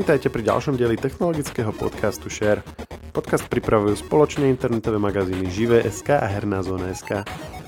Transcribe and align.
Vítajte 0.00 0.32
pri 0.32 0.48
ďalšom 0.48 0.80
dieli 0.80 0.96
technologického 0.96 1.76
podcastu 1.76 2.32
Share. 2.32 2.64
Podcast 3.12 3.44
pripravujú 3.52 4.00
spoločne 4.00 4.48
internetové 4.48 4.96
magazíny 4.96 5.52
Živé.sk 5.52 6.16
a 6.16 6.24
Herná 6.24 6.64
zóna.sk. 6.64 7.20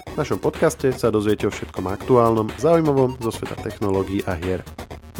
V 0.08 0.16
našom 0.16 0.40
podcaste 0.40 0.96
sa 0.96 1.12
dozviete 1.12 1.44
o 1.44 1.52
všetkom 1.52 1.84
aktuálnom, 1.92 2.48
zaujímavom 2.56 3.20
zo 3.20 3.28
sveta 3.36 3.60
technológií 3.60 4.24
a 4.24 4.32
hier. 4.32 4.64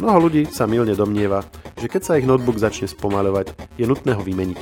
Mnoho 0.01 0.25
ľudí 0.25 0.49
sa 0.49 0.65
milne 0.65 0.97
domnieva, 0.97 1.45
že 1.77 1.85
keď 1.85 2.01
sa 2.01 2.17
ich 2.17 2.25
notebook 2.25 2.57
začne 2.57 2.89
spomaľovať, 2.89 3.77
je 3.77 3.85
nutné 3.85 4.17
ho 4.17 4.25
vymeniť. 4.25 4.59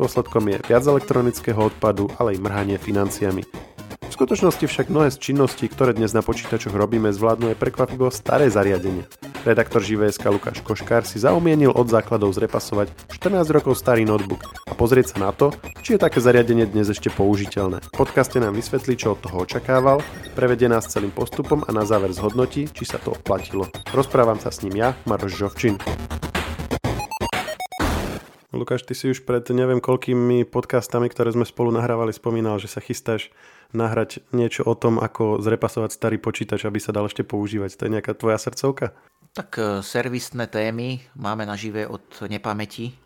Dôsledkom 0.00 0.48
je 0.48 0.64
viac 0.64 0.80
elektronického 0.80 1.60
odpadu, 1.60 2.08
ale 2.16 2.40
aj 2.40 2.40
mrhanie 2.40 2.80
financiami. 2.80 3.44
V 4.16 4.24
skutočnosti 4.24 4.64
však 4.64 4.88
mnohé 4.88 5.12
z 5.12 5.20
činností, 5.20 5.68
ktoré 5.68 5.92
dnes 5.92 6.16
na 6.16 6.24
počítačoch 6.24 6.72
robíme, 6.72 7.12
zvládnu 7.12 7.52
aj 7.52 7.60
prekvapivo 7.60 8.08
staré 8.08 8.48
zariadenie. 8.48 9.04
Redaktor 9.44 9.84
ŽVSK 9.84 10.32
Lukáš 10.32 10.64
Koškár 10.64 11.04
si 11.04 11.20
zaumienil 11.20 11.68
od 11.68 11.84
základov 11.92 12.32
zrepasovať 12.32 13.12
14 13.12 13.44
rokov 13.52 13.76
starý 13.76 14.08
notebook 14.08 14.40
a 14.64 14.72
pozrieť 14.72 15.12
sa 15.12 15.28
na 15.28 15.36
to, 15.36 15.52
či 15.84 16.00
je 16.00 16.08
také 16.08 16.24
zariadenie 16.24 16.64
dnes 16.64 16.88
ešte 16.88 17.12
použiteľné. 17.12 17.84
V 17.84 17.90
podcaste 17.92 18.40
nám 18.40 18.56
vysvetlí, 18.56 18.96
čo 18.96 19.12
od 19.12 19.20
toho 19.20 19.44
očakával, 19.44 20.00
prevedie 20.32 20.72
nás 20.72 20.88
celým 20.88 21.12
postupom 21.12 21.60
a 21.68 21.70
na 21.76 21.84
záver 21.84 22.08
zhodnotí, 22.16 22.72
či 22.72 22.88
sa 22.88 22.96
to 22.96 23.12
oplatilo. 23.12 23.68
Rozprávam 23.92 24.40
sa 24.40 24.48
s 24.48 24.64
ním 24.64 24.80
ja, 24.80 24.96
Maroš 25.04 25.36
Žovčin. 25.36 25.76
Lukáš, 28.56 28.88
ty 28.88 28.96
si 28.96 29.12
už 29.12 29.28
pred 29.28 29.44
neviem 29.52 29.84
koľkými 29.84 30.48
podcastami, 30.48 31.12
ktoré 31.12 31.36
sme 31.36 31.44
spolu 31.44 31.68
nahrávali, 31.76 32.16
spomínal, 32.16 32.56
že 32.56 32.72
sa 32.72 32.80
chystáš 32.80 33.28
nahrať 33.76 34.24
niečo 34.32 34.64
o 34.64 34.72
tom, 34.72 34.96
ako 34.96 35.44
zrepasovať 35.44 35.92
starý 35.92 36.16
počítač, 36.16 36.64
aby 36.64 36.80
sa 36.80 36.96
dal 36.96 37.06
ešte 37.06 37.22
používať. 37.22 37.76
To 37.76 37.84
je 37.86 37.94
nejaká 38.00 38.16
tvoja 38.16 38.40
srdcovka? 38.40 38.96
Tak 39.36 39.50
e, 39.60 39.62
servisné 39.84 40.48
témy 40.48 41.04
máme 41.12 41.44
na 41.44 41.60
živé 41.60 41.84
od 41.84 42.02
nepamäti. 42.24 42.96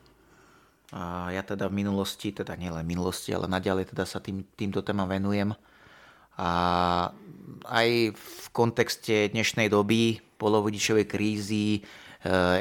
A 0.95 1.31
ja 1.35 1.43
teda 1.43 1.67
v 1.67 1.83
minulosti, 1.83 2.31
teda 2.31 2.55
nielen 2.55 2.87
minulosti, 2.87 3.35
ale 3.35 3.51
naďalej 3.51 3.95
teda 3.95 4.07
sa 4.07 4.23
tým, 4.23 4.47
týmto 4.55 4.83
témam 4.83 5.11
venujem. 5.11 5.55
A 6.39 6.51
aj 7.67 7.89
v 8.15 8.47
kontexte 8.55 9.31
dnešnej 9.35 9.71
doby, 9.71 10.23
polovodičovej 10.39 11.07
krízy, 11.11 11.79
e, 11.79 11.81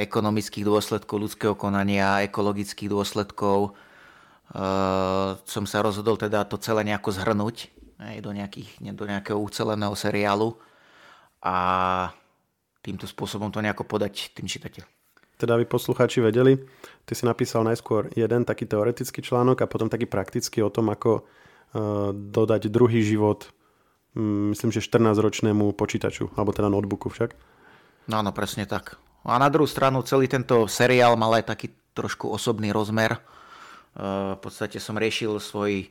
ekonomických 0.01 0.65
dôsledkov 0.65 1.29
ľudského 1.29 1.53
konania, 1.53 2.25
ekologických 2.25 2.89
dôsledkov, 2.89 3.69
e, 3.69 3.71
som 5.45 5.63
sa 5.69 5.85
rozhodol 5.85 6.17
teda 6.17 6.45
to 6.49 6.57
celé 6.57 6.81
nejako 6.85 7.13
zhrnúť 7.13 7.78
do, 7.99 8.31
nejakých, 8.31 8.79
do 8.95 9.03
nejakého 9.03 9.35
uceleného 9.35 9.91
seriálu 9.91 10.55
a 11.43 11.55
týmto 12.79 13.03
spôsobom 13.03 13.51
to 13.51 13.59
nejako 13.59 13.83
podať 13.83 14.31
tým 14.31 14.47
čitateľom. 14.47 14.87
Teda 15.39 15.55
aby 15.55 15.63
poslucháči 15.63 16.19
vedeli, 16.19 16.59
ty 17.07 17.15
si 17.15 17.23
napísal 17.23 17.63
najskôr 17.63 18.11
jeden 18.11 18.43
taký 18.43 18.67
teoretický 18.67 19.23
článok 19.23 19.63
a 19.63 19.71
potom 19.71 19.87
taký 19.87 20.03
praktický 20.03 20.59
o 20.63 20.71
tom, 20.71 20.91
ako 20.91 21.23
uh, 21.23 22.11
dodať 22.11 22.67
druhý 22.67 22.99
život, 23.03 23.47
um, 24.19 24.51
myslím, 24.51 24.71
že 24.75 24.83
14-ročnému 24.83 25.71
počítaču, 25.79 26.27
alebo 26.35 26.51
teda 26.51 26.67
notebooku 26.67 27.07
však. 27.07 27.31
No 28.11 28.19
áno, 28.19 28.35
presne 28.35 28.67
tak. 28.67 28.99
A 29.23 29.39
na 29.39 29.47
druhú 29.47 29.67
stranu 29.67 30.03
celý 30.03 30.27
tento 30.27 30.67
seriál 30.67 31.15
mal 31.15 31.39
aj 31.39 31.55
taký 31.55 31.71
trošku 31.95 32.27
osobný 32.27 32.75
rozmer. 32.75 33.15
Uh, 33.95 34.35
v 34.35 34.39
podstate 34.43 34.75
som 34.83 34.99
riešil 34.99 35.39
svoj 35.39 35.87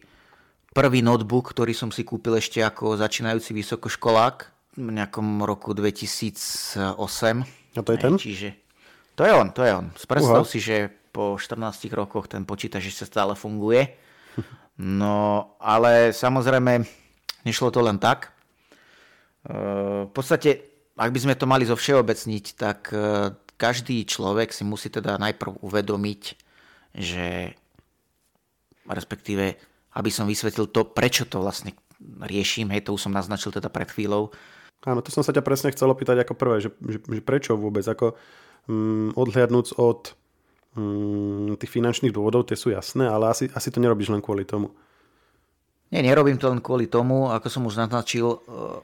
prvý 0.73 1.01
notebook, 1.01 1.51
ktorý 1.53 1.73
som 1.73 1.91
si 1.93 2.05
kúpil 2.05 2.39
ešte 2.39 2.61
ako 2.61 2.99
začínajúci 3.01 3.57
vysokoškolák 3.57 4.37
v 4.79 4.91
nejakom 4.95 5.43
roku 5.43 5.75
2008. 5.75 6.97
A 7.77 7.81
to 7.83 7.91
je 7.95 7.99
ten? 7.99 8.15
Čiže 8.15 8.49
to 9.19 9.27
je 9.27 9.33
on, 9.35 9.51
to 9.51 9.67
je 9.67 9.73
on. 9.75 9.87
Predstav 9.91 10.45
si, 10.47 10.63
že 10.63 10.87
po 11.11 11.35
14 11.35 11.91
rokoch 11.91 12.31
ten 12.31 12.47
počítač 12.47 12.95
ešte 12.95 13.05
stále 13.09 13.35
funguje. 13.35 13.83
No, 14.79 15.59
ale 15.59 16.15
samozrejme, 16.15 16.87
nešlo 17.43 17.75
to 17.75 17.83
len 17.83 17.99
tak. 17.99 18.31
E, 19.43 20.07
v 20.07 20.13
podstate, 20.15 20.63
ak 20.95 21.11
by 21.11 21.19
sme 21.19 21.35
to 21.35 21.51
mali 21.51 21.67
zo 21.67 21.75
všeobecniť, 21.75 22.45
tak 22.55 22.95
e, 22.95 23.35
každý 23.59 24.07
človek 24.07 24.55
si 24.55 24.63
musí 24.63 24.87
teda 24.87 25.19
najprv 25.19 25.67
uvedomiť, 25.67 26.23
že 26.95 27.59
respektíve, 28.87 29.59
aby 29.99 30.11
som 30.15 30.31
vysvetlil 30.31 30.71
to, 30.71 30.87
prečo 30.87 31.27
to 31.27 31.43
vlastne 31.43 31.75
riešim, 32.23 32.71
hej, 32.71 32.87
to 32.87 32.95
už 32.95 33.11
som 33.11 33.13
naznačil 33.13 33.51
teda 33.51 33.67
pred 33.67 33.91
chvíľou, 33.91 34.31
Áno, 34.87 35.03
to 35.03 35.11
som 35.11 35.27
sa 35.27 35.35
ťa 35.35 35.43
presne 35.43 35.75
chcel 35.75 35.91
opýtať 35.91 36.23
ako 36.23 36.39
prvé, 36.39 36.63
že, 36.63 36.71
že, 36.79 37.03
že 37.03 37.23
prečo 37.23 37.59
vôbec, 37.59 37.83
ako 37.83 38.15
um, 38.71 39.11
odhliadnúc 39.19 39.75
od 39.75 40.15
um, 40.79 41.59
tých 41.59 41.73
finančných 41.75 42.15
dôvodov, 42.15 42.47
tie 42.47 42.55
sú 42.55 42.71
jasné, 42.71 43.11
ale 43.11 43.35
asi, 43.35 43.51
asi 43.51 43.75
to 43.75 43.83
nerobíš 43.83 44.15
len 44.15 44.23
kvôli 44.23 44.47
tomu. 44.47 44.71
Nie, 45.91 46.05
nerobím 46.05 46.39
to 46.39 46.47
len 46.47 46.63
kvôli 46.63 46.87
tomu, 46.87 47.27
ako 47.33 47.49
som 47.51 47.67
už 47.67 47.75
naznačil, 47.75 48.39
uh, 48.39 48.79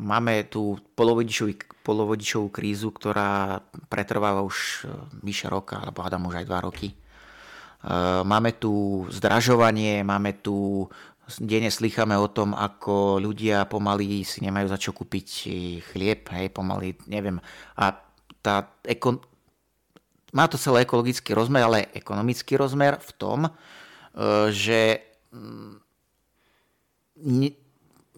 máme 0.00 0.48
tú 0.48 0.80
polovodičovú, 0.96 2.48
krízu, 2.48 2.88
ktorá 2.88 3.60
pretrváva 3.92 4.40
už 4.40 4.88
uh, 4.88 4.96
vyše 5.20 5.52
roka, 5.52 5.76
alebo 5.76 6.00
hádam 6.00 6.24
už 6.24 6.40
aj 6.40 6.48
dva 6.48 6.64
roky. 6.64 6.96
Uh, 7.84 8.24
máme 8.24 8.56
tu 8.56 9.04
zdražovanie, 9.12 10.00
máme 10.00 10.40
tu 10.40 10.88
denne 11.40 11.72
slycháme 11.72 12.16
o 12.20 12.28
tom, 12.28 12.52
ako 12.52 13.16
ľudia 13.16 13.64
pomaly 13.64 14.24
si 14.28 14.44
nemajú 14.44 14.66
za 14.68 14.78
čo 14.80 14.92
kúpiť 14.92 15.28
chlieb, 15.92 16.28
hej, 16.28 16.52
pomaly, 16.52 17.00
neviem. 17.08 17.40
A 17.80 17.96
tá 18.44 18.68
eko... 18.84 19.24
má 20.36 20.44
to 20.44 20.60
celý 20.60 20.84
ekologický 20.84 21.32
rozmer, 21.32 21.64
ale 21.64 21.88
ekonomický 21.96 22.60
rozmer 22.60 23.00
v 23.00 23.10
tom, 23.16 23.38
e, 23.48 23.50
že 24.52 25.00
mm, 25.32 25.72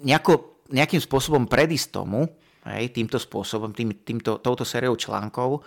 nejako, 0.02 0.66
nejakým 0.74 0.98
spôsobom 0.98 1.46
predísť 1.46 1.94
tomu, 1.94 2.26
hej, 2.66 2.90
týmto 2.90 3.22
spôsobom, 3.22 3.70
tým, 3.70 3.94
týmto, 4.02 4.42
touto 4.42 4.66
sériou 4.66 4.98
článkov, 4.98 5.62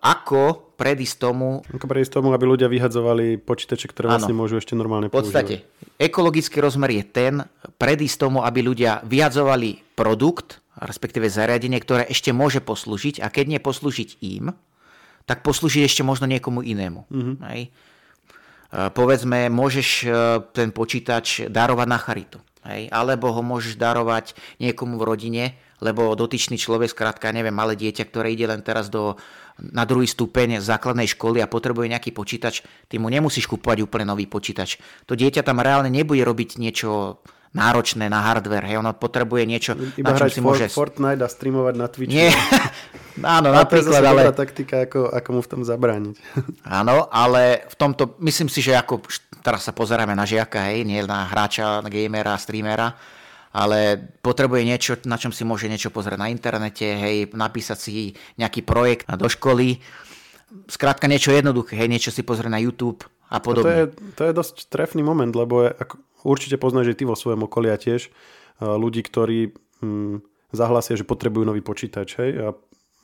ako 0.00 0.70
predísť 0.80 1.16
tomu... 1.20 1.60
Ako 1.76 1.84
predísť 1.84 2.20
tomu, 2.20 2.32
aby 2.32 2.44
ľudia 2.48 2.72
vyhadzovali 2.72 3.36
počítače, 3.36 3.92
ktoré 3.92 4.08
vlastne 4.08 4.32
môžu 4.32 4.56
ešte 4.56 4.72
normálne 4.72 5.12
používať. 5.12 5.20
V 5.20 5.28
podstate, 5.28 5.56
používať. 5.60 6.00
ekologický 6.00 6.56
rozmer 6.64 6.90
je 6.96 7.04
ten, 7.04 7.34
predísť 7.76 8.16
tomu, 8.16 8.40
aby 8.40 8.64
ľudia 8.64 9.04
vyhadzovali 9.04 9.84
produkt, 9.92 10.64
respektíve 10.80 11.28
zariadenie, 11.28 11.76
ktoré 11.76 12.08
ešte 12.08 12.32
môže 12.32 12.64
poslúžiť 12.64 13.20
a 13.20 13.28
keď 13.28 13.44
nie 13.56 13.60
poslúžiť 13.60 14.24
im, 14.24 14.56
tak 15.28 15.44
poslúžiť 15.44 15.84
ešte 15.84 16.02
možno 16.02 16.24
niekomu 16.24 16.64
inému. 16.64 17.06
Mm-hmm. 17.12 17.36
Hej. 17.52 17.62
Uh, 18.70 18.88
povedzme, 18.90 19.52
môžeš 19.52 19.88
uh, 20.06 20.12
ten 20.56 20.72
počítač 20.72 21.46
darovať 21.52 21.86
na 21.86 21.98
charitu. 22.00 22.38
Hej? 22.68 22.92
Alebo 22.92 23.32
ho 23.32 23.40
môžeš 23.40 23.80
darovať 23.80 24.36
niekomu 24.60 25.00
v 25.00 25.06
rodine, 25.06 25.44
lebo 25.80 26.12
dotyčný 26.12 26.60
človek, 26.60 26.92
skrátka, 26.92 27.32
neviem, 27.32 27.54
malé 27.54 27.76
dieťa, 27.76 28.04
ktoré 28.08 28.36
ide 28.36 28.44
len 28.44 28.60
teraz 28.60 28.92
do, 28.92 29.16
na 29.56 29.88
druhý 29.88 30.04
stupeň 30.04 30.60
základnej 30.60 31.08
školy 31.08 31.40
a 31.40 31.48
potrebuje 31.48 31.92
nejaký 31.92 32.12
počítač, 32.12 32.60
ty 32.88 33.00
mu 33.00 33.08
nemusíš 33.08 33.48
kúpovať 33.48 33.84
úplne 33.84 34.08
nový 34.08 34.28
počítač. 34.28 34.76
To 35.08 35.16
dieťa 35.16 35.40
tam 35.40 35.64
reálne 35.64 35.88
nebude 35.88 36.20
robiť 36.20 36.60
niečo 36.60 37.20
náročné 37.50 38.06
na 38.06 38.22
hardware, 38.22 38.62
hej, 38.70 38.78
ono 38.78 38.94
potrebuje 38.94 39.42
niečo, 39.42 39.74
Iba 39.98 40.14
na 40.14 40.18
čom 40.22 40.30
si 40.30 40.38
môže... 40.38 40.70
Fortnite 40.70 41.18
a 41.18 41.28
streamovať 41.28 41.74
na 41.74 41.86
Twitch. 41.90 42.14
Nie, 42.14 42.30
áno, 43.36 43.50
a 43.50 43.66
napríklad, 43.66 43.98
to 43.98 44.06
je 44.06 44.06
ale... 44.06 44.22
taktika, 44.30 44.86
ako, 44.86 45.10
ako 45.10 45.28
mu 45.34 45.40
v 45.42 45.48
tom 45.50 45.62
zabrániť. 45.66 46.14
áno, 46.80 47.10
ale 47.10 47.66
v 47.66 47.74
tomto, 47.74 48.14
myslím 48.22 48.46
si, 48.46 48.62
že 48.62 48.78
ako 48.78 49.02
teraz 49.42 49.66
sa 49.66 49.74
pozeráme 49.74 50.14
na 50.14 50.22
žiaka, 50.22 50.70
hej, 50.70 50.86
nie 50.86 51.02
na 51.02 51.26
hráča, 51.26 51.82
na 51.82 51.90
gamera, 51.90 52.38
streamera, 52.38 52.94
ale 53.50 53.98
potrebuje 54.22 54.62
niečo, 54.62 54.92
na 55.10 55.18
čom 55.18 55.34
si 55.34 55.42
môže 55.42 55.66
niečo 55.66 55.90
pozrieť 55.90 56.22
na 56.22 56.30
internete, 56.30 56.86
hej, 56.86 57.34
napísať 57.34 57.78
si 57.82 58.14
nejaký 58.38 58.62
projekt 58.62 59.10
do 59.10 59.26
školy, 59.26 59.82
skrátka 60.70 61.10
niečo 61.10 61.34
jednoduché, 61.34 61.74
hej, 61.74 61.90
niečo 61.90 62.14
si 62.14 62.22
pozrieť 62.22 62.52
na 62.52 62.62
YouTube 62.62 63.02
a 63.26 63.42
podobne. 63.42 63.66
A 63.66 63.66
to, 63.66 63.74
je, 63.74 63.86
to 64.14 64.22
je 64.30 64.32
dosť 64.38 64.56
trefný 64.70 65.02
moment, 65.02 65.34
lebo 65.34 65.66
je, 65.66 65.74
ako, 65.74 65.94
určite 66.24 66.56
poznáš, 66.60 66.94
že 66.94 66.98
ty 67.00 67.04
vo 67.08 67.18
svojom 67.18 67.46
okolí 67.46 67.72
a 67.72 67.78
tiež 67.80 68.12
ľudí, 68.60 69.00
ktorí 69.00 69.56
hm, 69.80 70.20
zahlasia, 70.52 70.94
že 70.96 71.08
potrebujú 71.08 71.48
nový 71.48 71.64
počítač, 71.64 72.20
hej, 72.20 72.30
a 72.40 72.48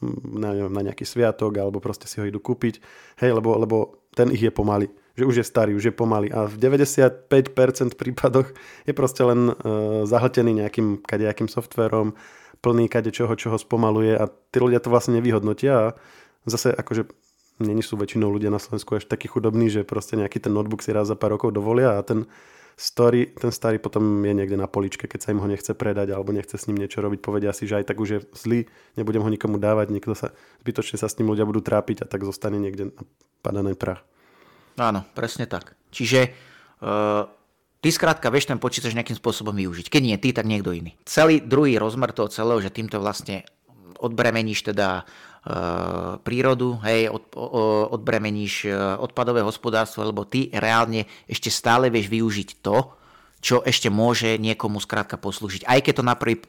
hm, 0.05 0.17
na, 0.37 0.51
na 0.69 0.81
nejaký 0.85 1.09
sviatok, 1.09 1.57
alebo 1.57 1.81
proste 1.81 2.05
si 2.07 2.21
ho 2.21 2.29
idú 2.29 2.39
kúpiť, 2.39 2.81
hej, 3.25 3.31
lebo, 3.33 3.57
lebo 3.57 3.77
ten 4.13 4.29
ich 4.33 4.45
je 4.45 4.53
pomaly 4.53 4.93
že 5.17 5.25
už 5.25 5.37
je 5.41 5.47
starý, 5.49 5.73
už 5.73 5.85
je 5.91 5.95
pomalý 5.97 6.29
a 6.29 6.45
v 6.45 6.61
95% 6.61 7.97
prípadoch 7.97 8.53
je 8.85 8.93
proste 8.93 9.25
len 9.25 9.49
uh, 9.49 10.05
zahltený 10.05 10.61
nejakým 10.61 11.01
kadejakým 11.01 11.49
softverom, 11.49 12.13
plný 12.61 12.93
kade 12.93 13.09
čoho, 13.17 13.33
čo 13.33 13.49
ho 13.49 13.57
spomaluje 13.57 14.13
a 14.13 14.29
tí 14.29 14.61
ľudia 14.61 14.81
to 14.85 14.93
vlastne 14.93 15.17
nevyhodnotia 15.17 15.73
a 15.73 15.87
zase 16.45 16.69
akože 16.69 17.09
není 17.65 17.81
sú 17.81 17.97
väčšinou 17.97 18.29
ľudia 18.29 18.53
na 18.53 18.61
Slovensku 18.61 19.01
až 19.01 19.09
takí 19.09 19.29
chudobní, 19.33 19.73
že 19.73 19.89
proste 19.89 20.21
nejaký 20.21 20.45
ten 20.45 20.53
notebook 20.53 20.85
si 20.85 20.93
raz 20.93 21.09
za 21.09 21.17
pár 21.17 21.41
rokov 21.41 21.57
dovolia 21.57 21.97
a 21.97 22.05
ten 22.05 22.29
story, 22.77 23.33
ten 23.33 23.49
starý 23.49 23.81
potom 23.81 24.21
je 24.21 24.37
niekde 24.37 24.61
na 24.61 24.69
poličke, 24.69 25.09
keď 25.09 25.21
sa 25.25 25.33
im 25.33 25.41
ho 25.41 25.49
nechce 25.49 25.73
predať 25.73 26.13
alebo 26.13 26.37
nechce 26.37 26.61
s 26.61 26.69
ním 26.69 26.77
niečo 26.77 27.01
robiť, 27.01 27.25
povedia 27.25 27.57
si, 27.57 27.65
že 27.65 27.81
aj 27.81 27.89
tak 27.89 27.97
už 27.97 28.09
je 28.13 28.21
zlý, 28.37 28.69
nebudem 29.01 29.25
ho 29.25 29.31
nikomu 29.33 29.57
dávať, 29.57 29.89
nikto 29.89 30.13
sa, 30.13 30.37
zbytočne 30.61 31.01
sa 31.01 31.09
s 31.09 31.17
ním 31.17 31.33
ľudia 31.33 31.49
budú 31.49 31.65
trápiť 31.65 32.05
a 32.05 32.07
tak 32.07 32.29
zostane 32.29 32.61
niekde 32.61 32.93
na 32.93 33.03
padaný 33.41 33.73
prach. 33.73 34.05
Áno, 34.77 35.09
presne 35.17 35.49
tak. 35.49 35.73
Čiže 35.89 36.29
uh, 36.85 37.25
ty 37.81 37.89
skrátka 37.89 38.29
vieš 38.29 38.53
ten 38.53 38.61
počítač 38.61 38.93
nejakým 38.93 39.17
spôsobom 39.17 39.57
využiť. 39.57 39.89
Keď 39.89 40.03
nie 40.05 40.21
ty, 40.21 40.37
tak 40.37 40.45
niekto 40.45 40.77
iný. 40.77 40.93
Celý 41.09 41.41
druhý 41.41 41.81
rozmer 41.81 42.13
toho 42.13 42.29
celého, 42.29 42.61
že 42.61 42.69
týmto 42.69 43.01
vlastne 43.01 43.49
odbremeníš 43.97 44.69
teda 44.69 45.09
prírodu, 46.27 46.83
hej, 46.83 47.07
od, 47.07 47.31
odbremeníš 47.95 48.55
uh, 48.67 48.99
odpadové 48.99 49.47
hospodárstvo, 49.47 50.03
lebo 50.03 50.27
ty 50.27 50.51
reálne 50.51 51.07
ešte 51.31 51.55
stále 51.55 51.87
vieš 51.87 52.11
využiť 52.11 52.49
to, 52.59 52.77
čo 53.41 53.61
ešte 53.63 53.93
môže 53.93 54.41
niekomu 54.41 54.81
skrátka 54.81 55.21
poslúžiť. 55.21 55.69
Aj 55.69 55.79
keď 55.79 56.01
to 56.01 56.05
na 56.05 56.17
prvý 56.17 56.41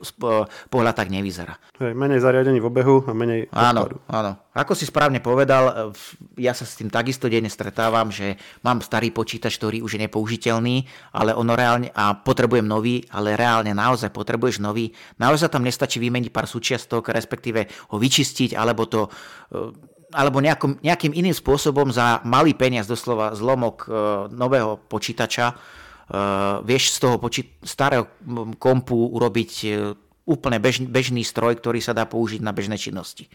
pohľad 0.71 0.95
tak 0.95 1.11
nevyzerá. 1.13 1.59
Hej, 1.77 1.93
menej 1.93 2.23
zariadení 2.23 2.57
v 2.63 2.67
obehu 2.71 3.03
a 3.05 3.11
menej 3.13 3.51
Áno, 3.53 3.85
odpadu. 3.85 3.97
áno. 4.09 4.31
Ako 4.57 4.73
si 4.73 4.89
správne 4.89 5.21
povedal, 5.21 5.93
ja 6.39 6.57
sa 6.57 6.65
s 6.65 6.79
tým 6.79 6.89
takisto 6.89 7.29
denne 7.29 7.51
stretávam, 7.51 8.09
že 8.09 8.41
mám 8.65 8.81
starý 8.81 9.13
počítač, 9.13 9.61
ktorý 9.61 9.85
už 9.85 9.99
je 9.99 10.03
nepoužiteľný, 10.09 10.89
ale 11.13 11.37
ono 11.37 11.53
reálne, 11.53 11.93
a 11.93 12.17
potrebujem 12.17 12.65
nový, 12.65 13.05
ale 13.13 13.37
reálne 13.37 13.77
naozaj 13.77 14.09
potrebuješ 14.09 14.57
nový. 14.63 14.89
Naozaj 15.21 15.53
tam 15.53 15.61
nestačí 15.61 16.01
vymeniť 16.01 16.33
pár 16.33 16.49
súčiastok, 16.49 17.13
respektíve 17.13 17.69
ho 17.93 17.95
vyčistiť, 18.01 18.57
alebo 18.57 18.89
to 18.89 19.05
e, 19.53 19.95
alebo 20.15 20.39
nejakom, 20.39 20.79
nejakým 20.81 21.11
iným 21.11 21.35
spôsobom 21.35 21.91
za 21.91 22.23
malý 22.23 22.55
peniaz, 22.55 22.87
doslova 22.87 23.35
zlomok 23.35 23.75
e, 23.83 23.87
nového 24.33 24.79
počítača, 24.87 25.53
vieš 26.63 26.95
z 26.95 26.97
toho 27.03 27.15
počít- 27.19 27.59
starého 27.67 28.07
kompu 28.57 28.95
urobiť 28.95 29.51
uh, 29.67 29.91
úplne 30.27 30.59
bež- 30.59 30.87
bežný 30.87 31.23
stroj, 31.23 31.59
ktorý 31.59 31.83
sa 31.83 31.91
dá 31.91 32.07
použiť 32.07 32.39
na 32.39 32.55
bežné 32.55 32.79
činnosti. 32.79 33.27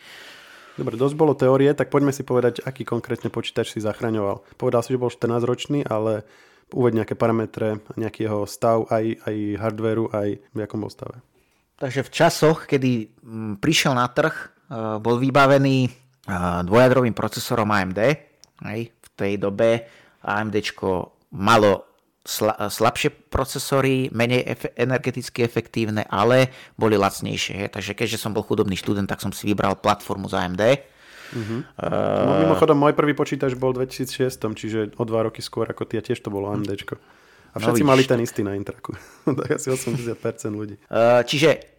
Dobre, 0.76 0.96
dosť 0.96 1.16
bolo 1.16 1.36
teórie, 1.36 1.68
tak 1.76 1.92
poďme 1.92 2.16
si 2.16 2.24
povedať, 2.24 2.64
aký 2.64 2.88
konkrétne 2.88 3.28
počítač 3.28 3.76
si 3.76 3.80
zachraňoval. 3.84 4.56
Povedal 4.56 4.80
si, 4.80 4.96
že 4.96 5.00
bol 5.00 5.12
14-ročný, 5.12 5.84
ale 5.84 6.24
uveď 6.72 7.04
nejaké 7.04 7.14
parametre, 7.16 7.84
nejaký 8.00 8.24
jeho 8.24 8.48
stav, 8.48 8.88
aj, 8.88 9.20
aj 9.28 9.36
hardwareu, 9.60 10.08
aj 10.08 10.40
v 10.40 10.58
jakom 10.64 10.80
bol 10.80 10.88
stave. 10.88 11.20
Takže 11.76 12.08
v 12.08 12.10
časoch, 12.14 12.64
kedy 12.64 13.20
prišiel 13.60 13.92
na 13.92 14.08
trh, 14.08 14.32
uh, 14.32 14.96
bol 14.96 15.20
vybavený 15.20 16.02
dvojadrovým 16.64 17.14
procesorom 17.18 17.66
AMD. 17.66 18.00
V 18.62 19.08
tej 19.18 19.42
dobe 19.42 19.90
AMD 20.22 20.54
malo 21.34 21.91
slabšie 22.22 23.10
procesory, 23.30 24.06
menej 24.14 24.42
ef- 24.46 24.74
energeticky 24.78 25.42
efektívne, 25.42 26.06
ale 26.06 26.54
boli 26.78 26.94
lacnejšie. 26.94 27.54
He. 27.58 27.66
Takže 27.66 27.98
keďže 27.98 28.22
som 28.22 28.30
bol 28.30 28.46
chudobný 28.46 28.78
študent, 28.78 29.10
tak 29.10 29.18
som 29.18 29.34
si 29.34 29.50
vybral 29.50 29.74
platformu 29.74 30.30
z 30.30 30.38
AMD. 30.38 30.62
Uh-huh. 31.32 31.64
Uh, 31.80 32.26
no, 32.28 32.32
mimochodom, 32.46 32.78
môj 32.78 32.94
prvý 32.94 33.16
počítač 33.18 33.58
bol 33.58 33.74
v 33.74 33.88
2006, 33.88 34.38
čiže 34.54 34.78
o 34.94 35.04
dva 35.08 35.26
roky 35.26 35.42
skôr 35.42 35.66
ako 35.66 35.82
ty, 35.82 35.98
a 35.98 36.02
tiež 36.04 36.22
to 36.22 36.30
bolo 36.30 36.54
AMD. 36.54 36.70
A 37.52 37.56
všetci 37.58 37.82
no, 37.82 37.90
mali 37.90 38.06
ten 38.06 38.22
istý 38.22 38.46
na 38.46 38.54
Intraku. 38.54 38.94
tak 39.42 39.58
asi 39.58 39.74
80% 39.74 40.14
ľudí. 40.54 40.78
Uh, 40.86 41.26
čiže 41.26 41.72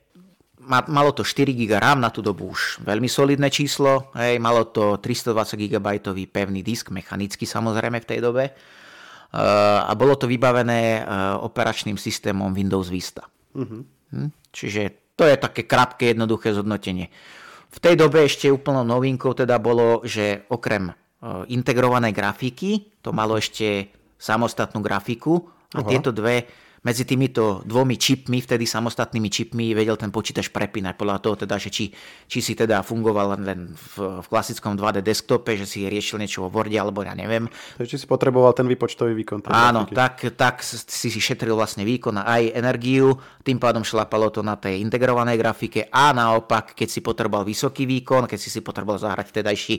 malo 0.68 1.12
to 1.12 1.24
4 1.28 1.56
GB 1.56 1.76
RAM 1.76 2.00
na 2.00 2.12
tú 2.12 2.24
dobu 2.24 2.52
už 2.52 2.84
veľmi 2.84 3.08
solidné 3.08 3.52
číslo, 3.52 4.12
hej, 4.16 4.40
malo 4.40 4.68
to 4.68 5.00
320 5.00 5.60
GB 5.60 5.88
pevný 6.32 6.64
disk, 6.64 6.92
mechanicky 6.92 7.44
samozrejme 7.44 8.00
v 8.00 8.08
tej 8.08 8.20
dobe 8.24 8.52
a 9.34 9.92
bolo 9.98 10.14
to 10.14 10.30
vybavené 10.30 11.02
e, 11.02 11.04
operačným 11.42 11.98
systémom 11.98 12.54
Windows 12.54 12.86
Vista. 12.94 13.26
Uh-huh. 13.58 13.82
Čiže 14.54 15.14
to 15.18 15.26
je 15.26 15.42
také 15.42 15.66
krátke, 15.66 16.14
jednoduché 16.14 16.54
zhodnotenie. 16.54 17.10
V 17.74 17.80
tej 17.82 17.98
dobe 17.98 18.22
ešte 18.22 18.54
úplnou 18.54 18.86
novinkou 18.86 19.34
teda 19.34 19.58
bolo, 19.58 20.06
že 20.06 20.46
okrem 20.54 20.94
e, 20.94 20.94
integrovanej 21.50 22.14
grafiky, 22.14 23.02
to 23.02 23.10
malo 23.10 23.34
ešte 23.34 23.90
samostatnú 24.22 24.86
grafiku 24.86 25.50
a 25.74 25.82
Aha. 25.82 25.90
tieto 25.90 26.14
dve 26.14 26.46
medzi 26.84 27.08
týmito 27.08 27.64
dvomi 27.64 27.96
čipmi, 27.96 28.44
vtedy 28.44 28.68
samostatnými 28.68 29.32
čipmi, 29.32 29.72
vedel 29.72 29.96
ten 29.96 30.12
počítač 30.12 30.52
prepínať 30.52 31.00
podľa 31.00 31.18
toho 31.24 31.36
teda, 31.48 31.56
že 31.56 31.72
či, 31.72 31.86
či 32.28 32.40
si 32.44 32.54
teda 32.60 32.84
fungoval 32.84 33.40
len 33.40 33.72
v, 33.72 34.20
v 34.20 34.28
klasickom 34.28 34.76
2D 34.76 35.00
desktope, 35.00 35.56
že 35.56 35.64
si 35.64 35.88
riešil 35.88 36.20
niečo 36.20 36.44
vo 36.44 36.52
Worde 36.52 36.76
alebo 36.76 37.02
ja 37.08 37.16
neviem. 37.16 37.48
Či 37.80 38.04
si 38.04 38.06
potreboval 38.06 38.52
ten 38.52 38.68
výpočtový 38.68 39.16
výkon. 39.16 39.48
Áno, 39.48 39.88
tak, 39.88 40.28
tak 40.36 40.60
si 40.64 41.08
si 41.08 41.20
šetril 41.24 41.56
vlastne 41.56 41.88
výkon 41.88 42.20
a 42.20 42.36
aj 42.36 42.52
energiu, 42.52 43.16
tým 43.48 43.64
pádom 43.64 43.88
šlapalo 43.88 44.28
to 44.28 44.44
na 44.44 44.60
tej 44.60 44.84
integrovanej 44.84 45.40
grafike 45.40 45.88
a 45.88 46.12
naopak, 46.12 46.76
keď 46.76 46.88
si 46.92 47.00
potreboval 47.00 47.48
vysoký 47.48 47.88
výkon, 47.88 48.28
keď 48.28 48.40
si 48.40 48.52
si 48.52 48.60
potreboval 48.60 49.00
zahrať 49.00 49.32
vtedajší 49.32 49.76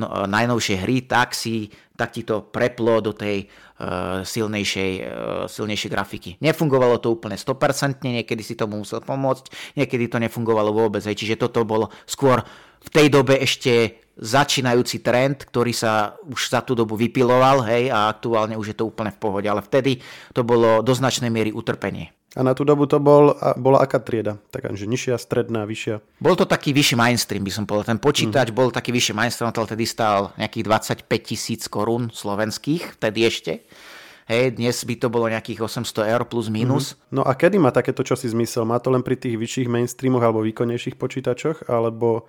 no, 0.00 0.24
najnovšie 0.24 0.76
hry, 0.80 1.04
tak 1.04 1.36
si 1.36 1.68
tak 1.96 2.14
ti 2.14 2.22
to 2.22 2.44
preplo 2.44 3.00
do 3.00 3.16
tej 3.16 3.48
uh, 3.48 4.22
silnejšej, 4.22 4.92
uh, 5.02 5.44
silnejšej 5.48 5.90
grafiky. 5.90 6.30
Nefungovalo 6.44 7.00
to 7.00 7.10
úplne 7.16 7.34
100%, 7.34 8.04
niekedy 8.04 8.42
si 8.44 8.54
tomu 8.54 8.78
musel 8.80 9.00
pomôcť, 9.02 9.74
niekedy 9.80 10.06
to 10.06 10.20
nefungovalo 10.20 10.70
vôbec. 10.70 11.02
Hej. 11.02 11.16
Čiže 11.24 11.40
toto 11.40 11.64
bolo 11.64 11.90
skôr 12.04 12.44
v 12.84 12.88
tej 12.92 13.10
dobe 13.10 13.40
ešte 13.40 14.05
začínajúci 14.16 15.04
trend, 15.04 15.44
ktorý 15.44 15.72
sa 15.76 16.16
už 16.24 16.48
za 16.48 16.64
tú 16.64 16.72
dobu 16.72 16.96
vypiloval 16.96 17.62
hej, 17.68 17.92
a 17.92 18.08
aktuálne 18.08 18.56
už 18.56 18.72
je 18.72 18.76
to 18.80 18.88
úplne 18.88 19.12
v 19.12 19.20
pohode, 19.20 19.46
ale 19.46 19.60
vtedy 19.60 20.00
to 20.32 20.40
bolo 20.40 20.80
do 20.80 20.92
značnej 20.96 21.28
miery 21.28 21.52
utrpenie. 21.52 22.16
A 22.36 22.44
na 22.44 22.52
tú 22.52 22.68
dobu 22.68 22.84
to 22.84 23.00
bol, 23.00 23.32
bola 23.56 23.80
aká 23.80 23.96
trieda? 23.96 24.36
Taká, 24.52 24.68
že 24.76 24.84
nižšia, 24.84 25.16
stredná, 25.16 25.64
vyššia? 25.64 26.04
Bol 26.20 26.36
to 26.36 26.44
taký 26.44 26.76
vyšší 26.76 26.92
mainstream, 26.92 27.40
by 27.40 27.48
som 27.48 27.64
povedal. 27.64 27.96
Ten 27.96 28.00
počítač 28.00 28.52
mm. 28.52 28.56
bol 28.56 28.68
taký 28.68 28.92
vyšší 28.92 29.16
mainstream, 29.16 29.48
to 29.56 29.64
vtedy 29.64 29.88
stál 29.88 30.36
nejakých 30.36 31.08
25 31.08 31.08
tisíc 31.24 31.64
korún 31.64 32.12
slovenských, 32.12 33.00
vtedy 33.00 33.24
ešte. 33.24 33.52
Hej, 34.28 34.60
dnes 34.60 34.76
by 34.84 34.94
to 35.00 35.08
bolo 35.08 35.32
nejakých 35.32 35.64
800 35.64 36.12
eur 36.12 36.22
plus 36.28 36.52
minus. 36.52 36.92
Mm-hmm. 36.92 37.14
No 37.14 37.22
a 37.24 37.32
kedy 37.32 37.56
má 37.56 37.72
takéto 37.72 38.04
čosi 38.04 38.28
zmysel? 38.28 38.68
Má 38.68 38.82
to 38.84 38.92
len 38.92 39.00
pri 39.00 39.16
tých 39.16 39.38
vyšších 39.38 39.70
mainstreamoch 39.72 40.20
alebo 40.20 40.44
výkonnejších 40.44 40.98
počítačoch? 41.00 41.70
Alebo, 41.72 42.28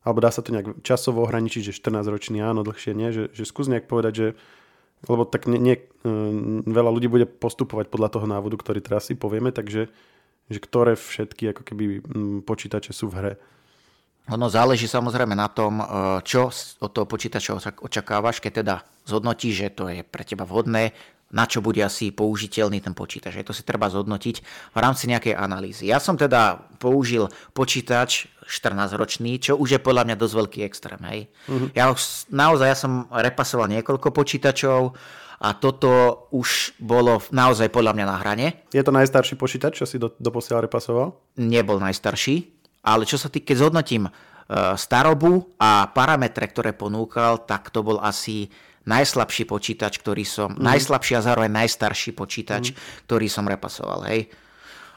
alebo 0.00 0.18
dá 0.24 0.32
sa 0.32 0.40
to 0.40 0.52
nejak 0.56 0.80
časovo 0.80 1.20
ohraničiť, 1.28 1.70
že 1.70 1.76
14 1.76 2.08
ročný 2.08 2.40
áno, 2.40 2.64
dlhšie 2.64 2.96
nie? 2.96 3.12
Že, 3.12 3.36
že 3.36 3.44
skús 3.44 3.68
nejak 3.68 3.84
povedať, 3.84 4.12
že 4.16 4.28
lebo 5.08 5.24
tak 5.24 5.48
nie, 5.48 5.56
nie, 5.56 5.76
mm, 6.04 6.68
veľa 6.68 6.90
ľudí 6.92 7.08
bude 7.08 7.24
postupovať 7.24 7.88
podľa 7.88 8.08
toho 8.12 8.26
návodu, 8.28 8.56
ktorý 8.60 8.84
teraz 8.84 9.08
si 9.08 9.16
povieme, 9.16 9.48
takže 9.48 9.88
že 10.50 10.58
ktoré 10.58 10.98
všetky 10.98 11.56
ako 11.56 11.62
keby 11.64 11.84
mm, 12.04 12.38
počítače 12.44 12.92
sú 12.92 13.08
v 13.08 13.16
hre. 13.16 13.32
Ono 14.28 14.46
záleží 14.52 14.84
samozrejme 14.84 15.32
na 15.32 15.48
tom, 15.48 15.80
e, 15.80 15.84
čo 16.26 16.52
od 16.84 16.90
toho 16.92 17.08
počítača 17.08 17.56
očakávaš, 17.80 18.44
keď 18.44 18.52
teda 18.60 18.74
zhodnotíš, 19.08 19.54
že 19.56 19.68
to 19.72 19.88
je 19.88 20.04
pre 20.04 20.26
teba 20.26 20.44
vhodné, 20.44 20.92
na 21.30 21.46
čo 21.46 21.62
bude 21.62 21.78
asi 21.78 22.10
použiteľný 22.10 22.82
ten 22.82 22.94
počítač. 22.94 23.38
Je 23.38 23.46
to 23.46 23.54
si 23.54 23.62
treba 23.62 23.86
zhodnotiť 23.86 24.36
v 24.74 24.78
rámci 24.78 25.06
nejakej 25.06 25.38
analýzy. 25.38 25.86
Ja 25.86 26.02
som 26.02 26.18
teda 26.18 26.58
použil 26.82 27.30
počítač 27.54 28.26
14-ročný, 28.50 29.38
čo 29.38 29.54
už 29.54 29.78
je 29.78 29.80
podľa 29.80 30.10
mňa 30.10 30.16
dosť 30.18 30.34
veľký 30.34 30.60
extrém. 30.66 31.00
Hej. 31.06 31.20
Uh-huh. 31.46 31.70
Ja 31.70 31.94
naozaj 32.34 32.66
ja 32.66 32.76
som 32.76 33.06
repasoval 33.14 33.70
niekoľko 33.70 34.10
počítačov 34.10 34.98
a 35.40 35.48
toto 35.56 36.26
už 36.34 36.76
bolo 36.82 37.22
naozaj 37.30 37.70
podľa 37.70 37.94
mňa 37.94 38.06
na 38.10 38.16
hrane. 38.18 38.46
Je 38.74 38.82
to 38.82 38.92
najstarší 38.92 39.38
počítač, 39.38 39.78
čo 39.80 39.86
si 39.86 39.96
do, 40.02 40.12
doposiaľ 40.18 40.66
repasoval? 40.66 41.14
Nebol 41.38 41.78
najstarší, 41.78 42.44
ale 42.84 43.06
čo 43.06 43.16
sa 43.16 43.30
týka, 43.30 43.54
keď 43.54 43.56
zhodnotím 43.64 44.10
uh, 44.10 44.74
starobu 44.74 45.56
a 45.56 45.88
parametre, 45.94 46.44
ktoré 46.44 46.74
ponúkal, 46.76 47.46
tak 47.46 47.72
to 47.72 47.80
bol 47.80 48.02
asi 48.02 48.52
najslabší 48.88 49.44
počítač, 49.44 50.00
ktorý 50.00 50.24
som, 50.24 50.56
mm. 50.56 50.60
najslabší 50.60 51.12
a 51.18 51.24
zároveň 51.24 51.52
najstarší 51.52 52.16
počítač, 52.16 52.72
mm. 52.72 52.76
ktorý 53.08 53.26
som 53.28 53.44
repasoval, 53.44 54.08
hej. 54.08 54.30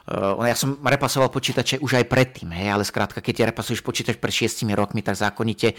Uh, 0.04 0.36
ja 0.44 0.52
som 0.52 0.76
repasoval 0.84 1.32
počítače 1.32 1.80
už 1.80 1.96
aj 1.96 2.04
predtým, 2.12 2.52
hej, 2.52 2.68
ale 2.68 2.84
skrátka, 2.84 3.24
keď 3.24 3.48
repasuješ 3.48 3.80
počítač 3.80 4.20
pred 4.20 4.32
6 4.32 4.68
rokmi, 4.76 5.00
tak 5.00 5.16
zákonite 5.16 5.72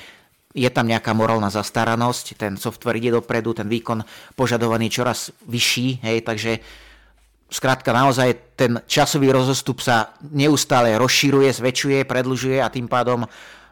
je 0.56 0.70
tam 0.72 0.88
nejaká 0.88 1.12
morálna 1.12 1.52
zastaranosť, 1.52 2.26
ten 2.40 2.54
software 2.56 2.98
ide 2.98 3.14
dopredu, 3.14 3.54
ten 3.54 3.68
výkon 3.70 4.02
požadovaný 4.34 4.88
čoraz 4.88 5.30
vyšší, 5.46 6.02
hej, 6.02 6.18
takže 6.26 6.64
skrátka 7.52 7.94
naozaj 7.94 8.58
ten 8.58 8.82
časový 8.90 9.30
rozostup 9.30 9.84
sa 9.84 10.16
neustále 10.34 10.98
rozširuje, 10.98 11.50
zväčšuje, 11.62 12.00
predlžuje 12.08 12.58
a 12.64 12.72
tým 12.72 12.90
pádom 12.90 13.28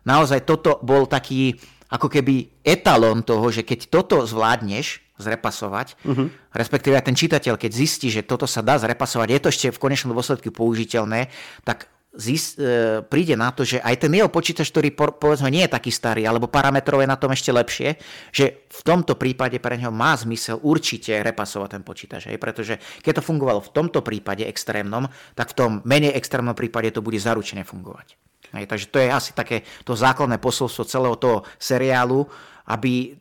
naozaj 0.05 0.45
toto 0.45 0.77
bol 0.83 1.07
taký 1.09 1.57
ako 1.93 2.09
keby 2.09 2.65
etalón 2.65 3.21
toho, 3.21 3.53
že 3.53 3.61
keď 3.61 3.93
toto 3.93 4.25
zvládneš 4.25 5.05
zrepasovať, 5.21 5.93
uh-huh. 6.01 6.27
respektíve 6.57 6.97
aj 6.97 7.05
ten 7.05 7.13
čitateľ, 7.13 7.53
keď 7.53 7.71
zistí, 7.71 8.09
že 8.09 8.25
toto 8.25 8.49
sa 8.49 8.65
dá 8.65 8.81
zrepasovať, 8.81 9.27
je 9.29 9.41
to 9.45 9.51
ešte 9.53 9.67
v 9.69 9.81
konečnom 9.81 10.17
dôsledku 10.17 10.49
použiteľné, 10.49 11.29
tak 11.61 11.93
zist, 12.17 12.57
e, 12.57 13.01
príde 13.05 13.37
na 13.37 13.53
to, 13.53 13.61
že 13.61 13.81
aj 13.81 14.05
ten 14.05 14.13
jeho 14.13 14.29
počítač, 14.29 14.69
ktorý 14.69 14.89
po, 14.93 15.13
povedzme 15.13 15.49
nie 15.53 15.65
je 15.65 15.73
taký 15.73 15.93
starý, 15.93 16.25
alebo 16.25 16.49
parametrov 16.49 17.01
je 17.01 17.09
na 17.09 17.17
tom 17.17 17.33
ešte 17.33 17.53
lepšie, 17.53 17.97
že 18.29 18.65
v 18.69 18.81
tomto 18.81 19.17
prípade 19.17 19.57
pre 19.57 19.77
neho 19.77 19.93
má 19.93 20.17
zmysel 20.17 20.61
určite 20.61 21.13
repasovať 21.21 21.69
ten 21.77 21.83
počítač. 21.85 22.21
Hej? 22.33 22.37
Pretože 22.37 22.81
keď 23.05 23.21
to 23.21 23.25
fungovalo 23.25 23.61
v 23.61 23.73
tomto 23.73 24.05
prípade 24.05 24.45
extrémnom, 24.45 25.09
tak 25.37 25.53
v 25.53 25.57
tom 25.57 25.71
menej 25.85 26.13
extrémnom 26.13 26.57
prípade 26.57 26.93
to 26.93 27.01
bude 27.01 27.17
zaručene 27.17 27.65
fungovať. 27.65 28.17
Hej? 28.53 28.65
Takže 28.69 28.85
to 28.93 28.97
je 29.01 29.09
asi 29.09 29.31
také 29.33 29.65
to 29.83 29.97
základné 29.97 30.37
posolstvo 30.37 30.85
celého 30.85 31.17
toho 31.17 31.43
seriálu, 31.57 32.29
aby, 32.69 33.17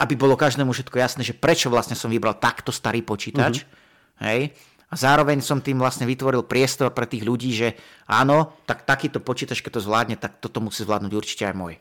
aby 0.00 0.14
bolo 0.16 0.34
každému 0.34 0.72
všetko 0.72 0.96
jasné, 0.96 1.22
že 1.22 1.36
prečo 1.36 1.68
vlastne 1.68 1.94
som 1.94 2.08
vybral 2.08 2.40
takto 2.40 2.72
starý 2.72 3.04
počítač. 3.04 3.62
Mm-hmm. 3.62 4.24
Hej? 4.24 4.40
A 4.86 4.94
zároveň 4.94 5.42
som 5.42 5.58
tým 5.58 5.82
vlastne 5.82 6.06
vytvoril 6.06 6.46
priestor 6.46 6.94
pre 6.94 7.10
tých 7.10 7.26
ľudí, 7.26 7.50
že 7.50 7.74
áno, 8.06 8.54
tak 8.70 8.86
takýto 8.86 9.18
počítač, 9.18 9.58
keď 9.58 9.82
to 9.82 9.84
zvládne, 9.84 10.16
tak 10.16 10.38
toto 10.38 10.62
musí 10.62 10.86
zvládnuť 10.86 11.12
určite 11.12 11.44
aj 11.50 11.54
môj. 11.58 11.74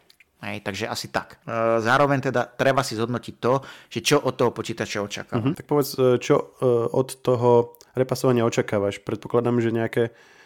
Hej, 0.46 0.62
takže 0.62 0.86
asi 0.86 1.10
tak. 1.10 1.42
Zároveň 1.82 2.30
teda 2.30 2.46
treba 2.46 2.86
si 2.86 2.94
zhodnotiť 2.94 3.36
to, 3.42 3.66
že 3.90 4.00
čo 4.06 4.18
od 4.22 4.38
toho 4.38 4.54
počítača 4.54 5.02
očakávam. 5.02 5.54
Uh-huh. 5.54 5.58
Tak 5.58 5.66
povedz, 5.66 5.98
e, 5.98 6.22
čo 6.22 6.36
e, 6.38 6.66
od 6.92 7.18
toho 7.24 7.80
repasovania 7.98 8.46
očakávaš? 8.46 9.02
Predpokladám, 9.02 9.58
že 9.58 9.74
nejaké, 9.74 10.04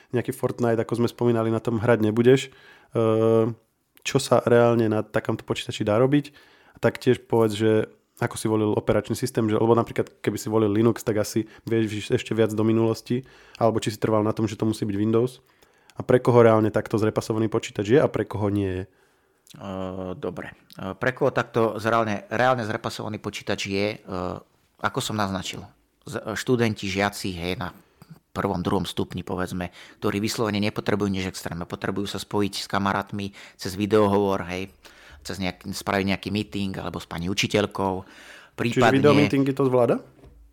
nejaký 0.10 0.34
Fortnite, 0.34 0.82
ako 0.82 1.04
sme 1.04 1.10
spomínali, 1.10 1.54
na 1.54 1.62
tom 1.62 1.78
hrať 1.78 2.00
nebudeš. 2.02 2.50
Čo 4.00 4.18
sa 4.18 4.42
reálne 4.42 4.90
na 4.90 5.06
takomto 5.06 5.46
počítači 5.46 5.86
dá 5.86 6.00
robiť? 6.02 6.34
Taktiež 6.80 7.22
povedz, 7.22 7.60
že 7.60 7.72
ako 8.20 8.36
si 8.36 8.48
volil 8.52 8.76
operačný 8.76 9.16
systém, 9.16 9.48
že, 9.48 9.56
lebo 9.56 9.72
napríklad 9.76 10.12
keby 10.20 10.36
si 10.36 10.52
volil 10.52 10.72
Linux, 10.72 11.08
tak 11.08 11.24
asi 11.24 11.48
vieš 11.64 12.12
ešte 12.12 12.36
viac 12.36 12.52
do 12.52 12.68
minulosti, 12.68 13.24
alebo 13.56 13.80
či 13.80 13.96
si 13.96 14.00
trval 14.00 14.28
na 14.28 14.36
tom, 14.36 14.44
že 14.44 14.60
to 14.60 14.68
musí 14.68 14.84
byť 14.84 14.98
Windows. 15.00 15.40
A 15.96 16.04
pre 16.04 16.20
koho 16.20 16.44
reálne 16.44 16.68
takto 16.72 17.00
zrepasovaný 17.00 17.48
počítač 17.48 17.96
je 17.96 18.00
a 18.00 18.08
pre 18.12 18.28
koho 18.28 18.52
nie 18.52 18.68
je? 18.68 18.84
Uh, 19.56 20.16
dobre. 20.20 20.52
Uh, 20.76 20.96
pre 21.00 21.16
koho 21.16 21.32
takto 21.32 21.80
reálne, 21.80 22.28
reálne 22.28 22.64
zrepasovaný 22.68 23.24
počítač 23.24 23.60
je, 23.72 23.88
ako 24.80 25.00
som 25.00 25.16
naznačil, 25.20 25.64
študenti, 26.36 26.88
žiaci, 26.88 27.36
hej, 27.36 27.54
na 27.60 27.76
prvom, 28.30 28.62
druhom 28.62 28.86
stupni, 28.86 29.26
povedzme, 29.26 29.74
ktorí 30.00 30.22
vyslovene 30.22 30.62
nepotrebujú 30.62 31.10
nič 31.10 31.26
extrémne, 31.28 31.66
potrebujú 31.66 32.06
sa 32.06 32.20
spojiť 32.22 32.54
s 32.64 32.68
kamarátmi 32.70 33.34
cez 33.58 33.74
videohovor, 33.74 34.46
hej, 34.50 34.70
cez 35.26 35.42
nejak, 35.42 35.66
spraviť 35.66 36.06
nejaký 36.16 36.30
meeting 36.30 36.74
alebo 36.78 37.02
s 37.02 37.10
pani 37.10 37.28
učiteľkou. 37.28 37.94
Prípadne, 38.56 39.00
Čiže 39.00 39.00
videomeetingy 39.02 39.52
to 39.56 39.66
zvláda? 39.68 40.00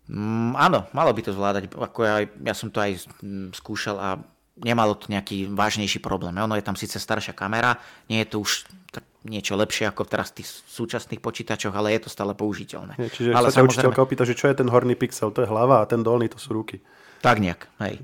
Mm, 0.07 0.55
áno, 0.55 0.87
malo 0.95 1.11
by 1.11 1.21
to 1.21 1.35
zvládať. 1.35 1.67
Ako 1.75 1.99
ja, 2.03 2.15
ja 2.23 2.53
som 2.55 2.71
to 2.71 2.79
aj 2.79 3.03
mm, 3.19 3.51
skúšal 3.51 3.95
a 3.99 4.09
nemalo 4.57 4.97
to 4.97 5.11
nejaký 5.11 5.51
vážnejší 5.51 6.01
problém. 6.01 6.33
Ono 6.39 6.55
je 6.57 6.65
tam 6.65 6.79
síce 6.79 6.97
staršia 6.97 7.35
kamera, 7.35 7.77
nie 8.09 8.23
je 8.25 8.29
to 8.31 8.37
už 8.41 8.65
tak 8.89 9.03
niečo 9.27 9.59
lepšie 9.59 9.91
ako 9.91 10.07
teraz 10.07 10.31
v 10.31 10.41
tých 10.41 10.49
súčasných 10.71 11.19
počítačoch, 11.19 11.75
ale 11.75 11.93
je 11.93 12.07
to 12.07 12.09
stále 12.09 12.31
použiteľné. 12.31 12.95
Je, 12.95 13.11
čiže 13.11 13.29
ale 13.35 13.51
sa 13.51 13.61
samozrejme... 13.61 13.91
učiteľka 13.91 13.99
opýta, 14.01 14.23
že 14.23 14.33
čo 14.39 14.47
je 14.47 14.55
ten 14.55 14.71
horný 14.71 14.95
pixel, 14.95 15.35
to 15.35 15.43
je 15.43 15.51
hlava 15.51 15.83
a 15.83 15.85
ten 15.85 15.99
dolný 15.99 16.31
to 16.31 16.39
sú 16.39 16.55
ruky. 16.55 16.79
Tak 17.19 17.43
nejak, 17.43 17.67
hej. 17.83 18.01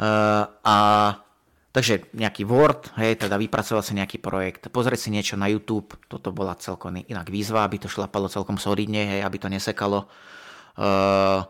Uh, 0.00 0.46
a 0.62 0.76
Takže 1.70 2.10
nejaký 2.18 2.42
Word, 2.50 2.90
hej, 2.98 3.14
teda 3.14 3.38
vypracoval 3.38 3.86
si 3.86 3.94
nejaký 3.94 4.18
projekt, 4.18 4.66
pozrieť 4.74 5.06
si 5.06 5.14
niečo 5.14 5.38
na 5.38 5.46
YouTube, 5.46 5.94
toto 6.10 6.34
bola 6.34 6.58
celkom 6.58 6.98
inak 6.98 7.30
výzva, 7.30 7.62
aby 7.62 7.78
to 7.78 7.86
šlapalo 7.86 8.26
celkom 8.26 8.58
solidne, 8.58 9.06
hej, 9.06 9.20
aby 9.22 9.38
to 9.38 9.46
nesekalo. 9.46 10.10
Uh, 10.74 11.46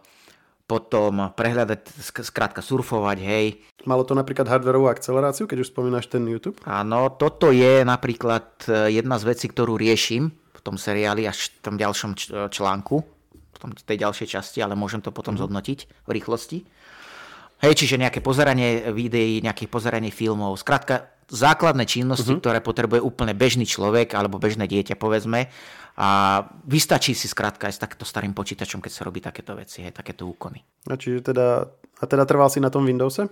potom 0.71 1.35
prehľadať, 1.35 1.99
skrátka 2.23 2.62
surfovať, 2.62 3.19
hej. 3.19 3.47
Malo 3.83 4.07
to 4.07 4.15
napríklad 4.15 4.47
hardwareovú 4.47 4.87
akceleráciu, 4.87 5.50
keď 5.50 5.67
už 5.67 5.75
spomínaš 5.75 6.07
ten 6.07 6.23
YouTube? 6.31 6.62
Áno, 6.62 7.11
toto 7.19 7.50
je 7.50 7.83
napríklad 7.83 8.71
e, 8.71 8.95
jedna 8.95 9.19
z 9.19 9.27
vecí, 9.35 9.50
ktorú 9.50 9.75
riešim 9.75 10.31
v 10.31 10.61
tom 10.62 10.79
seriáli 10.79 11.27
až 11.27 11.50
v 11.59 11.61
tom 11.67 11.75
ďalšom 11.75 12.15
článku, 12.55 13.03
v 13.35 13.59
tom, 13.59 13.75
tej 13.75 13.99
ďalšej 13.99 14.39
časti, 14.39 14.62
ale 14.62 14.79
môžem 14.79 15.03
to 15.03 15.11
potom 15.11 15.35
mm. 15.35 15.41
zhodnotiť 15.43 15.79
v 16.07 16.11
rýchlosti. 16.15 16.59
Hej, 17.61 17.77
čiže 17.77 18.00
nejaké 18.00 18.25
pozeranie 18.25 18.89
videí, 18.95 19.45
nejaké 19.45 19.69
pozeranie 19.69 20.09
filmov, 20.09 20.57
skrátka 20.57 21.12
základné 21.31 21.87
činnosti, 21.87 22.27
uh-huh. 22.27 22.43
ktoré 22.43 22.59
potrebuje 22.59 23.01
úplne 23.01 23.33
bežný 23.33 23.65
človek 23.65 24.19
alebo 24.19 24.43
bežné 24.43 24.67
dieťa, 24.67 24.99
povedzme. 24.99 25.47
A 26.01 26.43
vystačí 26.67 27.15
si 27.15 27.31
skrátka 27.31 27.71
aj 27.71 27.75
s 27.77 27.83
takto 27.83 28.03
starým 28.03 28.35
počítačom, 28.35 28.83
keď 28.83 28.93
sa 28.93 29.07
robí 29.07 29.23
takéto 29.23 29.55
veci, 29.55 29.87
hej, 29.87 29.95
takéto 29.95 30.27
úkony. 30.27 30.59
A, 30.91 30.99
čiže 30.99 31.31
teda, 31.31 31.71
a 31.71 32.05
teda 32.05 32.25
trval 32.27 32.51
si 32.51 32.59
na 32.59 32.73
tom 32.73 32.83
Windowse? 32.83 33.31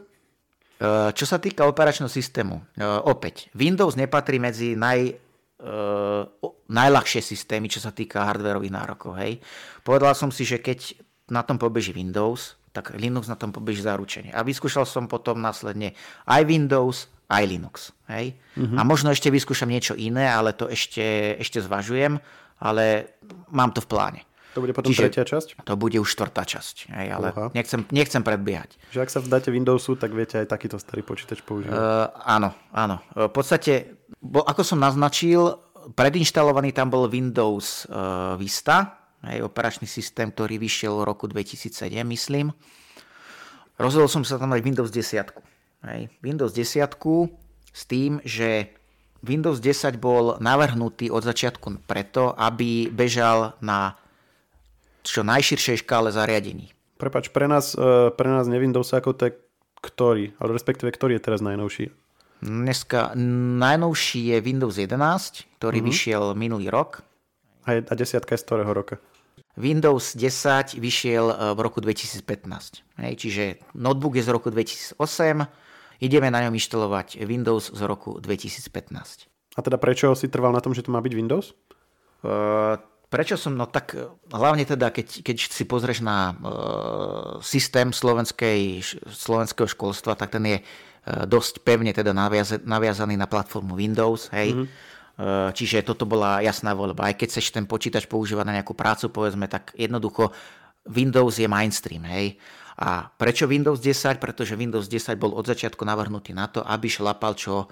Uh, 0.78 1.10
čo 1.10 1.26
sa 1.26 1.42
týka 1.42 1.66
operačného 1.66 2.06
systému, 2.06 2.62
uh, 2.78 3.02
opäť, 3.02 3.50
Windows 3.50 3.98
nepatrí 3.98 4.38
medzi 4.38 4.78
naj, 4.78 5.10
uh, 5.58 6.22
najľahšie 6.70 7.18
systémy, 7.18 7.66
čo 7.66 7.82
sa 7.82 7.90
týka 7.90 8.22
hardwareových 8.22 8.74
nárokov. 8.78 9.18
Hej. 9.18 9.42
Povedal 9.82 10.14
som 10.14 10.30
si, 10.30 10.46
že 10.46 10.62
keď 10.62 10.94
na 11.34 11.42
tom 11.42 11.58
pobeží 11.58 11.90
Windows, 11.90 12.54
tak 12.70 12.94
Linux 12.94 13.26
na 13.26 13.34
tom 13.34 13.50
pobeží 13.50 13.82
zaručenie. 13.82 14.30
A 14.30 14.46
vyskúšal 14.46 14.86
som 14.86 15.10
potom 15.10 15.42
následne 15.42 15.98
aj 16.30 16.46
Windows, 16.46 17.10
aj 17.28 17.42
Linux. 17.44 17.92
Hej? 18.08 18.36
Mm-hmm. 18.56 18.76
A 18.80 18.82
možno 18.88 19.12
ešte 19.12 19.28
vyskúšam 19.28 19.68
niečo 19.68 19.92
iné, 19.92 20.24
ale 20.24 20.56
to 20.56 20.66
ešte, 20.66 21.36
ešte 21.36 21.60
zvažujem, 21.60 22.16
ale 22.58 23.14
mám 23.52 23.70
to 23.76 23.84
v 23.84 23.88
pláne. 23.88 24.20
To 24.56 24.64
bude 24.64 24.72
potom 24.72 24.90
Čiže 24.90 25.12
tretia 25.12 25.24
časť? 25.28 25.48
To 25.68 25.76
bude 25.76 26.00
už 26.00 26.08
štvrtá 26.08 26.42
časť, 26.42 26.90
hej, 26.90 27.06
ale 27.14 27.30
nechcem, 27.52 27.84
nechcem 27.92 28.24
predbiehať. 28.24 28.80
Že 28.90 29.00
ak 29.04 29.10
sa 29.12 29.20
vdáte 29.20 29.52
Windowsu, 29.52 29.94
tak 30.00 30.10
viete 30.16 30.40
aj 30.40 30.50
takýto 30.50 30.80
starý 30.80 31.04
počítač 31.04 31.44
používať. 31.44 31.78
Uh, 31.78 32.10
áno, 32.26 32.56
áno. 32.72 32.98
V 33.12 33.30
podstate, 33.30 34.02
bo, 34.18 34.42
ako 34.42 34.64
som 34.64 34.80
naznačil, 34.80 35.52
predinštalovaný 35.92 36.72
tam 36.74 36.88
bol 36.90 37.06
Windows 37.06 37.86
uh, 37.86 38.34
Vista, 38.40 38.98
hej, 39.28 39.44
operačný 39.44 39.86
systém, 39.86 40.32
ktorý 40.32 40.56
vyšiel 40.58 40.96
v 40.96 41.06
roku 41.06 41.28
2007, 41.30 41.92
myslím. 42.08 42.50
Rozhodol 43.78 44.10
som 44.10 44.26
sa 44.26 44.42
tam 44.42 44.50
aj 44.56 44.64
Windows 44.64 44.90
10. 44.90 45.57
Hej. 45.86 46.10
Windows 46.22 46.50
10 46.50 46.90
s 47.70 47.82
tým, 47.86 48.18
že 48.26 48.74
Windows 49.22 49.58
10 49.58 49.98
bol 49.98 50.38
navrhnutý 50.38 51.10
od 51.10 51.26
začiatku 51.26 51.86
preto, 51.86 52.34
aby 52.38 52.90
bežal 52.90 53.58
na 53.62 53.98
čo 55.02 55.26
najširšej 55.26 55.82
škále 55.86 56.14
zariadení. 56.14 56.70
Prepač, 56.98 57.30
pre 57.30 57.46
nás, 57.46 57.74
e, 57.78 58.10
pre 58.14 58.28
nás 58.30 58.50
ne 58.50 58.58
Windows 58.58 58.90
ako 58.90 59.14
je 59.14 59.34
ktorý, 59.78 60.34
ale 60.42 60.50
respektíve 60.58 60.90
ktorý 60.90 61.18
je 61.18 61.22
teraz 61.22 61.38
najnovší? 61.38 61.94
Dneska 62.42 63.14
najnovší 63.58 64.34
je 64.34 64.36
Windows 64.42 64.74
11, 64.74 65.58
ktorý 65.58 65.78
uh-huh. 65.82 65.90
vyšiel 65.90 66.24
minulý 66.34 66.70
rok. 66.70 67.02
A, 67.66 67.78
a 67.78 67.94
desiatka 67.94 68.34
je 68.34 68.42
z 68.42 68.46
ktorého 68.46 68.70
roka? 68.74 68.98
Windows 69.58 70.14
10 70.14 70.78
vyšiel 70.78 71.26
e, 71.30 71.34
v 71.54 71.58
roku 71.62 71.82
2015. 71.82 72.22
Hej, 73.02 73.12
čiže 73.18 73.44
notebook 73.74 74.14
je 74.18 74.22
z 74.26 74.30
roku 74.30 74.50
2008, 74.50 74.98
ideme 75.98 76.30
na 76.30 76.46
ňom 76.46 76.54
inštalovať 76.54 77.22
Windows 77.26 77.70
z 77.70 77.80
roku 77.86 78.18
2015. 78.18 79.28
A 79.54 79.60
teda 79.60 79.78
prečo 79.78 80.14
si 80.14 80.30
trval 80.30 80.54
na 80.54 80.62
tom, 80.62 80.74
že 80.74 80.86
to 80.86 80.94
má 80.94 81.02
byť 81.02 81.12
Windows? 81.14 81.54
Uh, 82.22 82.78
prečo 83.10 83.34
som, 83.34 83.54
no 83.58 83.66
tak 83.66 83.98
hlavne 84.30 84.62
teda, 84.62 84.94
keď, 84.94 85.26
keď 85.26 85.36
si 85.50 85.64
pozrieš 85.66 86.02
na 86.02 86.34
uh, 86.34 87.42
systém 87.42 87.90
slovenskej, 87.90 88.82
slovenského 89.10 89.66
školstva, 89.66 90.14
tak 90.14 90.34
ten 90.34 90.44
je 90.46 90.58
uh, 90.62 91.26
dosť 91.26 91.66
pevne 91.66 91.90
teda 91.90 92.14
naviaz, 92.14 92.62
naviazaný 92.62 93.18
na 93.18 93.26
platformu 93.26 93.74
Windows, 93.74 94.30
hej. 94.34 94.54
Mm-hmm 94.54 94.96
čiže 95.50 95.82
toto 95.82 96.06
bola 96.06 96.38
jasná 96.38 96.78
voľba. 96.78 97.10
Aj 97.10 97.14
keď 97.18 97.34
chceš 97.34 97.50
ten 97.50 97.66
počítač 97.66 98.06
používať 98.06 98.44
na 98.46 98.62
nejakú 98.62 98.70
prácu, 98.70 99.10
povedzme, 99.10 99.50
tak 99.50 99.74
jednoducho 99.74 100.30
Windows 100.86 101.42
je 101.42 101.50
mainstream, 101.50 102.06
hej. 102.06 102.38
A 102.78 103.10
prečo 103.10 103.50
Windows 103.50 103.82
10? 103.82 104.22
Pretože 104.22 104.54
Windows 104.54 104.86
10 104.86 105.18
bol 105.18 105.34
od 105.34 105.46
začiatku 105.50 105.82
navrhnutý 105.82 106.30
na 106.30 106.46
to, 106.46 106.62
aby 106.62 106.86
šlapal 106.86 107.34
čo 107.34 107.66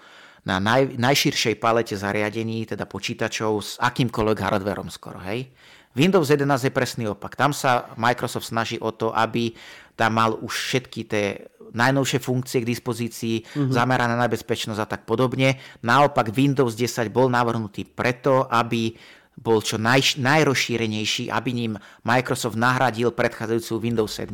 na 0.46 0.62
naj, 0.62 0.98
najširšej 0.98 1.58
palete 1.58 1.94
zariadení, 1.98 2.66
teda 2.66 2.86
počítačov 2.86 3.52
s 3.62 3.70
akýmkoľvek 3.82 4.38
hardverom 4.38 4.90
skoro, 4.90 5.18
hej. 5.26 5.50
Windows 5.96 6.28
11 6.28 6.68
je 6.68 6.72
presný 6.76 7.04
opak. 7.08 7.34
Tam 7.34 7.56
sa 7.56 7.90
Microsoft 7.96 8.52
snaží 8.52 8.76
o 8.78 8.92
to, 8.92 9.16
aby 9.16 9.56
tam 9.96 10.20
mal 10.20 10.36
už 10.36 10.52
všetky 10.52 11.00
tie 11.08 11.24
najnovšie 11.72 12.20
funkcie 12.20 12.62
k 12.62 12.68
dispozícii, 12.68 13.36
mm-hmm. 13.42 13.72
zamerané 13.72 14.14
na 14.14 14.28
bezpečnosť 14.28 14.80
a 14.80 14.86
tak 14.86 15.02
podobne. 15.08 15.56
Naopak 15.82 16.30
Windows 16.30 16.76
10 16.76 17.08
bol 17.10 17.32
navrhnutý 17.32 17.88
preto, 17.88 18.44
aby 18.46 18.92
bol 19.36 19.60
čo 19.60 19.76
naj, 19.80 20.20
najrozšírenejší, 20.20 21.32
aby 21.32 21.50
ním 21.52 21.72
Microsoft 22.04 22.56
nahradil 22.56 23.12
predchádzajúcu 23.12 23.72
Windows 23.80 24.12
7. 24.14 24.32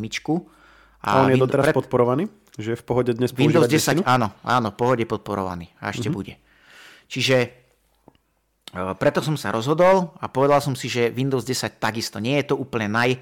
A, 1.03 1.09
a 1.11 1.27
on 1.27 1.35
je 1.35 1.39
doteraz 1.39 1.67
pred... 1.71 1.75
podporovaný? 1.75 2.31
Že 2.55 2.69
je 2.75 2.79
v 2.79 2.85
pohode 2.87 3.11
dnes 3.11 3.35
Windows 3.35 3.67
10, 3.67 4.07
áno, 4.07 4.31
áno, 4.47 4.69
v 4.71 4.77
pohode 4.79 5.03
podporovaný. 5.03 5.67
A 5.83 5.91
ešte 5.91 6.07
mm-hmm. 6.07 6.15
bude. 6.15 6.35
Čiže 7.11 7.37
e, 7.43 7.49
preto 8.97 9.19
som 9.19 9.35
sa 9.35 9.51
rozhodol 9.51 10.15
a 10.23 10.31
povedal 10.31 10.63
som 10.63 10.79
si, 10.79 10.87
že 10.87 11.11
Windows 11.11 11.43
10 11.43 11.83
takisto 11.83 12.23
nie 12.23 12.39
je 12.39 12.55
to 12.55 12.55
úplne 12.55 12.87
naj, 12.87 13.19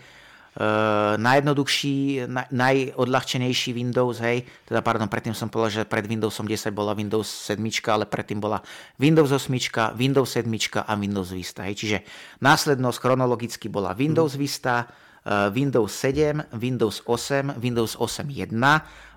najjednoduchší, 1.15 2.27
na, 2.27 2.43
najodľahčenejší 2.51 3.71
Windows, 3.71 4.19
hej, 4.19 4.43
teda 4.67 4.83
pardon, 4.83 5.07
predtým 5.07 5.31
som 5.31 5.47
povedal, 5.47 5.83
že 5.83 5.83
pred 5.87 6.03
Windowsom 6.11 6.51
10 6.51 6.75
bola 6.75 6.91
Windows 6.91 7.31
7, 7.47 7.63
ale 7.87 8.11
predtým 8.11 8.43
bola 8.43 8.59
Windows 8.99 9.31
8, 9.31 9.47
Windows 9.95 10.27
7 10.27 10.51
a 10.83 10.93
Windows 10.99 11.31
Vista, 11.31 11.63
hej, 11.71 11.79
čiže 11.79 11.99
následnosť 12.43 12.99
chronologicky 12.99 13.71
bola 13.71 13.95
Windows 13.95 14.35
hmm. 14.35 14.43
Vista, 14.43 14.91
uh, 14.91 15.10
Windows 15.29 15.93
7, 15.93 16.57
Windows 16.57 17.05
8, 17.05 17.61
Windows 17.61 17.93
8.1 18.01 18.57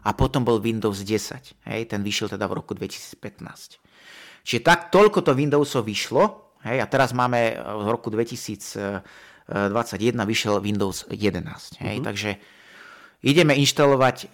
a 0.04 0.10
potom 0.12 0.44
bol 0.44 0.60
Windows 0.60 1.00
10, 1.00 1.72
hej, 1.72 1.82
ten 1.88 2.04
vyšiel 2.04 2.28
teda 2.28 2.44
v 2.52 2.60
roku 2.60 2.76
2015. 2.76 3.24
Čiže 4.44 4.60
tak 4.60 4.92
toľko 4.92 5.24
to 5.24 5.32
Windowsov 5.32 5.88
vyšlo, 5.88 6.52
hej, 6.68 6.84
a 6.84 6.86
teraz 6.92 7.16
máme 7.16 7.56
v 7.56 7.88
roku 7.88 8.12
2000 8.12 9.32
21 9.48 10.24
vyšiel 10.24 10.64
Windows 10.64 11.04
11. 11.12 11.84
Hej, 11.84 12.00
uh-huh. 12.00 12.06
Takže 12.08 12.30
ideme 13.28 13.54
inštalovať 13.60 14.18
e, 14.24 14.28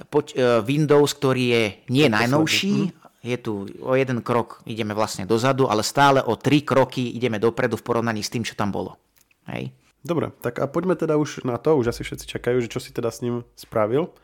Windows, 0.62 1.10
ktorý 1.18 1.46
je 1.50 1.64
nie 1.90 2.06
najnovší, 2.06 2.94
uh-huh. 2.94 3.26
je 3.26 3.38
tu 3.42 3.66
o 3.82 3.98
jeden 3.98 4.22
krok, 4.22 4.62
ideme 4.70 4.94
vlastne 4.94 5.26
dozadu, 5.26 5.66
ale 5.66 5.82
stále 5.82 6.22
o 6.22 6.38
tri 6.38 6.62
kroky 6.62 7.18
ideme 7.18 7.42
dopredu 7.42 7.78
v 7.82 7.86
porovnaní 7.86 8.22
s 8.22 8.30
tým, 8.30 8.46
čo 8.46 8.54
tam 8.54 8.70
bolo. 8.70 9.02
Hej. 9.50 9.74
Dobre, 10.00 10.32
tak 10.40 10.64
a 10.64 10.66
poďme 10.68 10.96
teda 10.96 11.20
už 11.20 11.44
na 11.44 11.60
to, 11.60 11.76
už 11.76 11.92
asi 11.92 12.08
všetci 12.08 12.26
čakajú, 12.40 12.64
že 12.64 12.72
čo 12.72 12.80
si 12.80 12.96
teda 12.96 13.12
s 13.12 13.20
ním 13.20 13.44
spravil. 13.60 14.16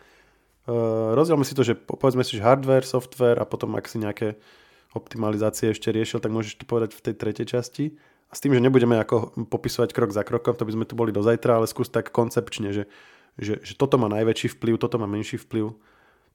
Uh, 0.65 1.13
rozdielme 1.13 1.45
si 1.45 1.53
to, 1.53 1.61
že 1.61 1.75
povedzme 1.75 2.23
si, 2.23 2.39
že 2.39 2.45
hardware, 2.47 2.87
software 2.87 3.37
a 3.37 3.45
potom 3.45 3.75
ak 3.75 3.85
si 3.85 3.99
nejaké 3.99 4.39
optimalizácie 4.95 5.75
ešte 5.75 5.91
riešil, 5.91 6.23
tak 6.23 6.31
môžeš 6.31 6.63
to 6.63 6.65
povedať 6.65 6.95
v 6.95 7.03
tej 7.11 7.13
tretej 7.19 7.45
časti. 7.45 7.85
A 8.31 8.33
s 8.33 8.41
tým, 8.41 8.55
že 8.55 8.63
nebudeme 8.63 8.97
ako 8.97 9.45
popisovať 9.51 9.91
krok 9.91 10.15
za 10.15 10.23
krokom, 10.25 10.55
to 10.57 10.65
by 10.65 10.73
sme 10.73 10.87
tu 10.87 10.97
boli 10.97 11.11
do 11.13 11.21
zajtra, 11.21 11.61
ale 11.61 11.69
skús 11.69 11.91
tak 11.91 12.09
koncepčne, 12.09 12.73
že, 12.73 12.83
že, 13.37 13.61
že 13.61 13.73
toto 13.77 13.99
má 13.99 14.09
najväčší 14.09 14.55
vplyv, 14.57 14.81
toto 14.81 14.97
má 14.97 15.05
menší 15.05 15.37
vplyv, 15.37 15.75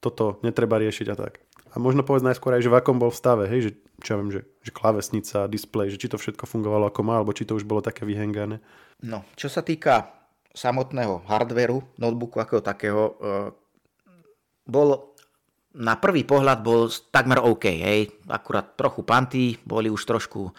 toto 0.01 0.41
netreba 0.41 0.81
riešiť 0.81 1.07
a 1.13 1.15
tak. 1.15 1.39
A 1.71 1.79
možno 1.79 2.03
povedz 2.03 2.25
najskôr 2.25 2.57
aj, 2.57 2.67
že 2.67 2.71
v 2.73 2.77
akom 2.83 2.99
bol 2.99 3.13
v 3.13 3.19
stave, 3.21 3.43
hej, 3.47 3.69
že 3.69 3.71
čo 4.03 4.09
ja 4.11 4.17
viem, 4.19 4.31
že, 4.33 4.41
že 4.59 4.75
klávesnica, 4.75 5.47
displej, 5.47 5.95
že 5.95 6.01
či 6.01 6.11
to 6.11 6.19
všetko 6.19 6.43
fungovalo 6.43 6.91
ako 6.91 7.01
má, 7.05 7.21
alebo 7.21 7.31
či 7.31 7.47
to 7.47 7.55
už 7.55 7.63
bolo 7.63 7.79
také 7.79 8.03
vyhengané. 8.03 8.59
No, 9.05 9.23
čo 9.39 9.47
sa 9.47 9.63
týka 9.63 10.11
samotného 10.51 11.23
hardveru, 11.29 11.79
notebooku 11.95 12.43
ako 12.43 12.59
takého, 12.59 13.15
e, 13.15 13.33
bol 14.67 15.15
na 15.71 15.95
prvý 15.95 16.27
pohľad 16.27 16.59
bol 16.59 16.91
takmer 16.91 17.39
OK, 17.39 17.65
hej, 17.71 18.11
akurát 18.27 18.75
trochu 18.75 19.07
panty, 19.07 19.55
boli 19.63 19.87
už 19.87 20.03
trošku 20.03 20.51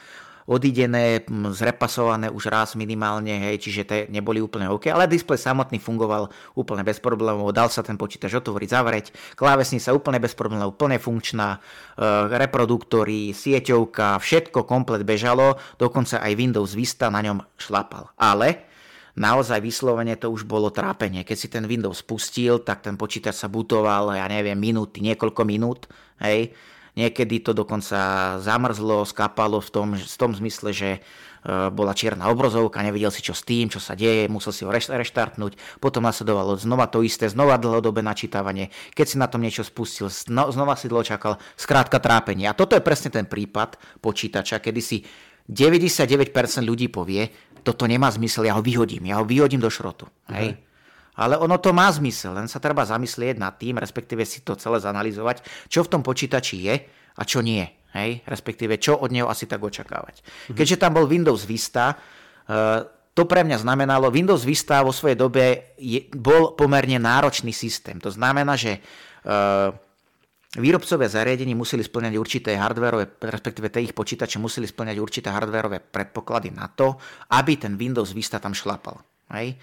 odidené, 0.47 1.23
zrepasované 1.55 2.27
už 2.27 2.51
raz 2.51 2.75
minimálne, 2.75 3.31
hej, 3.51 3.63
čiže 3.63 3.83
te 3.87 3.99
neboli 4.11 4.43
úplne 4.43 4.67
OK, 4.71 4.91
ale 4.91 5.07
displej 5.07 5.39
samotný 5.39 5.79
fungoval 5.79 6.31
úplne 6.59 6.83
bez 6.83 6.99
problémov, 6.99 7.55
dal 7.55 7.71
sa 7.71 7.87
ten 7.87 7.95
počítač 7.95 8.35
otvoriť, 8.43 8.69
zavrieť, 8.71 9.07
klávesnica 9.39 9.95
úplne 9.95 10.19
bez 10.19 10.35
problémov, 10.35 10.75
úplne 10.75 10.99
funkčná, 10.99 11.57
e, 11.57 11.59
reproduktory, 12.35 13.31
sieťovka, 13.31 14.19
všetko 14.19 14.67
komplet 14.67 15.07
bežalo, 15.07 15.59
dokonca 15.79 16.19
aj 16.19 16.33
Windows 16.35 16.75
Vista 16.75 17.07
na 17.13 17.23
ňom 17.23 17.39
šlapal. 17.55 18.11
Ale 18.19 18.67
naozaj 19.15 19.61
vyslovene 19.61 20.17
to 20.17 20.33
už 20.33 20.49
bolo 20.49 20.73
trápenie. 20.73 21.23
Keď 21.23 21.37
si 21.37 21.49
ten 21.53 21.65
Windows 21.69 22.01
spustil, 22.01 22.65
tak 22.65 22.83
ten 22.83 22.97
počítač 22.97 23.37
sa 23.37 23.49
butoval, 23.49 24.17
ja 24.17 24.27
neviem, 24.27 24.57
minúty, 24.57 25.05
niekoľko 25.05 25.43
minút, 25.45 25.87
hej, 26.25 26.51
Niekedy 26.93 27.41
to 27.41 27.57
dokonca 27.57 28.37
zamrzlo, 28.37 29.09
skapalo 29.09 29.65
v 29.65 29.71
tom, 29.73 29.89
v 29.97 30.17
tom 30.21 30.37
zmysle, 30.37 30.77
že 30.77 30.91
e, 30.97 31.01
bola 31.73 31.97
čierna 31.97 32.29
obrazovka, 32.29 32.85
nevedel 32.85 33.09
si 33.09 33.25
čo 33.25 33.33
s 33.33 33.49
tým, 33.49 33.73
čo 33.73 33.81
sa 33.81 33.97
deje, 33.97 34.29
musel 34.29 34.53
si 34.53 34.69
ho 34.69 34.71
reštartnúť, 34.71 35.81
potom 35.81 36.05
nasledovalo 36.05 36.61
znova 36.61 36.93
to 36.93 37.01
isté, 37.01 37.33
znova 37.33 37.57
dlhodobé 37.57 38.05
načítavanie, 38.05 38.69
keď 38.93 39.07
si 39.09 39.17
na 39.17 39.25
tom 39.25 39.41
niečo 39.41 39.65
spustil, 39.65 40.13
znova 40.29 40.77
si 40.77 40.93
dlho 40.93 41.01
čakal, 41.01 41.41
skrátka 41.57 41.97
trápenie. 41.97 42.45
A 42.45 42.53
toto 42.53 42.77
je 42.77 42.85
presne 42.85 43.09
ten 43.09 43.25
prípad 43.25 43.81
počítača, 44.05 44.61
kedy 44.61 44.81
si 44.85 45.01
99% 45.49 46.29
ľudí 46.61 46.93
povie, 46.93 47.25
toto 47.65 47.89
nemá 47.89 48.13
zmysel, 48.13 48.53
ja 48.53 48.59
ho 48.59 48.63
vyhodím, 48.63 49.09
ja 49.09 49.23
ho 49.23 49.25
vyhodím 49.25 49.65
do 49.65 49.73
šrotu. 49.73 50.11
Hej. 50.29 50.61
Ale 51.21 51.37
ono 51.37 51.61
to 51.61 51.77
má 51.77 51.93
zmysel, 51.93 52.33
len 52.33 52.49
sa 52.49 52.57
treba 52.57 52.89
zamyslieť 52.89 53.37
nad 53.37 53.61
tým, 53.61 53.77
respektíve 53.77 54.25
si 54.25 54.41
to 54.41 54.57
celé 54.57 54.81
zanalizovať, 54.81 55.45
čo 55.69 55.85
v 55.85 55.91
tom 55.93 56.01
počítači 56.01 56.57
je 56.65 56.75
a 57.13 57.23
čo 57.29 57.45
nie. 57.45 57.65
Hej? 57.93 58.25
Respektíve, 58.25 58.81
čo 58.81 58.97
od 58.97 59.13
neho 59.13 59.29
asi 59.29 59.45
tak 59.45 59.61
očakávať. 59.61 60.25
Mhm. 60.49 60.57
Keďže 60.57 60.81
tam 60.81 60.97
bol 60.97 61.05
Windows 61.05 61.45
Vista, 61.45 61.93
eh, 61.93 63.03
to 63.13 63.29
pre 63.29 63.45
mňa 63.45 63.61
znamenalo, 63.61 64.09
Windows 64.09 64.41
Vista 64.49 64.81
vo 64.81 64.93
svojej 64.93 65.21
dobe 65.21 65.77
je, 65.77 66.09
bol 66.17 66.57
pomerne 66.57 66.97
náročný 66.97 67.53
systém. 67.53 68.01
To 68.01 68.09
znamená, 68.09 68.57
že 68.57 68.81
uh, 68.81 69.69
výrobcové 70.57 71.13
zariadení 71.13 71.53
museli 71.53 71.85
splňať 71.85 72.17
určité 72.17 72.57
hardwareové, 72.57 73.21
respektíve 73.21 73.69
tie 73.69 73.85
ich 73.85 73.93
počítače 73.93 74.41
museli 74.41 74.65
splňať 74.65 74.97
určité 74.97 75.29
hardwareové 75.29 75.85
predpoklady 75.85 76.57
na 76.57 76.73
to, 76.73 76.97
aby 77.37 77.61
ten 77.61 77.77
Windows 77.77 78.17
Vista 78.17 78.41
tam 78.41 78.57
šlapal. 78.57 78.97
Hej? 79.37 79.61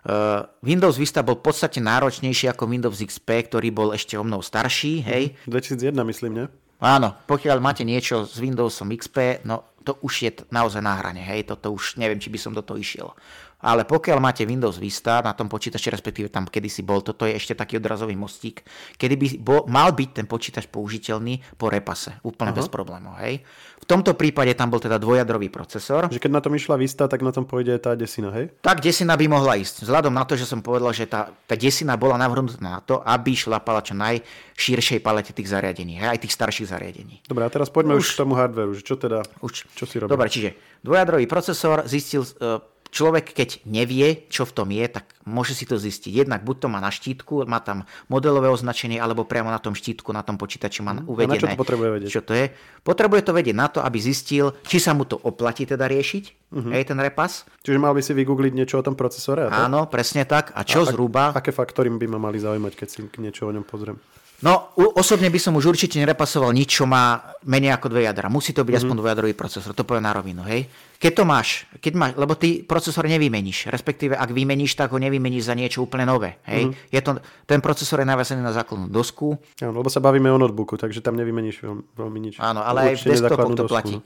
Uh, 0.00 0.48
Windows 0.64 0.96
Vista 0.96 1.20
bol 1.20 1.36
v 1.36 1.52
podstate 1.52 1.76
náročnejší 1.76 2.48
ako 2.48 2.64
Windows 2.64 3.04
XP, 3.04 3.52
ktorý 3.52 3.68
bol 3.68 3.92
ešte 3.92 4.16
o 4.16 4.24
mnou 4.24 4.40
starší, 4.40 5.04
hej. 5.04 5.36
2001 5.44 5.92
myslím, 5.92 6.32
ne? 6.40 6.44
Áno, 6.80 7.12
pokiaľ 7.28 7.60
máte 7.60 7.84
niečo 7.84 8.24
s 8.24 8.40
Windowsom 8.40 8.88
XP, 8.96 9.44
no 9.44 9.76
to 9.84 10.00
už 10.00 10.14
je 10.24 10.30
naozaj 10.48 10.80
na 10.80 10.96
hrane, 10.96 11.20
hej, 11.20 11.44
toto 11.44 11.76
už 11.76 12.00
neviem, 12.00 12.16
či 12.16 12.32
by 12.32 12.38
som 12.40 12.56
do 12.56 12.64
toho 12.64 12.80
išiel. 12.80 13.12
Ale 13.60 13.84
pokiaľ 13.84 14.18
máte 14.18 14.42
Windows 14.48 14.80
Vista 14.80 15.20
na 15.20 15.36
tom 15.36 15.48
počítači, 15.52 15.92
respektíve 15.92 16.32
tam 16.32 16.48
kedysi 16.48 16.80
bol, 16.80 17.04
toto 17.04 17.28
je 17.28 17.36
ešte 17.36 17.52
taký 17.52 17.76
odrazový 17.76 18.16
mostík, 18.16 18.64
kedy 18.96 19.14
by 19.20 19.26
bol, 19.40 19.60
mal 19.68 19.92
byť 19.92 20.10
ten 20.16 20.26
počítač 20.28 20.64
použiteľný 20.72 21.44
po 21.60 21.68
repase, 21.68 22.16
úplne 22.24 22.56
uh-huh. 22.56 22.64
bez 22.64 22.72
problémov. 22.72 23.20
Hej. 23.20 23.44
V 23.80 23.86
tomto 23.88 24.12
prípade 24.16 24.52
tam 24.56 24.68
bol 24.68 24.80
teda 24.80 25.00
dvojadrový 25.00 25.48
procesor. 25.48 26.08
Že 26.12 26.20
keď 26.20 26.32
na 26.32 26.40
tom 26.44 26.52
išla 26.52 26.76
Vista, 26.76 27.08
tak 27.08 27.24
na 27.24 27.32
tom 27.32 27.48
pôjde 27.48 27.76
tá 27.80 27.96
desina, 27.96 28.28
hej? 28.32 28.52
Tak 28.60 28.84
desina 28.84 29.16
by 29.16 29.26
mohla 29.28 29.56
ísť. 29.56 29.88
Vzhľadom 29.88 30.12
na 30.12 30.24
to, 30.28 30.36
že 30.36 30.44
som 30.44 30.60
povedal, 30.60 30.92
že 30.92 31.08
tá, 31.08 31.32
tá 31.48 31.56
desina 31.56 31.96
bola 31.96 32.20
navrhnutá 32.20 32.60
na 32.60 32.80
to, 32.84 33.00
aby 33.00 33.32
šlapala 33.32 33.80
čo 33.80 33.96
najširšej 33.96 35.00
palete 35.00 35.32
tých 35.32 35.48
zariadení, 35.48 35.96
hej, 35.96 36.08
aj 36.12 36.20
tých 36.22 36.36
starších 36.36 36.68
zariadení. 36.68 37.24
Dobre, 37.24 37.44
a 37.44 37.50
teraz 37.50 37.72
poďme 37.72 37.96
už, 37.96 38.04
už 38.04 38.08
k 38.14 38.20
tomu 38.20 38.36
hardwareu, 38.36 38.72
že 38.76 38.84
čo 38.84 39.00
teda, 39.00 39.24
už. 39.40 39.68
čo 39.72 39.84
si 39.88 39.96
robí? 39.96 40.12
Dobre, 40.12 40.28
čiže 40.28 40.56
dvojadrový 40.84 41.24
procesor 41.24 41.84
zistil, 41.88 42.24
uh, 42.24 42.60
človek, 42.90 43.32
keď 43.32 43.64
nevie, 43.66 44.26
čo 44.28 44.44
v 44.44 44.52
tom 44.52 44.68
je, 44.74 44.86
tak 44.90 45.10
môže 45.24 45.54
si 45.54 45.64
to 45.64 45.78
zistiť. 45.78 46.26
Jednak 46.26 46.42
buď 46.42 46.56
to 46.62 46.68
má 46.68 46.82
na 46.82 46.90
štítku, 46.90 47.46
má 47.46 47.62
tam 47.62 47.86
modelové 48.10 48.50
označenie, 48.50 48.98
alebo 48.98 49.22
priamo 49.24 49.48
na 49.48 49.62
tom 49.62 49.72
štítku, 49.78 50.10
na 50.10 50.26
tom 50.26 50.36
počítači 50.36 50.82
má 50.82 50.98
uvedené. 51.06 51.38
Mhm. 51.38 51.46
A 51.46 51.48
na 51.48 51.54
čo 51.54 51.56
to 51.56 51.62
potrebuje 51.62 51.88
vedieť? 51.96 52.10
Čo 52.10 52.22
to 52.26 52.32
je? 52.34 52.44
Potrebuje 52.82 53.20
to 53.24 53.32
vedieť 53.32 53.56
na 53.56 53.66
to, 53.70 53.78
aby 53.80 53.98
zistil, 54.02 54.52
či 54.66 54.82
sa 54.82 54.92
mu 54.92 55.06
to 55.06 55.16
oplatí 55.22 55.64
teda 55.64 55.86
riešiť, 55.86 56.24
uh-huh. 56.50 56.72
hej, 56.74 56.82
ten 56.90 56.98
repas. 56.98 57.46
Čiže 57.62 57.78
mal 57.78 57.94
by 57.94 58.02
si 58.02 58.12
vygoogliť 58.16 58.52
niečo 58.56 58.80
o 58.80 58.84
tom 58.84 58.98
procesore? 58.98 59.46
A 59.46 59.48
to? 59.48 59.62
Áno, 59.70 59.80
presne 59.86 60.26
tak. 60.26 60.50
A 60.56 60.66
čo 60.66 60.82
a 60.82 60.90
zhruba... 60.90 61.30
Aké 61.36 61.54
faktory 61.54 61.92
by 61.92 62.06
ma 62.10 62.18
mali 62.18 62.42
zaujímať, 62.42 62.72
keď 62.74 62.88
si 62.88 62.98
niečo 63.20 63.46
o 63.46 63.52
ňom 63.52 63.62
pozriem? 63.62 64.00
No, 64.40 64.72
osobne 64.96 65.28
by 65.28 65.36
som 65.36 65.52
už 65.52 65.76
určite 65.76 66.00
nerepasoval 66.00 66.48
nič, 66.56 66.80
čo 66.80 66.88
má 66.88 67.36
menej 67.44 67.76
ako 67.76 67.92
dve 67.92 68.08
jadra. 68.08 68.32
Musí 68.32 68.56
to 68.56 68.64
byť 68.64 68.72
mm-hmm. 68.72 68.88
aspoň 68.88 68.96
dvojadrový 68.96 69.34
procesor, 69.36 69.76
to 69.76 69.84
poviem 69.84 70.08
na 70.08 70.16
rovinu, 70.16 70.40
hej. 70.48 70.64
Keď 70.96 71.12
to 71.12 71.24
máš, 71.28 71.68
keď 71.76 71.92
máš, 71.92 72.12
lebo 72.16 72.32
ty 72.36 72.64
procesor 72.64 73.04
nevymeníš, 73.04 73.68
respektíve 73.68 74.16
ak 74.16 74.32
vymeníš, 74.32 74.80
tak 74.80 74.96
ho 74.96 74.98
nevymeníš 75.00 75.44
za 75.44 75.52
niečo 75.52 75.84
úplne 75.84 76.08
nové, 76.08 76.40
hej. 76.48 76.72
Mm-hmm. 76.72 76.88
Je 76.88 77.00
to, 77.04 77.10
ten 77.44 77.60
procesor 77.60 78.00
je 78.00 78.08
navesený 78.08 78.40
na 78.40 78.56
základnú 78.56 78.88
dosku. 78.88 79.36
Áno, 79.60 79.76
lebo 79.76 79.92
sa 79.92 80.00
bavíme 80.00 80.32
o 80.32 80.40
notebooku, 80.40 80.80
takže 80.80 81.04
tam 81.04 81.20
nevymeníš 81.20 81.60
veľmi 81.92 82.18
nič. 82.24 82.34
Áno, 82.40 82.64
ale 82.64 82.96
aj 82.96 83.04
v 83.04 83.12
desktopoch 83.12 83.52
to 83.52 83.64
platí. 83.68 83.96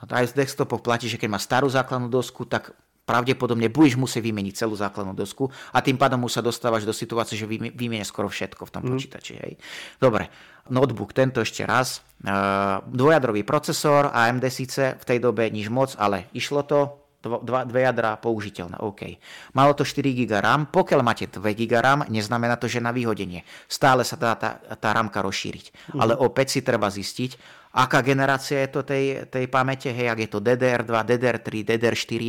Aj 0.00 0.24
v 0.24 0.32
desktopoch 0.32 0.80
platí, 0.80 1.12
že 1.12 1.20
keď 1.20 1.28
má 1.28 1.40
starú 1.42 1.68
základnú 1.68 2.08
dosku, 2.08 2.48
tak 2.48 2.72
pravdepodobne 3.08 3.72
budeš 3.72 3.96
musieť 3.96 4.20
vymeniť 4.28 4.54
celú 4.60 4.76
základnú 4.76 5.16
dosku 5.16 5.48
a 5.72 5.80
tým 5.80 5.96
pádom 5.96 6.28
už 6.28 6.36
sa 6.36 6.42
dostávaš 6.44 6.84
do 6.84 6.92
situácie, 6.92 7.40
že 7.40 7.48
vymenia 7.48 8.04
skoro 8.04 8.28
všetko 8.28 8.68
v 8.68 8.72
tom 8.76 8.82
mm. 8.84 8.90
počítači. 8.92 9.32
Hej. 9.40 9.52
Dobre, 9.96 10.28
notebook, 10.68 11.16
tento 11.16 11.40
ešte 11.40 11.64
raz. 11.64 12.04
Uh, 12.20 12.84
dvojadrový 12.84 13.48
procesor, 13.48 14.12
AMD 14.12 14.44
síce 14.52 15.00
v 15.00 15.04
tej 15.08 15.18
dobe 15.24 15.48
nič 15.48 15.72
moc, 15.72 15.96
ale 15.96 16.28
išlo 16.36 16.68
to, 16.68 17.08
dva, 17.22 17.66
dve 17.66 17.80
jadra 17.82 18.14
použiteľné, 18.18 18.78
OK. 18.78 19.18
Malo 19.58 19.74
to 19.74 19.82
4 19.82 20.14
GB 20.14 20.32
RAM, 20.38 20.70
pokiaľ 20.70 21.00
máte 21.02 21.26
2 21.26 21.42
GB 21.42 21.72
RAM, 21.74 22.06
neznamená 22.06 22.54
to, 22.54 22.70
že 22.70 22.78
na 22.78 22.94
vyhodenie. 22.94 23.42
Stále 23.66 24.06
sa 24.06 24.14
dá 24.14 24.38
tá, 24.38 24.60
tá 24.78 24.88
ramka 24.94 25.18
rozšíriť. 25.22 25.96
Mm. 25.96 25.98
Ale 25.98 26.12
opäť 26.14 26.58
si 26.58 26.60
treba 26.62 26.86
zistiť, 26.86 27.30
aká 27.74 28.00
generácia 28.00 28.62
je 28.64 28.70
to 28.70 28.80
tej, 28.86 29.28
tej 29.28 29.44
pamäte, 29.50 29.90
hej, 29.90 30.08
ak 30.08 30.18
je 30.24 30.30
to 30.30 30.38
DDR2, 30.38 30.92
DDR3, 30.94 31.48
DDR4, 31.74 32.22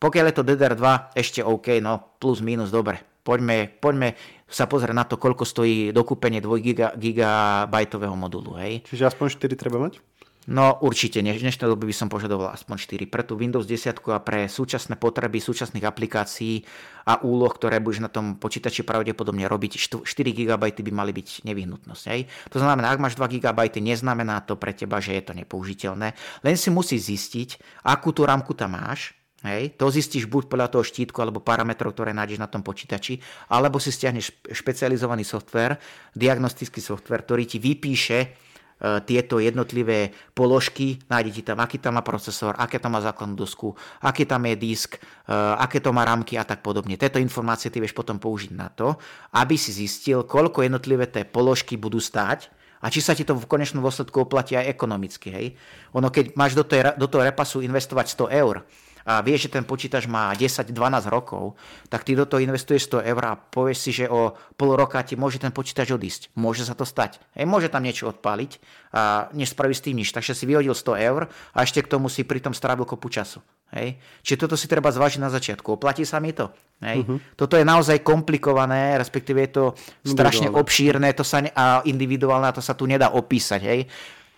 pokiaľ 0.00 0.24
je 0.32 0.36
to 0.40 0.48
DDR2, 0.48 0.84
ešte 1.12 1.40
OK, 1.44 1.76
no 1.84 2.16
plus 2.16 2.40
minus, 2.40 2.72
dobre. 2.72 3.04
Poďme, 3.20 3.68
poďme 3.68 4.16
sa 4.48 4.64
pozrieť 4.64 4.96
na 4.96 5.04
to, 5.04 5.20
koľko 5.20 5.44
stojí 5.44 5.92
dokúpenie 5.92 6.40
2 6.40 6.96
GB 6.96 7.74
modulu. 8.16 8.56
Hej. 8.56 8.88
Čiže 8.88 9.12
aspoň 9.12 9.26
4 9.36 9.60
treba 9.60 9.76
mať? 9.76 10.00
No 10.48 10.80
určite, 10.80 11.20
v 11.20 11.36
dnešnej 11.36 11.68
dobe 11.68 11.84
by 11.84 11.92
som 11.92 12.08
požadoval 12.08 12.48
aspoň 12.56 12.80
4. 12.80 13.12
Pre 13.12 13.22
tú 13.28 13.36
Windows 13.36 13.68
10 13.68 14.00
a 14.08 14.18
pre 14.24 14.48
súčasné 14.48 14.96
potreby 14.96 15.36
súčasných 15.36 15.84
aplikácií 15.84 16.64
a 17.04 17.20
úloh, 17.20 17.52
ktoré 17.52 17.76
budeš 17.76 18.00
na 18.00 18.08
tom 18.08 18.40
počítači 18.40 18.80
pravdepodobne 18.80 19.44
robiť, 19.44 20.00
4 20.00 20.08
GB 20.08 20.64
by 20.80 20.92
mali 20.96 21.12
byť 21.12 21.44
nevyhnutnosť. 21.44 22.04
Hej? 22.08 22.24
To 22.50 22.58
znamená, 22.58 22.88
ak 22.88 23.04
máš 23.04 23.20
2 23.20 23.36
GB, 23.36 23.60
neznamená 23.84 24.40
to 24.48 24.56
pre 24.56 24.72
teba, 24.72 24.96
že 24.96 25.12
je 25.12 25.22
to 25.28 25.36
nepoužiteľné. 25.36 26.16
Len 26.40 26.56
si 26.56 26.72
musíš 26.72 27.12
zistiť, 27.12 27.60
akú 27.84 28.16
tú 28.16 28.24
rámku 28.24 28.56
tam 28.56 28.80
máš, 28.80 29.19
Hej, 29.40 29.80
to 29.80 29.88
zistíš 29.88 30.28
buď 30.28 30.52
podľa 30.52 30.68
toho 30.68 30.84
štítku 30.84 31.16
alebo 31.16 31.40
parametrov, 31.40 31.96
ktoré 31.96 32.12
nájdeš 32.12 32.36
na 32.36 32.48
tom 32.50 32.60
počítači, 32.60 33.16
alebo 33.48 33.80
si 33.80 33.88
stiahneš 33.88 34.52
špecializovaný 34.52 35.24
software, 35.24 35.80
diagnostický 36.12 36.84
software, 36.84 37.24
ktorý 37.24 37.48
ti 37.48 37.56
vypíše 37.56 38.50
E, 38.80 39.04
tieto 39.04 39.36
jednotlivé 39.36 40.16
položky, 40.32 40.96
nájdete 41.12 41.52
tam, 41.52 41.60
aký 41.60 41.76
tam 41.76 42.00
má 42.00 42.02
procesor, 42.02 42.56
aké 42.56 42.80
tam 42.80 42.96
má 42.96 43.04
základnú 43.04 43.36
dosku, 43.36 43.76
aký 44.00 44.24
tam 44.24 44.48
je 44.48 44.56
disk, 44.56 44.96
e, 44.96 45.00
aké 45.36 45.84
to 45.84 45.92
má 45.92 46.08
rámky 46.08 46.40
a 46.40 46.48
tak 46.48 46.64
podobne. 46.64 46.96
Tieto 46.96 47.20
informácie 47.20 47.68
ty 47.68 47.76
vieš 47.76 47.92
potom 47.92 48.16
použiť 48.16 48.56
na 48.56 48.72
to, 48.72 48.96
aby 49.36 49.60
si 49.60 49.76
zistil, 49.76 50.24
koľko 50.24 50.64
jednotlivé 50.64 51.04
tie 51.04 51.28
položky 51.28 51.76
budú 51.76 52.00
stáť 52.00 52.48
a 52.80 52.88
či 52.88 53.04
sa 53.04 53.12
ti 53.12 53.28
to 53.28 53.36
v 53.36 53.44
konečnom 53.44 53.84
dôsledku 53.84 54.24
oplatí 54.24 54.56
aj 54.56 54.72
ekonomicky. 54.72 55.28
Hej? 55.28 55.46
Ono, 55.92 56.08
keď 56.08 56.32
máš 56.32 56.56
do, 56.56 56.64
toho, 56.64 56.96
do 56.96 57.04
toho 57.04 57.20
repasu 57.28 57.60
investovať 57.60 58.32
100 58.32 58.40
eur, 58.40 58.64
a 59.04 59.24
vieš, 59.24 59.48
že 59.48 59.60
ten 59.60 59.64
počítač 59.64 60.04
má 60.04 60.32
10-12 60.36 60.72
rokov, 61.08 61.56
tak 61.88 62.04
ty 62.04 62.12
do 62.12 62.28
toho 62.28 62.44
investuješ 62.44 63.00
100 63.00 63.10
eur 63.10 63.22
a 63.24 63.38
povieš 63.38 63.78
si, 63.78 63.90
že 63.90 64.04
o 64.10 64.36
pol 64.54 64.76
roka 64.76 65.00
ti 65.00 65.16
môže 65.16 65.40
ten 65.40 65.50
počítač 65.50 65.92
odísť. 65.94 66.34
Môže 66.36 66.68
sa 66.68 66.76
to 66.76 66.84
stať. 66.84 67.18
Hej, 67.32 67.48
môže 67.48 67.72
tam 67.72 67.84
niečo 67.84 68.12
odpáliť 68.12 68.60
a 68.92 69.32
než 69.32 69.56
spraví 69.56 69.72
s 69.72 69.84
tým 69.84 69.96
nič. 69.96 70.12
Takže 70.12 70.36
si 70.36 70.44
vyhodil 70.44 70.76
100 70.76 71.08
eur 71.08 71.30
a 71.54 71.58
ešte 71.64 71.80
k 71.80 71.90
tomu 71.90 72.12
si 72.12 72.26
pritom 72.26 72.52
strávil 72.52 72.84
kopu 72.84 73.08
času. 73.08 73.40
Hej. 73.70 74.02
Čiže 74.26 74.40
toto 74.46 74.58
si 74.58 74.66
treba 74.66 74.90
zvážiť 74.90 75.22
na 75.22 75.30
začiatku. 75.30 75.78
Oplatí 75.78 76.02
sa 76.02 76.18
mi 76.18 76.34
to? 76.34 76.50
Hej. 76.82 77.06
Uh-huh. 77.06 77.22
Toto 77.38 77.54
je 77.54 77.62
naozaj 77.62 78.02
komplikované, 78.02 78.98
respektíve 78.98 79.38
je 79.46 79.50
to 79.54 79.64
strašne 80.02 80.50
obšírne 80.50 81.06
to 81.14 81.22
sa 81.22 81.38
ne, 81.38 81.54
a 81.54 81.86
individuálne 81.86 82.50
a 82.50 82.56
to 82.56 82.58
sa 82.58 82.74
tu 82.74 82.90
nedá 82.90 83.14
opísať. 83.14 83.60
Hej. 83.62 83.80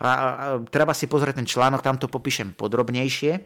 A, 0.03 0.09
a, 0.09 0.13
a 0.13 0.47
treba 0.69 0.93
si 0.93 1.09
pozrieť 1.09 1.41
ten 1.41 1.49
článok, 1.49 1.81
tam 1.81 1.97
to 1.97 2.13
popíšem 2.13 2.53
podrobnejšie 2.53 3.41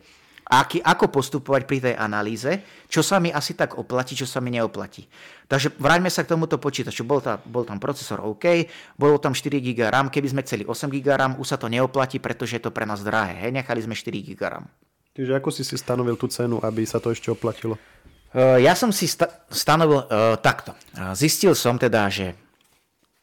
aký, 0.46 0.78
ako 0.78 1.10
postupovať 1.10 1.62
pri 1.66 1.78
tej 1.82 1.94
analýze, 1.98 2.62
čo 2.86 3.02
sa 3.02 3.18
mi 3.18 3.34
asi 3.34 3.58
tak 3.58 3.74
oplatí, 3.74 4.14
čo 4.14 4.24
sa 4.24 4.38
mi 4.38 4.54
neoplatí. 4.54 5.06
Takže 5.46 5.74
vráťme 5.78 6.10
sa 6.10 6.22
k 6.22 6.34
tomuto 6.34 6.58
počítaču. 6.58 7.02
Bol, 7.02 7.22
tá, 7.22 7.38
bol 7.42 7.66
tam 7.66 7.82
procesor 7.82 8.22
OK, 8.22 8.66
bolo 8.94 9.18
tam 9.18 9.34
4 9.34 9.58
GB 9.58 9.86
RAM, 9.90 10.06
keby 10.10 10.28
sme 10.30 10.40
chceli 10.46 10.62
8 10.62 10.90
GB 10.90 11.06
RAM, 11.10 11.32
už 11.38 11.46
sa 11.54 11.58
to 11.58 11.66
neoplatí, 11.66 12.22
pretože 12.22 12.58
je 12.58 12.62
to 12.62 12.70
pre 12.70 12.86
nás 12.86 13.02
drahé. 13.02 13.46
Hej, 13.46 13.52
nechali 13.54 13.82
sme 13.82 13.94
4 13.98 14.26
GB 14.26 14.40
RAM. 14.46 14.64
Čiže 15.16 15.32
ako 15.34 15.48
si 15.50 15.62
si 15.64 15.74
stanovil 15.80 16.14
tú 16.14 16.28
cenu, 16.30 16.60
aby 16.60 16.84
sa 16.86 17.02
to 17.02 17.10
ešte 17.10 17.32
oplatilo? 17.32 17.80
Uh, 18.36 18.60
ja 18.60 18.76
som 18.76 18.92
si 18.92 19.08
sta- 19.08 19.32
stanovil 19.48 20.04
uh, 20.04 20.36
takto. 20.36 20.76
Uh, 20.92 21.16
zistil 21.16 21.56
som 21.56 21.80
teda, 21.80 22.12
že 22.12 22.36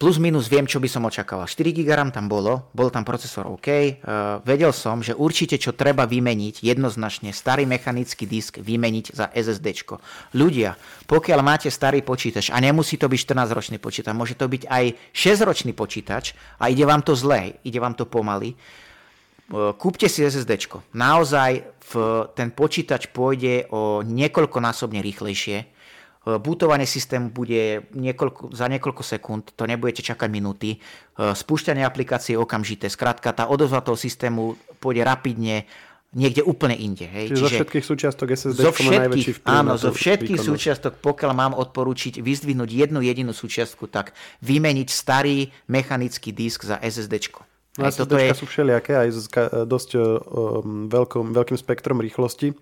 plus 0.03 0.19
minus 0.19 0.51
viem, 0.51 0.67
čo 0.67 0.83
by 0.83 0.91
som 0.91 1.07
očakával. 1.07 1.47
4 1.47 1.71
GB 1.71 2.11
tam 2.11 2.27
bolo, 2.27 2.67
bol 2.75 2.91
tam 2.91 3.07
procesor 3.07 3.47
OK, 3.47 3.71
uh, 3.71 4.43
vedel 4.43 4.75
som, 4.75 4.99
že 4.99 5.15
určite 5.15 5.55
čo 5.55 5.71
treba 5.71 6.03
vymeniť, 6.03 6.59
jednoznačne 6.59 7.31
starý 7.31 7.63
mechanický 7.63 8.27
disk 8.27 8.59
vymeniť 8.59 9.15
za 9.15 9.31
SSD. 9.31 9.95
Ľudia, 10.35 10.75
pokiaľ 11.07 11.39
máte 11.39 11.71
starý 11.71 12.03
počítač 12.03 12.51
a 12.51 12.59
nemusí 12.59 12.99
to 12.99 13.07
byť 13.07 13.15
14-ročný 13.15 13.79
počítač, 13.79 14.11
môže 14.11 14.35
to 14.35 14.51
byť 14.51 14.67
aj 14.67 14.85
6-ročný 15.15 15.71
počítač 15.71 16.35
a 16.59 16.67
ide 16.67 16.83
vám 16.83 16.99
to 16.99 17.15
zle, 17.15 17.55
ide 17.63 17.79
vám 17.79 17.95
to 17.95 18.03
pomaly, 18.03 18.59
uh, 18.59 19.71
kúpte 19.71 20.11
si 20.11 20.27
SSD. 20.27 20.67
Naozaj 20.91 21.63
v, 21.79 21.93
ten 22.35 22.51
počítač 22.51 23.07
pôjde 23.07 23.71
o 23.71 24.03
niekoľkonásobne 24.03 24.99
rýchlejšie, 24.99 25.71
Eh, 25.82 25.82
bootovanie 26.23 26.87
systému 26.87 27.35
bude 27.35 27.91
niekoľko, 27.91 28.55
za 28.55 28.71
niekoľko 28.71 29.03
sekúnd, 29.03 29.43
to 29.59 29.67
nebudete 29.67 29.99
čakať 29.99 30.29
minúty. 30.31 30.79
Eh, 30.79 31.35
spúšťanie 31.35 31.83
aplikácie 31.83 32.39
okamžité. 32.39 32.87
Skrátka, 32.87 33.35
tá 33.35 33.51
odozva 33.51 33.83
toho 33.83 33.99
systému 33.99 34.55
pôjde 34.79 35.03
rapidne 35.03 35.67
niekde 36.13 36.45
úplne 36.45 36.77
inde. 36.77 37.09
Hej. 37.09 37.33
Čiže, 37.33 37.35
Čiže 37.35 37.43
zo 37.43 37.57
všetkých 37.57 37.85
súčiastok 37.85 38.27
SSD 38.37 38.59
zo 38.61 38.71
všetkých, 38.71 39.27
áno, 39.49 39.75
zo 39.75 39.89
všetkých 39.89 40.37
výkonnosť. 40.37 40.45
súčiastok, 40.45 40.93
pokiaľ 41.01 41.31
mám 41.33 41.53
odporúčiť 41.57 42.21
vyzdvihnúť 42.21 42.69
jednu 42.69 43.01
jedinú 43.01 43.33
súčiastku, 43.33 43.89
tak 43.89 44.13
vymeniť 44.45 44.87
starý 44.93 45.49
mechanický 45.65 46.29
disk 46.29 46.63
za 46.63 46.77
SSD. 46.79 47.33
No, 47.81 47.89
toto 47.89 48.13
je... 48.21 48.29
sú 48.37 48.45
všelijaké, 48.45 48.93
aj 48.93 49.09
s 49.09 49.25
dosť 49.65 49.89
um, 49.97 50.85
veľkým, 50.85 51.33
veľkým 51.33 51.57
spektrom 51.57 51.97
rýchlosti. 51.97 52.53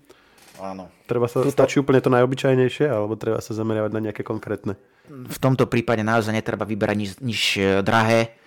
Áno. 0.62 0.86
Treba 1.10 1.26
sa, 1.26 1.42
Tuto... 1.42 1.50
stačí 1.50 1.82
úplne 1.82 1.98
to 1.98 2.06
najobyčajnejšie, 2.14 2.86
alebo 2.86 3.18
treba 3.18 3.42
sa 3.42 3.50
zameriavať 3.50 3.90
na 3.90 4.00
nejaké 4.08 4.22
konkrétne? 4.22 4.78
V 5.10 5.38
tomto 5.42 5.66
prípade 5.66 6.06
naozaj 6.06 6.30
netreba 6.30 6.62
vyberať 6.62 6.96
nič, 6.96 7.10
nič 7.18 7.42
e, 7.58 7.82
drahé. 7.82 8.38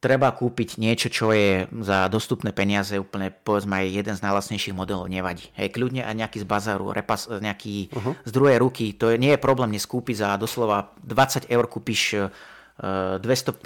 Treba 0.00 0.32
kúpiť 0.32 0.80
niečo, 0.80 1.12
čo 1.12 1.34
je 1.34 1.68
za 1.84 2.08
dostupné 2.08 2.56
peniaze, 2.56 2.96
úplne 2.96 3.34
povedzme 3.34 3.84
aj 3.84 3.86
jeden 3.90 4.14
z 4.16 4.24
najlasnejších 4.24 4.72
modelov, 4.72 5.10
nevadí. 5.10 5.52
Hej, 5.58 5.76
kľudne 5.76 6.06
aj 6.06 6.14
nejaký 6.24 6.38
z 6.40 6.46
bazaru, 6.48 6.94
repas, 6.94 7.28
nejaký 7.28 7.92
uh-huh. 7.92 8.14
z 8.24 8.30
druhej 8.32 8.56
ruky, 8.64 8.96
to 8.96 9.12
je, 9.12 9.20
nie 9.20 9.36
je 9.36 9.44
problém 9.44 9.76
neskúpiť 9.76 10.24
za 10.24 10.28
doslova 10.40 10.96
20 11.04 11.52
eur 11.52 11.66
kúpiš 11.68 12.16
uh, 12.16 13.20
240 13.20 13.60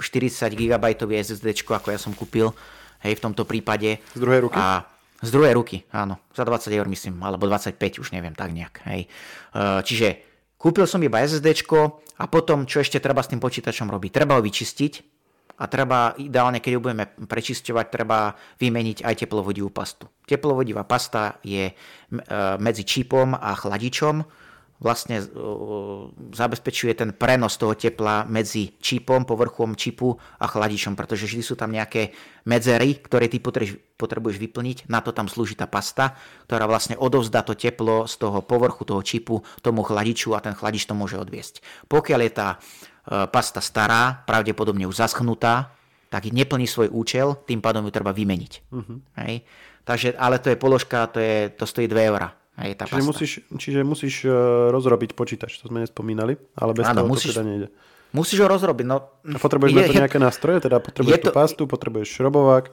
GB 0.59 0.85
SSD, 0.99 1.55
ako 1.55 1.95
ja 1.95 1.99
som 2.03 2.11
kúpil, 2.11 2.51
hej, 2.99 3.15
v 3.15 3.23
tomto 3.23 3.47
prípade. 3.47 4.03
Z 4.11 4.19
druhej 4.19 4.51
ruky? 4.51 4.59
A 4.59 4.83
z 5.23 5.29
druhej 5.31 5.55
ruky, 5.55 5.87
áno. 5.95 6.19
Za 6.35 6.43
20 6.43 6.75
eur 6.75 6.87
myslím, 6.91 7.23
alebo 7.23 7.47
25, 7.47 8.03
už 8.03 8.11
neviem, 8.11 8.35
tak 8.35 8.51
nejak. 8.51 8.83
Hej. 8.91 9.07
E, 9.07 9.09
čiže 9.87 10.07
kúpil 10.59 10.83
som 10.85 10.99
iba 10.99 11.23
SSD 11.23 11.63
a 12.19 12.25
potom, 12.27 12.67
čo 12.67 12.83
ešte 12.83 12.99
treba 12.99 13.23
s 13.23 13.31
tým 13.31 13.39
počítačom 13.39 13.87
robiť? 13.87 14.11
Treba 14.11 14.35
ho 14.35 14.41
vyčistiť 14.43 14.93
a 15.55 15.63
treba, 15.71 16.11
ideálne, 16.19 16.59
keď 16.59 16.71
ho 16.75 16.83
budeme 16.83 17.05
prečisťovať, 17.07 17.85
treba 17.87 18.35
vymeniť 18.59 19.07
aj 19.07 19.23
teplovodivú 19.23 19.71
pastu. 19.71 20.11
Teplovodivá 20.27 20.83
pasta 20.83 21.39
je 21.47 21.71
e, 21.71 21.73
medzi 22.59 22.83
čipom 22.83 23.31
a 23.31 23.55
chladičom, 23.55 24.44
vlastne 24.75 25.23
zabezpečuje 26.35 26.91
ten 26.99 27.15
prenos 27.15 27.55
toho 27.55 27.79
tepla 27.79 28.27
medzi 28.27 28.75
čipom, 28.75 29.23
povrchom 29.23 29.71
čipu 29.73 30.11
a 30.15 30.45
chladičom, 30.45 30.99
pretože 30.99 31.31
vždy 31.31 31.43
sú 31.43 31.55
tam 31.55 31.71
nejaké 31.71 32.11
medzery, 32.43 32.99
ktoré 32.99 33.31
ty 33.31 33.39
potrebuješ 33.39 34.37
vyplniť. 34.37 34.77
Na 34.91 34.99
to 34.99 35.15
tam 35.15 35.31
slúži 35.31 35.55
tá 35.55 35.63
pasta, 35.65 36.19
ktorá 36.51 36.67
vlastne 36.67 36.99
odovzdá 36.99 37.47
to 37.47 37.55
teplo 37.55 38.03
z 38.03 38.19
toho 38.19 38.43
povrchu 38.43 38.83
toho 38.83 38.99
čipu 38.99 39.39
tomu 39.63 39.79
chladiču 39.79 40.35
a 40.35 40.43
ten 40.43 40.51
chladič 40.51 40.83
to 40.83 40.93
môže 40.93 41.15
odviesť. 41.15 41.63
Pokiaľ 41.87 42.19
je 42.27 42.31
tá 42.35 42.47
e, 42.51 42.57
pasta 43.31 43.63
stará, 43.63 44.27
pravdepodobne 44.27 44.83
už 44.91 44.99
zaschnutá, 44.99 45.71
tak 46.11 46.27
neplní 46.29 46.67
svoj 46.67 46.91
účel, 46.91 47.39
tým 47.47 47.63
pádom 47.63 47.87
ju 47.87 47.91
treba 47.91 48.11
vymeniť. 48.13 48.53
Uh-huh. 48.71 49.01
Hej? 49.23 49.41
Takže, 49.83 50.15
ale 50.19 50.39
to 50.39 50.53
je 50.53 50.57
položka, 50.59 51.07
to, 51.09 51.19
je, 51.19 51.49
to 51.55 51.65
stojí 51.65 51.87
2 51.87 52.11
eurá 52.11 52.29
aj 52.55 52.69
tá 52.79 52.83
čiže, 52.87 53.03
musíš, 53.03 53.31
čiže 53.59 53.79
musíš 53.83 54.15
uh, 54.23 54.71
rozrobiť 54.71 55.11
počítač, 55.11 55.59
to 55.59 55.67
sme 55.67 55.83
nespomínali, 55.83 56.39
ale 56.55 56.71
bez 56.71 56.87
Áno, 56.87 57.03
toho 57.03 57.11
musíš, 57.11 57.35
to 57.35 57.43
teda 57.43 57.43
nejde. 57.43 57.67
Musíš 58.15 58.39
ho 58.39 58.47
rozrobiť. 58.47 58.85
No, 58.87 59.11
a 59.27 59.37
potrebuješ 59.43 59.71
je, 59.75 59.77
na 59.77 59.83
to 59.83 59.95
nejaké 59.99 60.17
nástroje, 60.23 60.63
teda 60.63 60.79
potrebuješ 60.79 61.19
to, 61.19 61.25
tú 61.27 61.35
pastu, 61.35 61.61
potrebuješ 61.67 62.15
šrobovák, 62.15 62.71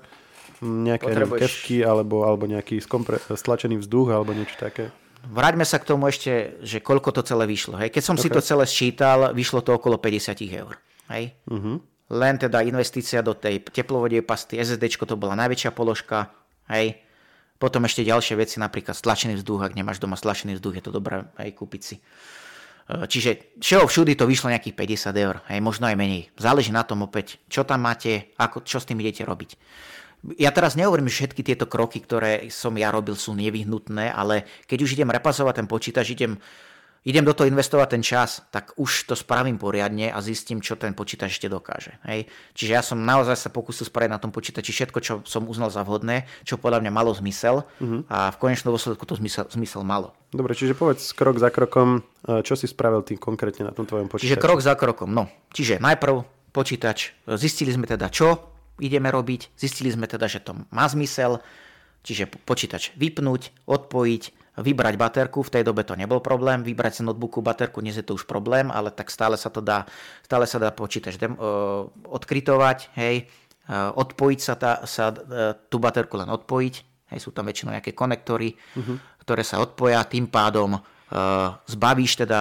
nejaké 0.63 1.11
potrebuješ... 1.11 1.43
kevky 1.43 1.77
alebo, 1.83 2.23
alebo 2.23 2.47
nejaký 2.47 2.79
skompre, 2.79 3.19
stlačený 3.19 3.83
vzduch 3.83 4.15
alebo 4.15 4.31
niečo 4.31 4.55
také. 4.55 4.95
Vráťme 5.27 5.67
sa 5.67 5.83
k 5.83 5.87
tomu 5.87 6.07
ešte, 6.07 6.63
že 6.63 6.79
koľko 6.79 7.11
to 7.19 7.23
celé 7.27 7.47
vyšlo. 7.47 7.79
Hej. 7.79 7.95
Keď 7.95 8.03
som 8.03 8.15
okay. 8.19 8.27
si 8.27 8.29
to 8.31 8.43
celé 8.43 8.67
sčítal, 8.67 9.35
vyšlo 9.35 9.63
to 9.63 9.75
okolo 9.75 9.99
50 9.99 10.35
eur. 10.51 10.79
Hej. 11.11 11.35
Uh-huh. 11.47 11.79
Len 12.11 12.35
teda 12.39 12.63
investícia 12.67 13.23
do 13.23 13.35
tej 13.35 13.63
teplovodej 13.63 14.23
pasty, 14.27 14.59
SSD 14.59 14.99
to 15.07 15.15
bola 15.15 15.39
najväčšia 15.39 15.71
položka. 15.75 16.31
Hej 16.71 17.03
potom 17.63 17.87
ešte 17.87 18.03
ďalšie 18.03 18.35
veci, 18.35 18.59
napríklad 18.59 18.99
stlačený 18.99 19.39
vzduch, 19.39 19.63
ak 19.63 19.79
nemáš 19.79 20.03
doma 20.03 20.19
stlačený 20.19 20.59
vzduch, 20.59 20.83
je 20.83 20.83
to 20.83 20.91
dobré 20.91 21.23
aj 21.39 21.55
kúpiť 21.55 21.83
si. 21.87 22.03
E, 22.03 23.07
čiže 23.07 23.55
všeho 23.63 23.87
všudy 23.87 24.19
to 24.19 24.27
vyšlo 24.27 24.51
nejakých 24.51 24.75
50 24.75 25.15
eur, 25.15 25.39
aj 25.47 25.63
možno 25.63 25.87
aj 25.87 25.95
menej. 25.95 26.35
Záleží 26.35 26.75
na 26.75 26.83
tom 26.83 27.07
opäť, 27.07 27.39
čo 27.47 27.63
tam 27.63 27.87
máte, 27.87 28.35
ako, 28.35 28.67
čo 28.67 28.83
s 28.83 28.89
tým 28.91 28.99
idete 28.99 29.23
robiť. 29.23 29.55
Ja 30.43 30.51
teraz 30.51 30.75
nehovorím, 30.75 31.07
že 31.07 31.23
všetky 31.23 31.43
tieto 31.47 31.71
kroky, 31.71 32.03
ktoré 32.03 32.51
som 32.51 32.75
ja 32.75 32.91
robil, 32.91 33.15
sú 33.15 33.35
nevyhnutné, 33.39 34.11
ale 34.11 34.47
keď 34.67 34.79
už 34.83 34.99
idem 34.99 35.15
repasovať 35.15 35.63
ten 35.63 35.71
počítač, 35.71 36.15
idem 36.15 36.43
idem 37.03 37.27
do 37.27 37.35
toho 37.35 37.51
investovať 37.51 37.89
ten 37.99 38.03
čas, 38.03 38.47
tak 38.55 38.79
už 38.79 39.11
to 39.11 39.15
spravím 39.19 39.59
poriadne 39.59 40.15
a 40.15 40.19
zistím, 40.23 40.63
čo 40.63 40.79
ten 40.79 40.95
počítač 40.95 41.35
ešte 41.35 41.51
dokáže. 41.51 41.99
Hej. 42.07 42.31
Čiže 42.55 42.71
ja 42.71 42.83
som 42.83 43.03
naozaj 43.03 43.35
sa 43.35 43.49
pokúsil 43.51 43.91
spraviť 43.91 44.11
na 44.11 44.23
tom 44.23 44.31
počítači 44.31 44.71
všetko, 44.71 44.99
čo 45.03 45.13
som 45.27 45.51
uznal 45.51 45.75
za 45.75 45.83
vhodné, 45.83 46.31
čo 46.47 46.59
podľa 46.59 46.83
mňa 46.87 46.93
malo 46.95 47.11
zmysel 47.11 47.67
uh-huh. 47.67 48.07
a 48.07 48.31
v 48.31 48.37
konečnom 48.39 48.71
dôsledku 48.71 49.03
to 49.03 49.19
zmysel, 49.19 49.51
zmysel 49.51 49.83
malo. 49.83 50.15
Dobre, 50.31 50.55
čiže 50.55 50.79
povedz 50.79 51.13
krok 51.13 51.37
za 51.43 51.51
krokom, 51.53 52.07
e, 52.25 52.41
čo 52.47 52.55
si 52.55 52.71
spravil 52.71 53.03
ty 53.05 53.19
konkrétne 53.19 53.69
na 53.69 53.75
tom 53.75 53.85
tvojom 53.85 54.09
počítači. 54.09 54.33
Čiže 54.33 54.41
krok 54.41 54.63
za 54.63 54.79
krokom, 54.79 55.11
no. 55.11 55.29
Čiže 55.53 55.83
najprv 55.83 56.25
počítač, 56.55 57.13
zistili 57.37 57.75
sme 57.75 57.85
teda 57.85 58.09
čo, 58.09 58.53
ideme 58.81 59.13
robiť. 59.13 59.53
Zistili 59.59 59.93
sme 59.93 60.09
teda, 60.09 60.31
že 60.31 60.41
to 60.41 60.57
má 60.73 60.89
zmysel, 60.89 61.43
čiže 62.07 62.31
počítač 62.49 62.97
vypnúť, 62.97 63.69
odpojiť, 63.69 64.23
vybrať 64.53 64.95
baterku, 65.01 65.41
v 65.41 65.53
tej 65.53 65.65
dobe 65.65 65.81
to 65.85 65.97
nebol 65.97 66.21
problém, 66.21 66.61
vybrať 66.61 67.01
sa 67.01 67.03
notebooku 67.09 67.41
baterku, 67.41 67.81
dnes 67.81 67.97
je 67.97 68.05
to 68.05 68.17
už 68.17 68.29
problém, 68.29 68.69
ale 68.69 68.93
tak 68.93 69.09
stále 69.09 69.41
sa 69.41 69.49
to 69.49 69.65
dá, 69.65 69.89
stále 70.21 70.45
sa 70.45 70.61
dá 70.61 70.69
počítač 70.69 71.17
dem, 71.17 71.33
uh, 71.41 71.89
odkrytovať, 72.13 72.93
hej, 73.01 73.33
uh, 73.73 73.97
odpojiť 73.97 74.41
sa, 74.45 74.55
tá, 74.61 74.85
sa 74.85 75.09
uh, 75.09 75.57
tú 75.73 75.81
baterku 75.81 76.21
len 76.21 76.29
odpojiť, 76.29 76.75
hej, 77.17 77.19
sú 77.21 77.33
tam 77.33 77.49
väčšinou 77.49 77.73
nejaké 77.73 77.97
konektory, 77.97 78.53
uh-huh. 78.53 79.01
ktoré 79.25 79.41
sa 79.41 79.61
odpoja, 79.65 80.05
tým 80.05 80.29
pádom 80.29 80.81
zbavíš 81.69 82.25
teda 82.25 82.41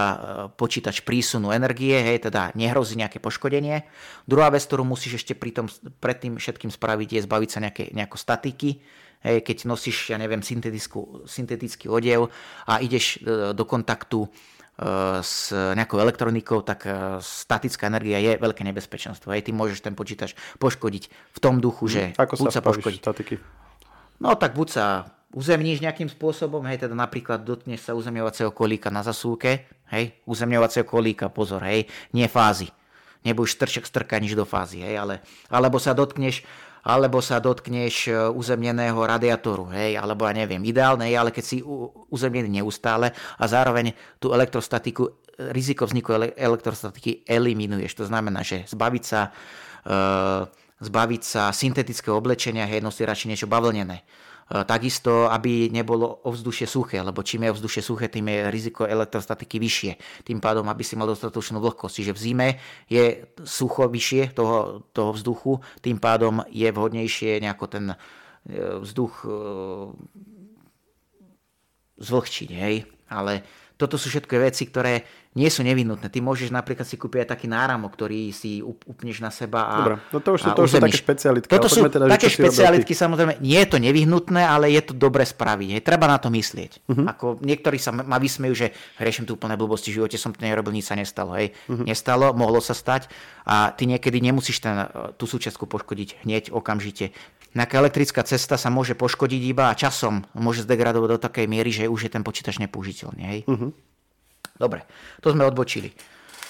počítač 0.56 1.04
prísunu 1.04 1.52
energie, 1.52 1.92
hej, 1.92 2.24
teda 2.24 2.56
nehrozí 2.56 2.96
nejaké 2.96 3.20
poškodenie. 3.20 3.84
Druhá 4.24 4.48
vec, 4.48 4.64
ktorú 4.64 4.80
musíš 4.80 5.20
ešte 5.20 5.36
pri 5.36 5.52
tom, 5.52 5.68
pred 6.00 6.16
tým 6.16 6.40
všetkým 6.40 6.72
spraviť, 6.72 7.20
je 7.20 7.20
zbaviť 7.28 7.50
sa 7.52 7.60
nejaké, 7.60 7.92
nejako 7.92 8.16
statiky, 8.16 8.80
Hej, 9.22 9.46
keď 9.46 9.70
nosíš, 9.70 10.10
ja 10.10 10.18
neviem, 10.18 10.42
syntetický 10.42 11.86
odev 11.86 12.30
a 12.66 12.82
ideš 12.82 13.22
e, 13.22 13.54
do 13.54 13.62
kontaktu 13.62 14.26
e, 14.26 14.28
s 15.22 15.54
nejakou 15.54 16.02
elektronikou, 16.02 16.66
tak 16.66 16.90
e, 16.90 17.22
statická 17.22 17.86
energia 17.86 18.18
je 18.18 18.34
veľké 18.42 18.66
nebezpečenstvo. 18.66 19.30
Hej, 19.30 19.46
ty 19.46 19.50
môžeš 19.54 19.86
ten 19.86 19.94
počítač 19.94 20.34
poškodiť 20.58 21.04
v 21.08 21.38
tom 21.38 21.62
duchu, 21.62 21.86
že 21.86 22.02
hm, 22.12 22.18
Ako 22.18 22.34
buď 22.42 22.46
sa, 22.50 22.58
sa 22.58 22.62
poškodí. 22.66 22.98
statiky? 22.98 23.34
No 24.18 24.34
tak 24.34 24.58
buď 24.58 24.68
sa 24.74 24.86
uzemníš 25.32 25.80
nejakým 25.80 26.12
spôsobom, 26.12 26.62
hej, 26.68 26.84
teda 26.84 26.92
napríklad 26.92 27.42
dotkneš 27.42 27.88
sa 27.88 27.92
uzemňovacieho 27.96 28.52
kolíka 28.52 28.92
na 28.92 29.00
zasúke, 29.00 29.64
hej, 29.88 30.12
uzemňovacieho 30.28 30.84
kolíka, 30.84 31.32
pozor, 31.32 31.64
hej, 31.64 31.88
nie 32.12 32.28
fázy. 32.28 32.68
Nebudeš 33.22 33.56
strček 33.56 33.86
strkať 33.88 34.18
nič 34.18 34.34
do 34.36 34.44
fázy, 34.44 34.84
hej, 34.84 35.00
ale, 35.00 35.14
alebo 35.48 35.80
sa 35.80 35.96
dotkneš 35.96 36.44
alebo 36.82 37.22
sa 37.22 37.38
dotkneš 37.38 37.94
e, 38.06 38.12
uzemneného 38.34 38.98
radiátoru, 38.98 39.70
hej, 39.70 39.94
alebo 39.98 40.26
ja 40.26 40.34
neviem, 40.34 40.62
ideálne 40.66 41.06
je, 41.06 41.16
ale 41.16 41.30
keď 41.30 41.44
si 41.44 41.56
uzemnený 42.10 42.62
neustále 42.62 43.14
a 43.14 43.44
zároveň 43.46 43.94
tú 44.18 44.34
elektrostatiku, 44.34 45.22
riziko 45.54 45.86
vzniku 45.86 46.34
elektrostatiky 46.34 47.22
eliminuješ. 47.24 47.94
To 48.02 48.04
znamená, 48.10 48.42
že 48.42 48.66
zbaviť 48.66 49.04
sa, 49.06 49.30
e, 49.86 49.96
zbaviť 50.82 51.22
sa 51.22 51.54
syntetického 51.54 52.18
oblečenia, 52.18 52.66
hej, 52.66 52.82
nosí 52.82 53.06
radšej 53.06 53.28
niečo 53.30 53.46
bavlnené 53.46 54.02
E, 54.02 54.31
takisto, 54.52 55.32
aby 55.32 55.72
nebolo 55.72 56.28
ovzdušie 56.28 56.68
suché, 56.68 57.00
lebo 57.00 57.24
čím 57.24 57.48
je 57.48 57.52
ovzdušie 57.56 57.82
suché, 57.82 58.12
tým 58.12 58.28
je 58.28 58.38
riziko 58.52 58.84
elektrostatiky 58.84 59.56
vyššie. 59.56 59.92
Tým 60.28 60.44
pádom, 60.44 60.68
aby 60.68 60.84
si 60.84 60.92
mal 60.92 61.08
dostatočnú 61.08 61.56
vlhkosť. 61.56 61.94
Čiže 61.96 62.12
v 62.12 62.20
zime 62.20 62.48
je 62.84 63.32
sucho 63.48 63.88
vyššie 63.88 64.36
toho, 64.36 64.84
toho 64.92 65.16
vzduchu, 65.16 65.64
tým 65.80 65.96
pádom 65.96 66.44
je 66.52 66.68
vhodnejšie 66.68 67.40
nejako 67.40 67.64
ten 67.72 67.84
e, 67.92 67.96
vzduch 68.84 69.24
e, 69.24 69.28
zvlhčiť. 71.96 72.48
Hej? 72.52 72.76
Ale 73.08 73.40
toto 73.80 73.96
sú 73.96 74.12
všetko 74.12 74.34
veci, 74.36 74.68
ktoré 74.68 75.00
nie 75.32 75.48
sú 75.48 75.64
nevyhnutné. 75.64 76.12
Ty 76.12 76.18
môžeš 76.20 76.52
napríklad 76.52 76.84
si 76.84 77.00
kúpiť 77.00 77.24
aj 77.24 77.28
taký 77.32 77.46
náramok, 77.48 77.96
ktorý 77.96 78.28
si 78.36 78.60
upneš 78.60 79.24
na 79.24 79.32
seba 79.32 79.64
a 79.64 79.76
Dobre, 79.80 79.96
no 80.12 80.18
to 80.20 80.30
už 80.36 80.40
sú, 80.44 80.48
to 80.52 80.62
už 80.68 80.70
sú 80.76 80.78
také 80.84 81.00
špecialitky. 81.00 81.48
Toto 81.48 81.68
sú 81.72 81.80
teda, 81.88 82.04
také 82.04 82.28
špecialitky, 82.28 82.92
samozrejme, 82.92 83.40
nie 83.40 83.56
je 83.56 83.68
to 83.72 83.78
nevyhnutné, 83.80 84.44
ale 84.44 84.68
je 84.76 84.82
to 84.84 84.92
dobre 84.92 85.24
spraviť. 85.24 85.68
Je, 85.72 85.80
treba 85.80 86.04
na 86.04 86.20
to 86.20 86.28
myslieť. 86.28 86.84
Uh-huh. 86.84 87.08
Ako 87.08 87.40
niektorí 87.40 87.80
sa 87.80 87.96
ma 87.96 88.20
vysmejú, 88.20 88.52
že 88.52 88.76
riešim 89.00 89.24
tu 89.24 89.40
úplné 89.40 89.56
blbosti 89.56 89.88
v 89.88 90.04
živote, 90.04 90.20
som 90.20 90.36
to 90.36 90.44
nerobil, 90.44 90.68
nič 90.68 90.92
sa 90.92 91.00
nestalo. 91.00 91.32
Hej. 91.32 91.56
Uh-huh. 91.64 91.80
Nestalo, 91.88 92.36
mohlo 92.36 92.60
sa 92.60 92.76
stať 92.76 93.08
a 93.48 93.72
ty 93.72 93.88
niekedy 93.88 94.20
nemusíš 94.20 94.60
ten, 94.60 94.84
tú 95.16 95.24
súčiastku 95.24 95.64
poškodiť 95.64 96.28
hneď, 96.28 96.52
okamžite. 96.52 97.16
Nejaká 97.52 97.84
elektrická 97.84 98.24
cesta 98.24 98.56
sa 98.56 98.68
môže 98.72 98.96
poškodiť 98.96 99.42
iba 99.44 99.68
a 99.68 99.76
časom 99.76 100.24
môže 100.32 100.64
zdegradovať 100.64 101.08
do 101.08 101.18
takej 101.20 101.46
miery, 101.48 101.68
že 101.72 101.84
už 101.88 102.08
je 102.08 102.10
ten 102.12 102.24
počítač 102.24 102.56
nepoužiteľný. 102.60 103.22
Hej? 103.24 103.40
Uh-huh. 103.44 103.72
Dobre, 104.62 104.86
to 105.18 105.34
sme 105.34 105.42
odbočili. 105.42 105.90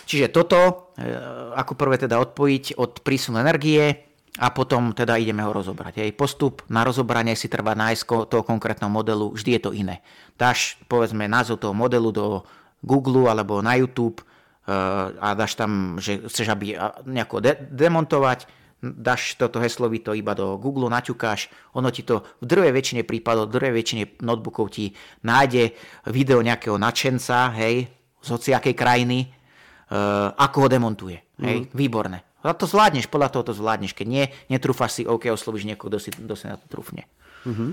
Čiže 0.05 0.29
toto, 0.29 0.93
e, 1.01 1.09
ako 1.57 1.73
prvé 1.73 1.97
teda 1.97 2.21
odpojiť 2.21 2.77
od 2.77 3.01
prísunu 3.01 3.41
energie 3.41 4.13
a 4.37 4.53
potom 4.53 4.93
teda 4.93 5.17
ideme 5.17 5.41
ho 5.41 5.53
rozobrať. 5.57 6.05
Hej. 6.05 6.11
Postup 6.13 6.61
na 6.69 6.85
rozobranie 6.85 7.33
si 7.33 7.49
trvá 7.49 7.73
nájsť 7.73 8.29
toho 8.29 8.45
konkrétneho 8.45 8.93
modelu, 8.93 9.33
vždy 9.33 9.57
je 9.57 9.63
to 9.65 9.71
iné. 9.73 10.05
Dáš 10.37 10.77
povedzme 10.85 11.25
názov 11.25 11.65
toho 11.65 11.73
modelu 11.73 12.13
do 12.13 12.45
Google 12.85 13.33
alebo 13.33 13.65
na 13.65 13.79
YouTube 13.81 14.21
e, 14.21 14.25
a 15.17 15.33
dáš 15.33 15.57
tam, 15.57 15.97
že 15.97 16.21
chceš 16.29 16.53
aby 16.53 16.77
nejako 17.09 17.41
de- 17.41 17.61
demontovať, 17.73 18.45
dáš 18.83 19.39
toto 19.39 19.63
heslovito 19.63 20.11
iba 20.11 20.35
do 20.35 20.59
Google, 20.59 20.91
naťukáš, 20.91 21.47
ono 21.79 21.95
ti 21.95 22.03
to 22.03 22.27
v 22.43 22.51
druhej 22.51 22.75
väčšine 22.75 23.07
prípadov, 23.07 23.47
v 23.47 23.55
druhej 23.55 23.75
väčšine 23.79 24.03
notebookov 24.27 24.75
ti 24.75 24.91
nájde 25.23 25.71
video 26.11 26.43
nejakého 26.43 26.75
nadšenca, 26.83 27.55
hej, 27.63 27.87
z 28.23 28.29
hociakej 28.31 28.75
krajiny, 28.79 29.27
uh, 29.27 30.31
ako 30.39 30.67
ho 30.67 30.69
demontuje. 30.71 31.19
Hej, 31.43 31.67
mm. 31.67 31.75
výborné. 31.75 32.23
A 32.43 32.55
to 32.55 32.67
zvládneš, 32.67 33.07
podľa 33.07 33.31
toho 33.31 33.45
to 33.51 33.55
zvládneš. 33.55 33.95
Keď 33.95 34.07
nie, 34.07 34.25
netrúfaš 34.51 34.99
si, 34.99 35.03
OK, 35.07 35.31
oslovíš 35.31 35.67
niekoho, 35.67 35.91
kto 35.91 35.99
si, 35.99 36.11
kto 36.11 36.35
si 36.35 36.47
na 36.51 36.59
to 36.59 36.67
trúfne. 36.67 37.07
Mm-hmm. 37.47 37.71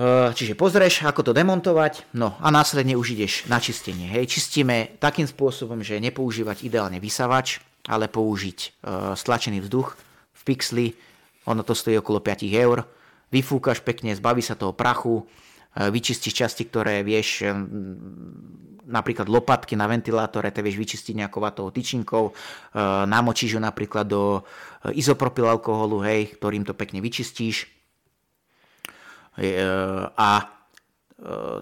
Uh, 0.00 0.30
čiže 0.32 0.54
pozrieš, 0.54 1.02
ako 1.02 1.30
to 1.30 1.32
demontovať, 1.34 2.14
no 2.14 2.38
a 2.38 2.48
následne 2.54 2.94
už 2.94 3.18
ideš 3.18 3.50
na 3.50 3.58
čistenie. 3.58 4.06
Hej, 4.06 4.38
čistíme 4.38 4.96
takým 5.02 5.26
spôsobom, 5.26 5.82
že 5.82 5.98
nepoužívať 5.98 6.62
ideálne 6.62 7.02
vysavač, 7.02 7.58
ale 7.88 8.12
použiť 8.12 8.58
e, 8.60 8.68
stlačený 9.16 9.64
vzduch 9.64 9.96
v 10.36 10.40
pixli, 10.44 10.86
ono 11.48 11.64
to 11.64 11.72
stojí 11.72 11.96
okolo 11.96 12.20
5 12.20 12.44
eur, 12.52 12.84
vyfúkaš 13.32 13.80
pekne, 13.80 14.12
zbaví 14.12 14.44
sa 14.44 14.54
toho 14.54 14.76
prachu, 14.76 15.24
vyčistíš 15.74 16.34
časti, 16.34 16.66
ktoré 16.66 17.06
vieš, 17.06 17.46
napríklad 18.90 19.30
lopatky 19.30 19.78
na 19.78 19.86
ventilátore, 19.86 20.50
te 20.50 20.60
vieš 20.60 20.82
vyčistiť 20.82 21.14
nejakou 21.22 21.38
vatou 21.38 21.70
tyčinkou, 21.70 22.34
namočíš 23.06 23.56
ju 23.56 23.60
napríklad 23.62 24.10
do 24.10 24.42
izopropyl 24.90 25.46
alkoholu, 25.46 26.02
hej, 26.02 26.34
ktorým 26.34 26.66
to 26.66 26.74
pekne 26.74 26.98
vyčistíš. 26.98 27.70
A 30.18 30.30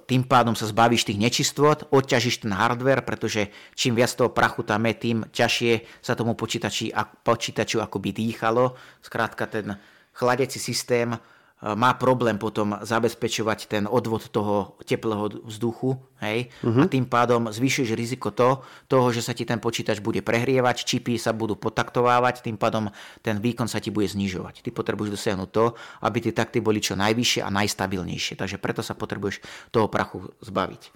tým 0.08 0.22
pádom 0.24 0.56
sa 0.56 0.70
zbavíš 0.70 1.04
tých 1.04 1.20
nečistôt, 1.20 1.84
odťažíš 1.92 2.48
ten 2.48 2.54
hardware, 2.54 3.04
pretože 3.04 3.52
čím 3.76 3.98
viac 3.98 4.10
toho 4.14 4.32
prachu 4.32 4.64
tam 4.64 4.88
je, 4.88 4.94
tým 4.96 5.18
ťažšie 5.28 6.00
sa 6.00 6.16
tomu 6.16 6.32
počítači, 6.32 6.94
počítaču 7.22 7.82
akoby 7.82 8.14
dýchalo. 8.14 8.78
Skrátka 9.02 9.50
ten 9.50 9.76
chladiaci 10.14 10.58
systém 10.62 11.14
E, 11.14 11.37
má 11.58 11.90
problém 11.98 12.38
potom 12.38 12.78
zabezpečovať 12.86 13.58
ten 13.66 13.84
odvod 13.90 14.30
toho 14.30 14.78
teplého 14.86 15.42
vzduchu 15.42 15.98
hej? 16.22 16.54
Uh-huh. 16.62 16.86
a 16.86 16.90
tým 16.90 17.10
pádom 17.10 17.50
zvýšuješ 17.50 17.98
riziko 17.98 18.30
to, 18.30 18.62
toho, 18.86 19.10
že 19.10 19.26
sa 19.26 19.34
ti 19.34 19.42
ten 19.42 19.58
počítač 19.58 19.98
bude 19.98 20.22
prehrievať, 20.22 20.86
čipy 20.86 21.18
sa 21.18 21.34
budú 21.34 21.58
potaktovávať, 21.58 22.46
tým 22.46 22.54
pádom 22.54 22.94
ten 23.26 23.42
výkon 23.42 23.66
sa 23.66 23.82
ti 23.82 23.90
bude 23.90 24.06
znižovať. 24.06 24.62
Ty 24.62 24.70
potrebuješ 24.70 25.18
dosiahnuť 25.18 25.50
to, 25.50 25.74
aby 26.06 26.18
tie 26.22 26.32
takty 26.34 26.62
boli 26.62 26.78
čo 26.78 26.94
najvyššie 26.94 27.42
a 27.42 27.50
najstabilnejšie, 27.50 28.38
takže 28.38 28.62
preto 28.62 28.86
sa 28.86 28.94
potrebuješ 28.94 29.42
toho 29.74 29.90
prachu 29.90 30.30
zbaviť. 30.38 30.82
E, 30.86 30.90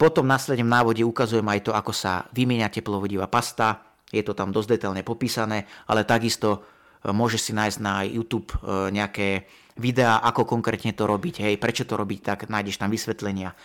potom 0.00 0.24
následne 0.24 0.64
v 0.64 0.72
návode 0.72 1.02
ukazujem 1.04 1.44
aj 1.52 1.60
to, 1.68 1.72
ako 1.76 1.92
sa 1.92 2.24
vymieňa 2.32 2.72
teplovodivá 2.72 3.28
pasta, 3.28 3.92
je 4.08 4.20
to 4.24 4.36
tam 4.36 4.52
dosť 4.52 4.76
detailne 4.76 5.04
popísané, 5.04 5.64
ale 5.88 6.04
takisto 6.04 6.71
môžeš 7.10 7.50
si 7.50 7.52
nájsť 7.54 7.78
na 7.82 8.06
YouTube 8.06 8.54
e, 8.62 8.94
nejaké 8.94 9.50
videá, 9.74 10.20
ako 10.22 10.46
konkrétne 10.46 10.94
to 10.94 11.08
robiť, 11.08 11.42
hej, 11.42 11.54
prečo 11.58 11.82
to 11.88 11.96
robiť 11.96 12.20
tak, 12.22 12.38
nájdeš 12.46 12.78
tam 12.78 12.92
vysvetlenia. 12.92 13.56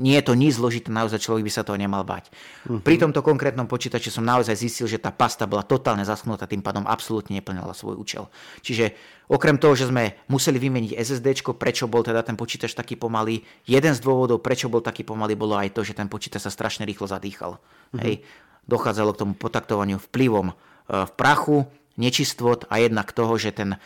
Nie 0.00 0.24
je 0.24 0.32
to 0.32 0.32
nič 0.32 0.56
zložité, 0.56 0.88
naozaj 0.88 1.20
človek 1.20 1.44
by 1.44 1.52
sa 1.52 1.68
toho 1.68 1.76
nemal 1.76 2.00
bať. 2.00 2.32
Uh-huh. 2.64 2.80
Pri 2.80 2.96
tomto 2.96 3.20
konkrétnom 3.20 3.68
počítači 3.68 4.08
som 4.08 4.24
naozaj 4.24 4.56
zistil, 4.56 4.88
že 4.88 4.96
tá 4.96 5.12
pasta 5.12 5.44
bola 5.44 5.60
totálne 5.60 6.00
zaschnutá, 6.00 6.48
tým 6.48 6.64
pádom 6.64 6.88
absolútne 6.88 7.36
neplnila 7.36 7.76
svoj 7.76 8.00
účel. 8.00 8.24
Čiže 8.64 8.96
okrem 9.28 9.60
toho, 9.60 9.76
že 9.76 9.92
sme 9.92 10.16
museli 10.32 10.56
vymeniť 10.56 10.96
SSD, 10.96 11.44
prečo 11.60 11.92
bol 11.92 12.00
teda 12.00 12.24
ten 12.24 12.40
počítač 12.40 12.72
taký 12.72 12.96
pomalý, 12.96 13.44
jeden 13.68 13.92
z 13.92 14.00
dôvodov, 14.00 14.40
prečo 14.40 14.72
bol 14.72 14.80
taký 14.80 15.04
pomalý, 15.04 15.36
bolo 15.36 15.60
aj 15.60 15.76
to, 15.76 15.84
že 15.84 15.92
ten 15.92 16.08
počítač 16.08 16.48
sa 16.48 16.52
strašne 16.52 16.88
rýchlo 16.88 17.04
zadýchal. 17.04 17.60
Uh-huh. 17.60 18.00
Hej. 18.00 18.24
Dochádzalo 18.64 19.12
k 19.12 19.20
tomu 19.28 19.32
potaktovaniu 19.36 20.00
vplyvom 20.00 20.48
e, 20.48 20.54
v 20.88 21.12
prachu, 21.20 21.68
nečistot 22.02 22.66
a 22.66 22.82
jednak 22.82 23.14
toho, 23.14 23.38
že 23.38 23.54
ten 23.54 23.78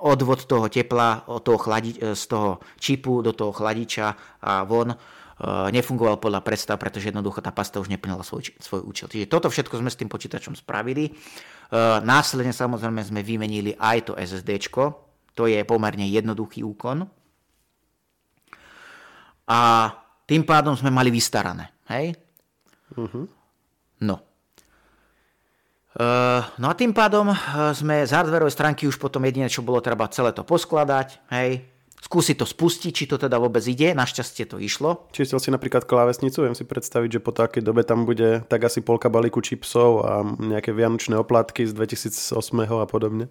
odvod 0.00 0.48
toho 0.48 0.66
tepla 0.66 1.28
od 1.30 1.44
toho 1.44 1.58
chladi- 1.60 2.00
z 2.00 2.24
toho 2.26 2.58
čipu 2.80 3.22
do 3.22 3.36
toho 3.36 3.52
chladiča 3.52 4.06
a 4.42 4.64
von 4.64 4.90
e, 4.90 4.96
nefungoval 5.70 6.16
podľa 6.16 6.40
predstav, 6.40 6.80
pretože 6.80 7.12
jednoducho 7.12 7.44
tá 7.44 7.52
pasta 7.52 7.78
už 7.78 7.92
neplnila 7.92 8.24
svoj, 8.24 8.56
svoj 8.58 8.82
účel. 8.82 9.12
Čiže 9.12 9.28
toto 9.28 9.52
všetko 9.52 9.78
sme 9.78 9.92
s 9.92 10.00
tým 10.00 10.08
počítačom 10.08 10.56
spravili. 10.56 11.06
E, 11.06 11.12
následne 12.02 12.56
samozrejme 12.56 13.04
sme 13.04 13.20
vymenili 13.20 13.76
aj 13.76 13.98
to 14.08 14.12
SSD, 14.16 14.50
to 15.36 15.46
je 15.46 15.60
pomerne 15.62 16.04
jednoduchý 16.08 16.64
úkon. 16.64 17.06
A 19.50 19.60
tým 20.30 20.46
pádom 20.46 20.78
sme 20.78 20.94
mali 20.94 21.10
vystarané. 21.10 21.74
Hej? 21.90 22.14
Uh-huh. 22.94 23.26
No. 24.00 24.29
Uh, 25.90 26.46
no 26.62 26.70
a 26.70 26.74
tým 26.78 26.94
pádom 26.94 27.34
uh, 27.34 27.74
sme 27.74 28.06
z 28.06 28.14
hardwareovej 28.14 28.54
stránky 28.54 28.86
už 28.86 28.94
potom 29.02 29.26
jediné, 29.26 29.50
čo 29.50 29.66
bolo 29.66 29.82
treba 29.82 30.06
celé 30.06 30.30
to 30.30 30.46
poskladať, 30.46 31.18
hej, 31.34 31.66
skúsiť 31.98 32.36
to 32.38 32.46
spustiť, 32.46 32.92
či 32.94 33.04
to 33.10 33.18
teda 33.18 33.36
vôbec 33.42 33.60
ide, 33.66 33.92
našťastie 33.92 34.46
to 34.46 34.62
išlo. 34.62 35.10
Čistil 35.10 35.42
si 35.42 35.50
napríklad 35.50 35.84
klávesnicu, 35.84 36.46
viem 36.46 36.54
si 36.54 36.62
predstaviť, 36.62 37.18
že 37.18 37.20
po 37.20 37.34
takej 37.34 37.66
dobe 37.66 37.82
tam 37.82 38.06
bude 38.06 38.46
tak 38.46 38.64
asi 38.64 38.80
polka 38.80 39.12
balíku 39.12 39.42
čipsov 39.42 40.06
a 40.06 40.12
nejaké 40.24 40.70
vianočné 40.70 41.18
oplatky 41.18 41.66
z 41.66 41.74
2008 41.74 42.38
a 42.70 42.86
podobne. 42.86 43.26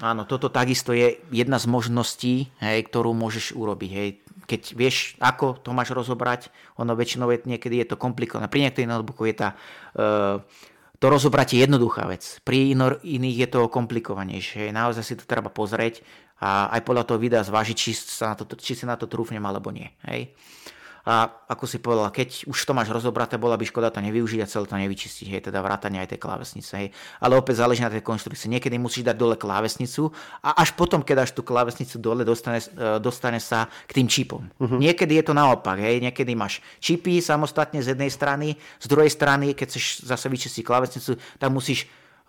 Áno, 0.00 0.24
toto 0.24 0.48
takisto 0.48 0.96
je 0.96 1.20
jedna 1.32 1.56
z 1.60 1.66
možností, 1.68 2.34
hej, 2.60 2.78
ktorú 2.88 3.12
môžeš 3.12 3.52
urobiť. 3.56 3.90
Hej. 3.92 4.08
Keď 4.48 4.62
vieš, 4.74 5.14
ako 5.22 5.60
to 5.60 5.70
máš 5.76 5.94
rozobrať, 5.94 6.48
ono 6.80 6.96
väčšinou 6.96 7.30
je, 7.30 7.44
niekedy 7.44 7.80
je 7.84 7.94
to 7.94 8.00
komplikované. 8.00 8.48
Pri 8.48 8.66
niektorých 8.66 8.90
notebookoch 8.90 9.28
je 9.28 9.36
tá 9.36 9.48
uh, 9.54 10.42
to 11.02 11.10
rozobrať 11.10 11.58
je 11.58 11.66
jednoduchá 11.66 12.06
vec. 12.06 12.38
Pri 12.46 12.70
iných 13.02 13.36
je 13.42 13.48
to 13.50 13.66
komplikovanejšie. 13.66 14.70
Naozaj 14.70 15.02
si 15.02 15.18
to 15.18 15.26
treba 15.26 15.50
pozrieť 15.50 16.06
a 16.38 16.70
aj 16.78 16.86
podľa 16.86 17.04
toho 17.10 17.18
videa 17.18 17.42
zvážiť, 17.42 17.74
či, 17.74 17.90
sa 17.90 18.30
na 18.30 18.36
to, 18.38 18.46
či 18.54 18.78
si 18.78 18.86
na 18.86 18.94
to 18.94 19.10
trúfnem 19.10 19.42
alebo 19.42 19.74
nie. 19.74 19.90
Hej? 20.06 20.30
A 21.02 21.26
ako 21.50 21.66
si 21.66 21.82
povedal, 21.82 22.14
keď 22.14 22.46
už 22.46 22.58
to 22.62 22.72
máš 22.78 22.86
rozobraté, 22.94 23.34
bola 23.34 23.58
by 23.58 23.66
škoda 23.66 23.90
to 23.90 23.98
nevyužiť 23.98 24.38
a 24.38 24.46
celé 24.46 24.70
to 24.70 24.78
nevyčistiť, 24.78 25.26
hej, 25.34 25.40
teda 25.50 25.58
vrátanie 25.58 25.98
aj 25.98 26.14
tej 26.14 26.20
klávesnice. 26.22 26.72
Hej. 26.78 26.88
Ale 27.18 27.34
opäť 27.34 27.58
záleží 27.58 27.82
na 27.82 27.90
tej 27.90 28.06
konštrukcii. 28.06 28.46
Niekedy 28.46 28.78
musíš 28.78 29.02
dať 29.10 29.18
dole 29.18 29.34
klávesnicu 29.34 30.14
a 30.46 30.62
až 30.62 30.78
potom, 30.78 31.02
keď 31.02 31.26
dáš 31.26 31.30
tú 31.34 31.42
klávesnicu 31.42 31.98
dole, 31.98 32.22
dostane, 32.22 32.62
e, 32.62 33.02
dostane 33.02 33.42
sa 33.42 33.66
k 33.90 33.98
tým 33.98 34.06
čipom. 34.06 34.46
Uh-huh. 34.62 34.78
Niekedy 34.78 35.18
je 35.18 35.24
to 35.26 35.34
naopak. 35.34 35.82
Hej. 35.82 36.06
Niekedy 36.06 36.38
máš 36.38 36.62
čipy 36.78 37.18
samostatne 37.18 37.82
z 37.82 37.98
jednej 37.98 38.10
strany, 38.10 38.54
z 38.78 38.86
druhej 38.86 39.10
strany, 39.10 39.58
keď 39.58 39.74
chceš 39.74 40.06
zase 40.06 40.30
vyčistiť 40.30 40.62
klávesnicu, 40.62 41.18
tak 41.18 41.50
musíš 41.50 41.82
e, 41.82 41.86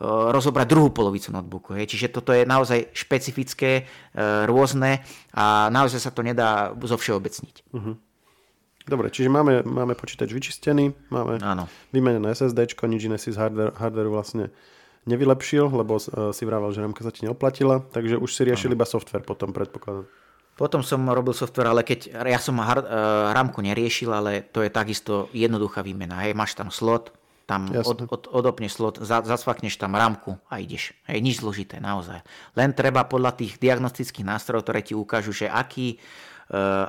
rozobrať 0.10 0.66
druhú 0.66 0.90
polovicu 0.90 1.30
notebooku. 1.30 1.78
Hej. 1.78 1.94
Čiže 1.94 2.10
toto 2.10 2.34
je 2.34 2.42
naozaj 2.42 2.90
špecifické, 2.90 3.72
e, 3.78 4.50
rôzne 4.50 5.06
a 5.30 5.70
naozaj 5.70 6.02
sa 6.02 6.10
to 6.10 6.26
nedá 6.26 6.74
zo 6.82 6.98
všeobecniť. 6.98 7.70
Uh-huh. 7.70 8.02
Dobre, 8.84 9.08
čiže 9.08 9.32
máme, 9.32 9.64
máme 9.64 9.96
počítač 9.96 10.36
vyčistený, 10.36 10.92
máme 11.08 11.40
Áno. 11.40 11.72
vymenené 11.96 12.36
SSD, 12.36 12.76
nič 12.92 13.08
iné 13.08 13.16
si 13.16 13.32
z 13.32 13.40
hardware, 13.40 13.72
hardwareu 13.80 14.12
vlastne 14.12 14.52
nevylepšil, 15.08 15.72
lebo 15.72 16.00
uh, 16.00 16.36
si 16.36 16.44
vravel, 16.44 16.76
že 16.76 16.84
rámka 16.84 17.04
sa 17.04 17.12
ti 17.12 17.24
neoplatila, 17.24 17.84
takže 17.96 18.20
už 18.20 18.30
si 18.32 18.44
riešil 18.44 18.72
Áno. 18.72 18.76
iba 18.76 18.86
software 18.88 19.24
potom, 19.24 19.56
predpokladám. 19.56 20.04
Potom 20.54 20.86
som 20.86 21.02
robil 21.10 21.34
software, 21.34 21.72
ale 21.72 21.82
keď 21.82 22.14
ja 22.28 22.40
som 22.40 22.60
hard, 22.60 22.86
uh, 22.86 23.32
rámku 23.32 23.64
neriešil, 23.64 24.12
ale 24.12 24.46
to 24.52 24.60
je 24.60 24.70
takisto 24.70 25.32
jednoduchá 25.32 25.80
výmena. 25.80 26.20
Hej, 26.28 26.36
máš 26.36 26.54
tam 26.54 26.68
slot, 26.68 27.16
tam 27.44 27.72
od, 27.72 28.08
od, 28.08 28.24
odopneš 28.32 28.80
slot, 28.80 28.96
za, 29.04 29.20
zasvakneš 29.24 29.76
tam 29.76 29.96
rámku 29.96 30.40
a 30.48 30.64
ideš. 30.64 30.96
Hej, 31.08 31.20
nič 31.20 31.36
zložité, 31.44 31.80
naozaj. 31.84 32.24
Len 32.56 32.72
treba 32.72 33.04
podľa 33.04 33.36
tých 33.36 33.60
diagnostických 33.60 34.24
nástrojov, 34.24 34.64
ktoré 34.64 34.80
ti 34.80 34.96
ukážu, 34.96 35.36
že 35.36 35.52
aký 35.52 36.00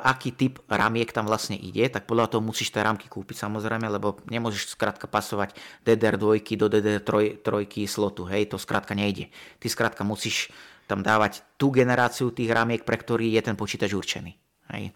aký 0.04 0.36
typ 0.36 0.60
ramiek 0.68 1.08
tam 1.08 1.24
vlastne 1.24 1.56
ide, 1.56 1.88
tak 1.88 2.04
podľa 2.04 2.36
toho 2.36 2.44
musíš 2.44 2.68
tie 2.68 2.84
rámky 2.84 3.08
kúpiť 3.08 3.48
samozrejme, 3.48 3.88
lebo 3.88 4.20
nemôžeš 4.28 4.76
skrátka 4.76 5.08
pasovať 5.08 5.56
DDR2 5.88 6.44
do 6.60 6.68
DDR3 6.68 7.72
slotu, 7.88 8.28
hej, 8.28 8.52
to 8.52 8.60
skrátka 8.60 8.92
nejde. 8.92 9.32
Ty 9.58 9.66
skrátka 9.72 10.04
musíš 10.04 10.52
tam 10.84 11.00
dávať 11.00 11.40
tú 11.56 11.72
generáciu 11.72 12.28
tých 12.28 12.52
ramiek, 12.52 12.84
pre 12.84 13.00
ktorý 13.00 13.32
je 13.32 13.40
ten 13.40 13.56
počítač 13.56 13.96
určený. 13.96 14.36
Hej. 14.76 14.92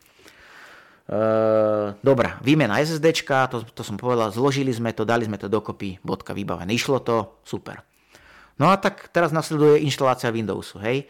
Dobre, 2.04 2.36
výmena 2.44 2.84
SSD, 2.84 3.24
to, 3.24 3.64
to 3.72 3.80
som 3.80 3.96
povedal, 3.96 4.28
zložili 4.28 4.68
sme 4.68 4.92
to, 4.92 5.08
dali 5.08 5.24
sme 5.24 5.40
to 5.40 5.48
dokopy, 5.48 5.96
bodka 6.04 6.36
vybavené, 6.36 6.76
išlo 6.76 7.00
to, 7.00 7.40
super. 7.40 7.80
No 8.60 8.68
a 8.68 8.76
tak 8.76 9.08
teraz 9.08 9.32
nasleduje 9.32 9.80
inštalácia 9.88 10.28
Windowsu, 10.28 10.76
hej. 10.84 11.08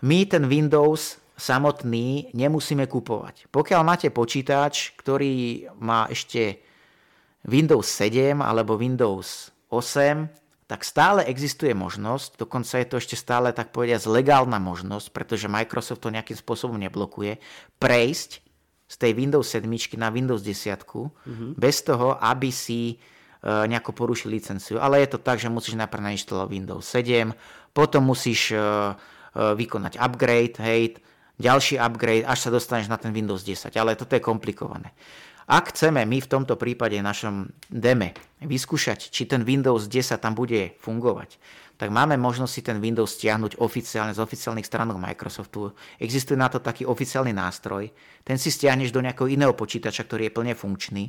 My 0.00 0.24
ten 0.24 0.48
Windows 0.48 1.19
samotný 1.40 2.36
nemusíme 2.36 2.84
kupovať. 2.84 3.48
Pokiaľ 3.48 3.80
máte 3.82 4.08
počítač, 4.12 4.92
ktorý 5.00 5.66
má 5.80 6.04
ešte 6.12 6.60
Windows 7.48 7.88
7 7.88 8.44
alebo 8.44 8.76
Windows 8.76 9.48
8, 9.72 10.28
tak 10.70 10.86
stále 10.86 11.26
existuje 11.26 11.74
možnosť, 11.74 12.38
dokonca 12.38 12.78
je 12.78 12.86
to 12.86 12.96
ešte 13.02 13.16
stále 13.18 13.50
tak 13.50 13.74
povediať 13.74 14.06
legálna 14.06 14.62
možnosť, 14.62 15.10
pretože 15.10 15.50
Microsoft 15.50 16.06
to 16.06 16.14
nejakým 16.14 16.38
spôsobom 16.38 16.78
neblokuje, 16.78 17.42
prejsť 17.82 18.30
z 18.86 18.94
tej 18.94 19.12
Windows 19.18 19.46
7 19.50 19.66
na 19.98 20.14
Windows 20.14 20.46
10 20.46 20.86
mm-hmm. 20.86 21.50
bez 21.58 21.82
toho, 21.82 22.14
aby 22.22 22.54
si 22.54 23.02
uh, 23.42 23.66
nejako 23.66 23.98
porušil 23.98 24.30
licenciu. 24.30 24.78
Ale 24.78 25.02
je 25.02 25.10
to 25.10 25.18
tak, 25.18 25.42
že 25.42 25.50
musíš 25.50 25.74
najprv 25.74 26.06
nainštalovať 26.14 26.48
Windows 26.54 26.86
7, 26.86 27.34
potom 27.74 28.06
musíš 28.06 28.54
uh, 28.54 28.94
uh, 28.94 29.54
vykonať 29.58 29.98
upgrade, 29.98 30.54
hej, 30.62 31.02
ďalší 31.40 31.80
upgrade, 31.80 32.28
až 32.28 32.46
sa 32.46 32.50
dostaneš 32.52 32.92
na 32.92 33.00
ten 33.00 33.16
Windows 33.16 33.40
10. 33.40 33.72
Ale 33.74 33.96
toto 33.96 34.12
je 34.12 34.22
komplikované. 34.22 34.92
Ak 35.50 35.74
chceme 35.74 36.06
my 36.06 36.22
v 36.22 36.30
tomto 36.30 36.54
prípade 36.54 36.94
v 36.94 37.02
našom 37.02 37.50
deme 37.66 38.14
vyskúšať, 38.38 39.10
či 39.10 39.26
ten 39.26 39.42
Windows 39.42 39.90
10 39.90 40.22
tam 40.22 40.38
bude 40.38 40.78
fungovať, 40.78 41.42
tak 41.74 41.90
máme 41.90 42.20
možnosť 42.20 42.52
si 42.52 42.62
ten 42.62 42.78
Windows 42.78 43.16
stiahnuť 43.16 43.58
oficiálne 43.58 44.12
z 44.12 44.20
oficiálnych 44.20 44.68
stránok 44.68 45.00
Microsoftu. 45.00 45.72
Existuje 45.96 46.36
na 46.36 46.52
to 46.52 46.60
taký 46.60 46.84
oficiálny 46.84 47.32
nástroj. 47.32 47.88
Ten 48.22 48.36
si 48.36 48.52
stiahneš 48.52 48.92
do 48.92 49.00
nejakého 49.00 49.32
iného 49.32 49.56
počítača, 49.56 50.04
ktorý 50.04 50.28
je 50.28 50.36
plne 50.36 50.54
funkčný. 50.54 51.08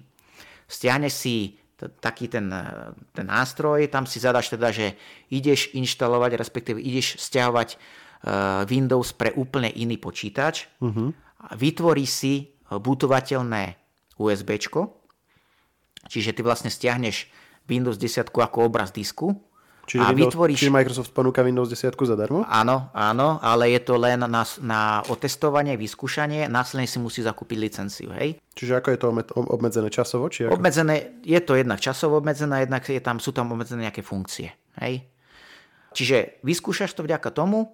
Stiahneš 0.72 1.13
si 1.13 1.60
taký 2.00 2.32
ten, 2.32 2.48
ten 3.12 3.28
nástroj, 3.28 3.89
tam 3.91 4.08
si 4.08 4.24
zadaš 4.24 4.54
teda, 4.54 4.72
že 4.72 4.96
ideš 5.28 5.76
inštalovať, 5.76 6.39
respektíve 6.39 6.78
ideš 6.80 7.20
stiahovať 7.20 7.76
Windows 8.70 9.18
pre 9.18 9.34
úplne 9.34 9.74
iný 9.74 9.98
počítač. 9.98 10.70
Uh-huh. 10.78 11.10
Vytvorí 11.58 12.06
si 12.06 12.54
bootovateľné 12.70 13.76
USB, 14.22 14.62
čiže 16.06 16.32
ty 16.38 16.42
vlastne 16.46 16.70
stiahneš 16.70 17.28
Windows 17.66 17.98
10 17.98 18.30
ako 18.30 18.70
obraz 18.70 18.94
disku, 18.94 19.34
Čiže, 19.92 20.08
a 20.08 20.14
Windows, 20.14 20.32
vytvoríš... 20.32 20.58
čiže 20.62 20.72
Microsoft 20.72 21.12
ponúka 21.12 21.42
Windows 21.42 21.68
10 21.68 21.98
zadarmo? 21.98 22.46
Áno, 22.48 22.94
áno, 22.94 23.42
ale 23.44 23.76
je 23.76 23.82
to 23.84 23.98
len 23.98 24.24
na, 24.24 24.44
na 24.64 25.02
otestovanie, 25.10 25.76
vyskúšanie, 25.76 26.46
následne 26.48 26.88
si 26.88 27.02
musí 27.02 27.20
zakúpiť 27.26 27.58
licenciu, 27.60 28.14
hej? 28.16 28.38
Čiže 28.56 28.80
ako 28.80 28.88
je 28.88 28.98
to 29.02 29.08
obmedzené 29.52 29.90
časovo? 29.90 30.30
Či 30.30 30.48
ako... 30.48 30.62
Obmedzené, 30.62 31.20
je 31.26 31.40
to 31.42 31.58
jednak 31.58 31.82
časovo 31.82 32.22
obmedzené, 32.22 32.64
jednak 32.70 32.86
je 32.86 33.02
tam, 33.02 33.18
sú 33.18 33.34
tam 33.34 33.52
obmedzené 33.52 33.90
nejaké 33.90 34.06
funkcie, 34.06 34.54
hej? 34.80 35.04
Čiže 35.92 36.40
vyskúšaš 36.46 36.96
to 36.96 37.04
vďaka 37.04 37.34
tomu, 37.36 37.68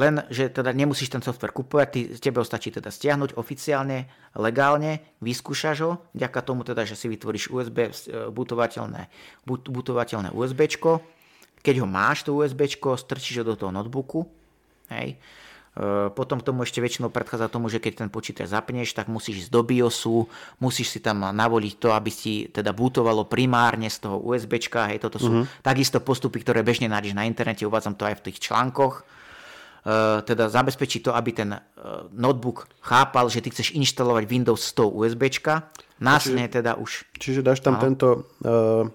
len, 0.00 0.24
že 0.32 0.48
teda 0.48 0.72
nemusíš 0.72 1.12
ten 1.12 1.20
software 1.20 1.52
kupovať, 1.52 1.88
ty, 1.92 2.00
tebe 2.16 2.40
ho 2.40 2.46
stačí 2.46 2.72
teda 2.72 2.88
stiahnuť 2.88 3.36
oficiálne, 3.36 4.08
legálne, 4.32 5.04
vyskúšaš 5.20 5.78
ho, 5.84 5.92
vďaka 6.16 6.40
tomu 6.40 6.64
teda, 6.64 6.88
že 6.88 6.96
si 6.96 7.12
vytvoríš 7.12 7.52
USB, 7.52 7.92
e, 7.92 8.32
butovateľné, 8.32 9.12
but, 9.44 9.68
butovateľné 9.68 10.32
USB, 10.32 10.72
keď 11.60 11.84
ho 11.84 11.86
máš, 11.86 12.24
to 12.24 12.32
USB, 12.32 12.64
strčíš 12.72 13.44
ho 13.44 13.52
do 13.52 13.60
toho 13.60 13.68
notebooku, 13.68 14.24
hej, 14.88 15.20
e, 15.76 16.08
potom 16.16 16.40
k 16.40 16.48
tomu 16.48 16.64
ešte 16.64 16.80
väčšinou 16.80 17.12
predchádza 17.12 17.52
tomu, 17.52 17.68
že 17.68 17.76
keď 17.76 18.08
ten 18.08 18.08
počítač 18.08 18.48
zapneš, 18.48 18.96
tak 18.96 19.12
musíš 19.12 19.46
ísť 19.46 19.50
do 19.52 19.60
BIOSu, 19.60 20.24
musíš 20.64 20.96
si 20.96 21.04
tam 21.04 21.28
navoliť 21.28 21.74
to, 21.76 21.92
aby 21.92 22.08
si 22.08 22.48
teda 22.48 22.72
bootovalo 22.72 23.28
primárne 23.28 23.92
z 23.92 24.08
toho 24.08 24.16
USB, 24.16 24.56
hej, 24.64 24.96
toto 24.96 25.20
sú 25.20 25.44
uh-huh. 25.44 25.60
takisto 25.60 26.00
postupy, 26.00 26.40
ktoré 26.40 26.64
bežne 26.64 26.88
nájdeš 26.88 27.12
na 27.12 27.28
internete, 27.28 27.68
uvádzam 27.68 27.92
to 28.00 28.08
aj 28.08 28.16
v 28.16 28.24
tých 28.32 28.48
článkoch, 28.48 29.20
teda 30.28 30.52
zabezpečí 30.52 31.00
to, 31.00 31.16
aby 31.16 31.30
ten 31.32 31.50
eh, 31.56 31.60
notebook 32.12 32.68
chápal, 32.84 33.32
že 33.32 33.40
ty 33.40 33.48
chceš 33.48 33.72
inštalovať 33.72 34.24
Windows 34.28 34.60
100 34.76 34.92
USB, 34.92 35.32
následne 36.00 36.48
teda 36.52 36.76
už... 36.76 37.08
Čiže 37.16 37.40
dáš 37.40 37.60
tam 37.60 37.76
tento, 37.76 38.28
uh, 38.44 38.88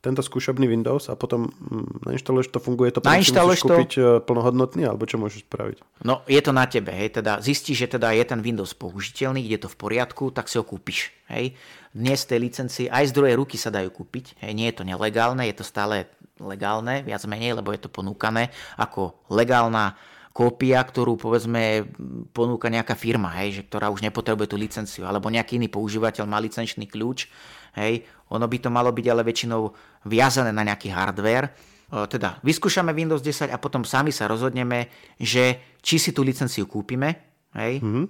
tento 0.00 0.24
skúšobný 0.24 0.64
Windows 0.64 1.12
a 1.12 1.16
potom 1.16 1.48
hm, 1.48 2.08
nainštaluješ 2.08 2.48
to, 2.52 2.60
funguje 2.60 2.92
to, 2.92 3.00
potom 3.00 3.20
musíš 3.20 3.64
to... 3.64 3.68
kúpiť 3.68 3.92
plnohodnotný, 4.24 4.88
alebo 4.88 5.04
čo 5.04 5.20
môžeš 5.20 5.44
spraviť? 5.44 6.04
No, 6.04 6.24
je 6.24 6.40
to 6.40 6.52
na 6.52 6.64
tebe, 6.68 6.92
hej, 6.92 7.20
teda 7.20 7.40
zistíš, 7.40 7.88
že 7.88 8.00
teda 8.00 8.12
je 8.16 8.24
ten 8.24 8.40
Windows 8.40 8.72
použiteľný, 8.76 9.44
ide 9.44 9.64
to 9.64 9.68
v 9.68 9.76
poriadku, 9.76 10.32
tak 10.32 10.48
si 10.48 10.56
ho 10.56 10.64
kúpiš, 10.64 11.12
hej. 11.32 11.52
Dnes 11.92 12.20
tej 12.28 12.44
licencii 12.44 12.86
aj 12.92 13.12
z 13.12 13.16
druhej 13.16 13.36
ruky 13.36 13.56
sa 13.56 13.72
dajú 13.72 13.92
kúpiť, 13.92 14.40
hej, 14.44 14.52
nie 14.52 14.68
je 14.68 14.76
to 14.76 14.84
nelegálne, 14.84 15.44
je 15.48 15.56
to 15.56 15.64
stále 15.64 16.08
legálne, 16.40 17.02
viac 17.02 17.22
menej, 17.26 17.58
lebo 17.58 17.74
je 17.74 17.80
to 17.82 17.90
ponúkané 17.92 18.54
ako 18.78 19.18
legálna 19.28 19.98
kópia, 20.38 20.78
ktorú 20.78 21.18
povedzme 21.18 21.82
ponúka 22.30 22.70
nejaká 22.70 22.94
firma, 22.94 23.34
hej, 23.42 23.58
že, 23.58 23.62
ktorá 23.66 23.90
už 23.90 24.06
nepotrebuje 24.06 24.46
tú 24.46 24.54
licenciu, 24.54 25.02
alebo 25.02 25.26
nejaký 25.26 25.58
iný 25.58 25.66
používateľ 25.66 26.30
má 26.30 26.38
licenčný 26.38 26.86
kľúč, 26.86 27.26
hej, 27.74 28.06
ono 28.30 28.46
by 28.46 28.56
to 28.62 28.70
malo 28.70 28.94
byť 28.94 29.06
ale 29.10 29.26
väčšinou 29.26 29.66
viazané 30.06 30.54
na 30.54 30.62
nejaký 30.62 30.94
hardware, 30.94 31.50
teda 31.90 32.38
vyskúšame 32.46 32.94
Windows 32.94 33.18
10 33.18 33.50
a 33.50 33.58
potom 33.58 33.82
sami 33.82 34.14
sa 34.14 34.30
rozhodneme, 34.30 34.86
že 35.18 35.74
či 35.82 35.98
si 35.98 36.14
tú 36.14 36.22
licenciu 36.22 36.70
kúpime, 36.70 37.42
hej, 37.58 37.82
mm-hmm. 37.82 38.06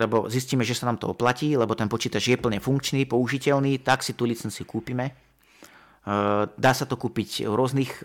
lebo 0.00 0.32
zistíme, 0.32 0.64
že 0.64 0.72
sa 0.72 0.88
nám 0.88 0.96
to 0.96 1.12
oplatí, 1.12 1.60
lebo 1.60 1.76
ten 1.76 1.92
počítač 1.92 2.32
je 2.32 2.40
plne 2.40 2.56
funkčný, 2.56 3.04
použiteľný, 3.04 3.84
tak 3.84 4.00
si 4.00 4.16
tú 4.16 4.24
licenciu 4.24 4.64
kúpime. 4.64 5.12
dá 6.56 6.72
sa 6.72 6.88
to 6.88 6.96
kúpiť 6.96 7.44
v 7.44 7.52
rôznych 7.52 8.00
e, 8.00 8.04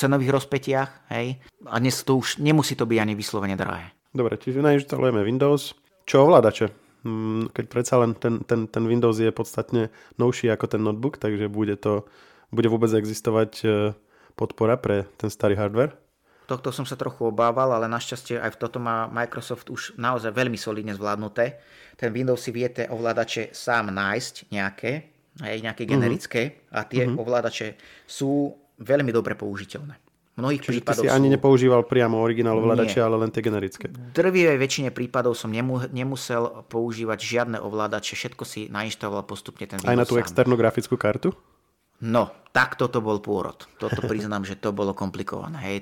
cenových 0.00 0.32
rozpetiach, 0.40 1.12
hej, 1.12 1.36
a 1.68 1.76
dnes 1.76 2.00
to 2.00 2.16
už 2.16 2.40
nemusí 2.40 2.72
to 2.72 2.88
byť 2.88 2.98
ani 2.98 3.12
vyslovene 3.12 3.60
drahé. 3.60 3.92
Dobre, 4.16 4.40
čiže 4.40 4.64
nainštalujeme 4.64 5.20
Windows. 5.20 5.76
Čo 6.08 6.26
ovládače? 6.26 6.72
Mm, 7.04 7.52
keď 7.52 7.64
predsa 7.68 8.00
len 8.00 8.16
ten, 8.16 8.40
ten, 8.48 8.64
ten 8.64 8.84
Windows 8.88 9.20
je 9.20 9.28
podstatne 9.30 9.92
novší 10.16 10.48
ako 10.48 10.66
ten 10.66 10.82
notebook, 10.82 11.20
takže 11.20 11.52
bude 11.52 11.76
to 11.76 12.08
bude 12.50 12.66
vôbec 12.66 12.90
existovať 12.90 13.52
e, 13.62 13.66
podpora 14.34 14.74
pre 14.74 15.06
ten 15.16 15.30
starý 15.30 15.54
hardware? 15.54 15.94
Tohto 16.50 16.74
som 16.74 16.82
sa 16.82 16.98
trochu 16.98 17.30
obával, 17.30 17.70
ale 17.70 17.86
našťastie 17.86 18.42
aj 18.42 18.58
v 18.58 18.60
toto 18.60 18.82
má 18.82 19.06
Microsoft 19.06 19.70
už 19.70 19.94
naozaj 19.94 20.34
veľmi 20.34 20.58
solidne 20.58 20.90
zvládnuté. 20.98 21.62
Ten 21.94 22.10
Windows 22.10 22.42
si 22.42 22.50
viete 22.50 22.90
ovládače 22.90 23.54
sám 23.54 23.94
nájsť 23.94 24.50
nejaké, 24.50 24.92
aj 25.38 25.62
nejaké 25.62 25.82
mhm. 25.86 25.90
generické 25.94 26.42
mm-hmm. 26.42 26.74
a 26.74 26.80
tie 26.90 27.02
mm-hmm. 27.06 27.22
ovládače 27.22 27.68
sú 28.10 28.50
veľmi 28.80 29.12
dobre 29.12 29.36
použiteľné. 29.36 30.00
Mnohých 30.40 30.62
Čiže 30.64 30.80
ty 30.80 30.92
si 31.04 31.06
sú... 31.06 31.12
ani 31.12 31.28
nepoužíval 31.28 31.84
priamo 31.84 32.16
originál 32.16 32.56
ovládače, 32.62 33.02
ale 33.02 33.20
len 33.20 33.28
tie 33.28 33.44
generické. 33.44 33.92
V 33.92 34.14
drvivej 34.16 34.56
väčšine 34.56 34.90
prípadov 34.94 35.36
som 35.36 35.52
nemu, 35.52 35.92
nemusel 35.92 36.64
používať 36.70 37.18
žiadne 37.20 37.58
ovládače, 37.60 38.16
všetko 38.16 38.42
si 38.48 38.72
nainštaloval 38.72 39.28
postupne 39.28 39.68
ten 39.68 39.76
Windows 39.82 39.92
Aj 39.92 40.00
na 40.00 40.08
tú 40.08 40.16
sám. 40.16 40.22
externú 40.24 40.54
grafickú 40.56 40.96
kartu? 40.96 41.36
No, 42.00 42.32
tak 42.56 42.80
toto 42.80 43.04
bol 43.04 43.20
pôrod. 43.20 43.68
Toto 43.76 44.00
priznám, 44.08 44.46
že 44.48 44.56
to 44.56 44.72
bolo 44.72 44.96
komplikované. 44.96 45.58
Hej. 45.60 45.78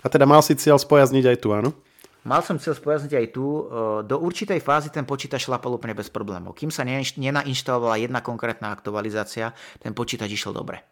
A 0.00 0.08
teda 0.08 0.24
mal 0.24 0.40
si 0.40 0.56
cieľ 0.56 0.80
spojazniť 0.80 1.28
aj 1.28 1.36
tu, 1.38 1.52
áno? 1.52 1.76
Mal 2.22 2.38
som 2.46 2.54
cieľ 2.54 2.78
spojazniť 2.78 3.12
aj 3.18 3.26
tu. 3.34 3.44
E, 3.44 3.62
do 4.06 4.16
určitej 4.22 4.62
fázy 4.62 4.94
ten 4.94 5.02
počítač 5.02 5.42
šlapal 5.42 5.74
úplne 5.74 5.98
bez 5.98 6.06
problémov. 6.06 6.54
Kým 6.54 6.70
sa 6.70 6.86
nenainštalovala 6.86 7.98
jedna 7.98 8.22
konkrétna 8.22 8.70
aktualizácia, 8.70 9.50
ten 9.82 9.90
počítač 9.90 10.30
išiel 10.30 10.54
dobre. 10.54 10.91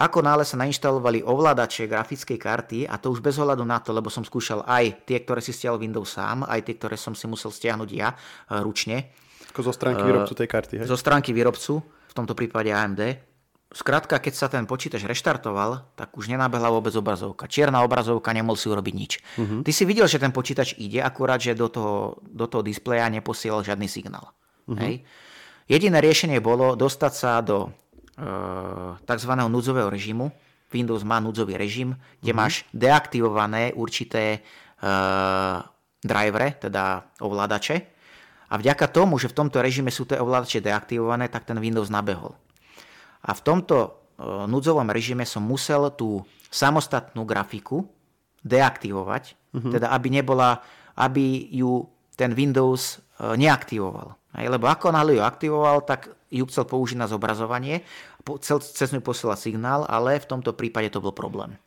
Ako 0.00 0.24
nále 0.24 0.48
sa 0.48 0.56
nainštalovali 0.56 1.20
ovládače 1.20 1.84
grafickej 1.84 2.38
karty, 2.40 2.78
a 2.88 2.96
to 2.96 3.12
už 3.12 3.20
bez 3.20 3.36
ohľadu 3.36 3.68
na 3.68 3.84
to, 3.84 3.92
lebo 3.92 4.08
som 4.08 4.24
skúšal 4.24 4.64
aj 4.64 5.04
tie, 5.04 5.20
ktoré 5.20 5.44
si 5.44 5.52
stiahol 5.52 5.76
Windows 5.76 6.08
sám, 6.08 6.48
aj 6.48 6.64
tie, 6.64 6.74
ktoré 6.80 6.96
som 6.96 7.12
si 7.12 7.28
musel 7.28 7.52
stiahnuť 7.52 7.90
ja 7.92 8.08
e, 8.08 8.16
ručne. 8.64 9.12
Ako 9.52 9.60
zo 9.60 9.76
stránky 9.76 10.00
výrobcu 10.00 10.32
tej 10.32 10.48
karty, 10.48 10.74
hej? 10.80 10.86
Zo 10.88 10.96
stránky 10.96 11.36
výrobcu, 11.36 11.84
v 11.84 12.14
tomto 12.16 12.32
prípade 12.32 12.72
AMD, 12.72 13.28
Skrátka, 13.70 14.18
keď 14.18 14.34
sa 14.34 14.50
ten 14.50 14.66
počítač 14.66 15.06
reštartoval, 15.06 15.94
tak 15.94 16.18
už 16.18 16.26
nenabehla 16.26 16.74
vôbec 16.74 16.90
obrazovka. 16.90 17.46
Čierna 17.46 17.86
obrazovka, 17.86 18.34
nemohol 18.34 18.58
si 18.58 18.66
urobiť 18.66 18.94
nič. 18.98 19.12
Uh-huh. 19.38 19.62
Ty 19.62 19.70
si 19.70 19.86
videl, 19.86 20.10
že 20.10 20.18
ten 20.18 20.34
počítač 20.34 20.74
ide, 20.74 20.98
akurát, 20.98 21.38
že 21.38 21.54
do 21.54 21.70
toho, 21.70 22.18
do 22.18 22.50
toho 22.50 22.66
displeja 22.66 23.06
neposielal 23.06 23.62
žiadny 23.62 23.86
signál. 23.86 24.34
Uh-huh. 24.66 24.74
Hej. 24.74 25.06
Jediné 25.70 26.02
riešenie 26.02 26.42
bolo 26.42 26.74
dostať 26.74 27.12
sa 27.14 27.38
do 27.46 27.70
tzv. 29.06 29.32
núdzového 29.36 29.90
režimu. 29.90 30.30
Windows 30.70 31.02
má 31.02 31.18
núdzový 31.18 31.58
režim, 31.58 31.98
kde 32.22 32.30
uh-huh. 32.30 32.40
máš 32.46 32.62
deaktivované 32.70 33.74
určité 33.74 34.38
e, 34.38 34.40
drivere, 35.98 36.54
teda 36.62 37.10
ovládače. 37.18 37.76
A 38.50 38.54
vďaka 38.54 38.86
tomu, 38.90 39.18
že 39.18 39.30
v 39.30 39.36
tomto 39.36 39.58
režime 39.58 39.90
sú 39.90 40.06
tie 40.06 40.22
ovládače 40.22 40.62
deaktivované, 40.62 41.26
tak 41.26 41.46
ten 41.46 41.58
Windows 41.58 41.90
nabehol. 41.90 42.38
A 43.26 43.34
v 43.34 43.40
tomto 43.42 43.76
e, 43.82 43.88
núdzovom 44.46 44.86
režime 44.94 45.26
som 45.26 45.42
musel 45.42 45.90
tú 45.98 46.22
samostatnú 46.54 47.26
grafiku 47.26 47.90
deaktivovať, 48.46 49.34
uh-huh. 49.50 49.74
teda 49.74 49.90
aby 49.90 50.22
nebola, 50.22 50.62
aby 50.94 51.50
ju 51.50 51.82
ten 52.14 52.30
Windows 52.30 53.02
neaktivoval. 53.20 54.16
Lebo 54.32 54.64
ako 54.70 54.94
náhle 54.94 55.18
ju 55.18 55.22
aktivoval, 55.24 55.84
tak 55.84 56.08
ju 56.30 56.46
chcel 56.46 56.64
použiť 56.64 56.96
na 56.96 57.10
zobrazovanie, 57.10 57.82
cez 58.62 58.88
ňu 58.94 59.02
posielať 59.02 59.38
signál, 59.50 59.82
ale 59.84 60.22
v 60.22 60.30
tomto 60.30 60.54
prípade 60.54 60.94
to 60.94 61.02
bol 61.02 61.10
problém. 61.10 61.58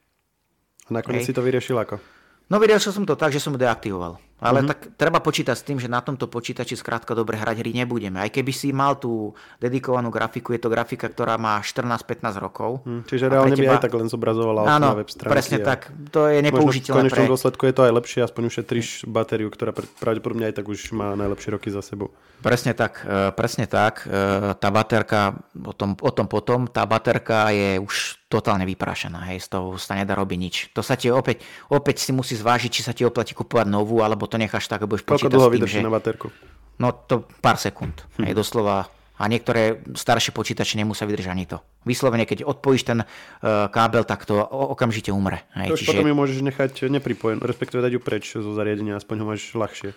A 0.88 1.00
nakoniec 1.00 1.28
Hej. 1.28 1.32
si 1.32 1.38
to 1.38 1.44
vyriešil 1.44 1.78
ako? 1.80 2.00
No 2.48 2.60
vyriešil 2.60 2.92
som 2.96 3.06
to 3.08 3.16
tak, 3.16 3.32
že 3.32 3.40
som 3.40 3.56
ho 3.56 3.60
deaktivoval. 3.60 4.20
Ale 4.44 4.60
mm-hmm. 4.60 4.72
tak 4.76 4.80
treba 5.00 5.24
počítať 5.24 5.56
s 5.56 5.64
tým, 5.64 5.80
že 5.80 5.88
na 5.88 6.04
tomto 6.04 6.28
počítači 6.28 6.76
skrátka 6.76 7.16
dobre 7.16 7.40
hrať 7.40 7.64
hry 7.64 7.72
nebudeme. 7.72 8.20
Aj 8.20 8.28
keby 8.28 8.52
si 8.52 8.76
mal 8.76 9.00
tú 9.00 9.32
dedikovanú 9.64 10.12
grafiku, 10.12 10.52
je 10.52 10.60
to 10.60 10.68
grafika, 10.68 11.08
ktorá 11.08 11.40
má 11.40 11.64
14-15 11.64 12.44
rokov. 12.44 12.84
Mm, 12.84 13.02
čiže 13.08 13.26
reálne 13.32 13.56
teba... 13.56 13.64
by 13.64 13.76
aj 13.80 13.84
tak 13.88 13.94
len 13.96 14.08
zobrazovala 14.12 14.60
Áno, 14.68 14.88
na 14.92 15.00
web 15.00 15.08
stránky. 15.08 15.34
presne 15.34 15.58
a... 15.62 15.66
tak. 15.66 15.80
To 16.12 16.28
je 16.28 16.40
nepoužiteľné. 16.44 16.92
v 16.92 17.00
konečnom 17.08 17.26
pre... 17.26 17.32
dôsledku 17.32 17.64
je 17.72 17.74
to 17.74 17.82
aj 17.88 17.94
lepšie, 18.04 18.20
aspoň 18.28 18.44
ušetríš 18.52 18.88
batériu, 19.08 19.48
ktorá 19.48 19.72
pravdepodobne 19.74 20.52
aj 20.52 20.60
tak 20.60 20.68
už 20.68 20.92
má 20.92 21.16
najlepšie 21.16 21.50
roky 21.56 21.72
za 21.72 21.80
sebou. 21.80 22.12
Presne 22.44 22.76
tak, 22.76 23.08
e, 23.08 23.32
presne 23.32 23.72
tak. 23.72 24.04
E, 24.04 24.52
tá 24.60 24.68
baterka, 24.68 25.40
o 25.56 25.72
tom, 25.72 25.96
o 25.96 26.12
tom 26.12 26.28
potom, 26.28 26.68
tá 26.68 26.84
baterka 26.84 27.56
je 27.56 27.80
už 27.80 28.20
totálne 28.28 28.66
vyprašená, 28.66 29.30
hej, 29.30 29.46
z 29.46 29.48
toho 29.54 29.78
sa 29.78 29.94
nedá 29.94 30.18
robiť 30.18 30.38
nič. 30.42 30.56
To 30.74 30.82
sa 30.82 30.98
ti 30.98 31.14
opäť, 31.14 31.46
opäť 31.70 32.02
si 32.02 32.10
musí 32.10 32.34
zvážiť, 32.34 32.72
či 32.74 32.82
sa 32.82 32.92
ti 32.92 33.06
oplatí 33.06 33.38
kupovať 33.38 33.70
novú, 33.70 34.02
alebo 34.02 34.26
to 34.34 34.42
necháš 34.42 34.66
tak 34.66 34.82
a 34.82 34.90
budeš 34.90 35.06
počítať 35.06 35.30
Koľko 35.30 35.38
dlho 35.38 35.50
tým, 35.54 35.70
že... 35.70 35.86
na 35.86 35.94
baterku? 35.94 36.34
No 36.82 36.90
to 36.90 37.30
pár 37.38 37.62
sekúnd, 37.62 38.02
hm. 38.18 38.26
hej, 38.26 38.34
doslova. 38.34 38.90
A 39.14 39.30
niektoré 39.30 39.86
staršie 39.94 40.34
počítače 40.34 40.74
nemusia 40.74 41.06
vydržať 41.06 41.30
ani 41.30 41.46
to. 41.46 41.62
Vyslovene, 41.86 42.26
keď 42.26 42.50
odpojíš 42.50 42.82
ten 42.90 43.06
uh, 43.06 43.70
kábel, 43.70 44.02
tak 44.10 44.26
to 44.26 44.42
okamžite 44.42 45.14
umre. 45.14 45.46
Hej, 45.54 45.70
to 45.70 45.76
už 45.78 45.80
čiže... 45.86 45.90
potom 45.94 46.10
ju 46.10 46.16
môžeš 46.18 46.40
nechať 46.42 46.74
nepripojenú, 46.90 47.40
respektíve 47.46 47.86
dať 47.86 47.94
ju 47.94 48.02
preč 48.02 48.26
zo 48.34 48.52
zariadenia, 48.58 48.98
aspoň 48.98 49.16
ho 49.22 49.26
máš 49.30 49.54
ľahšie. 49.54 49.94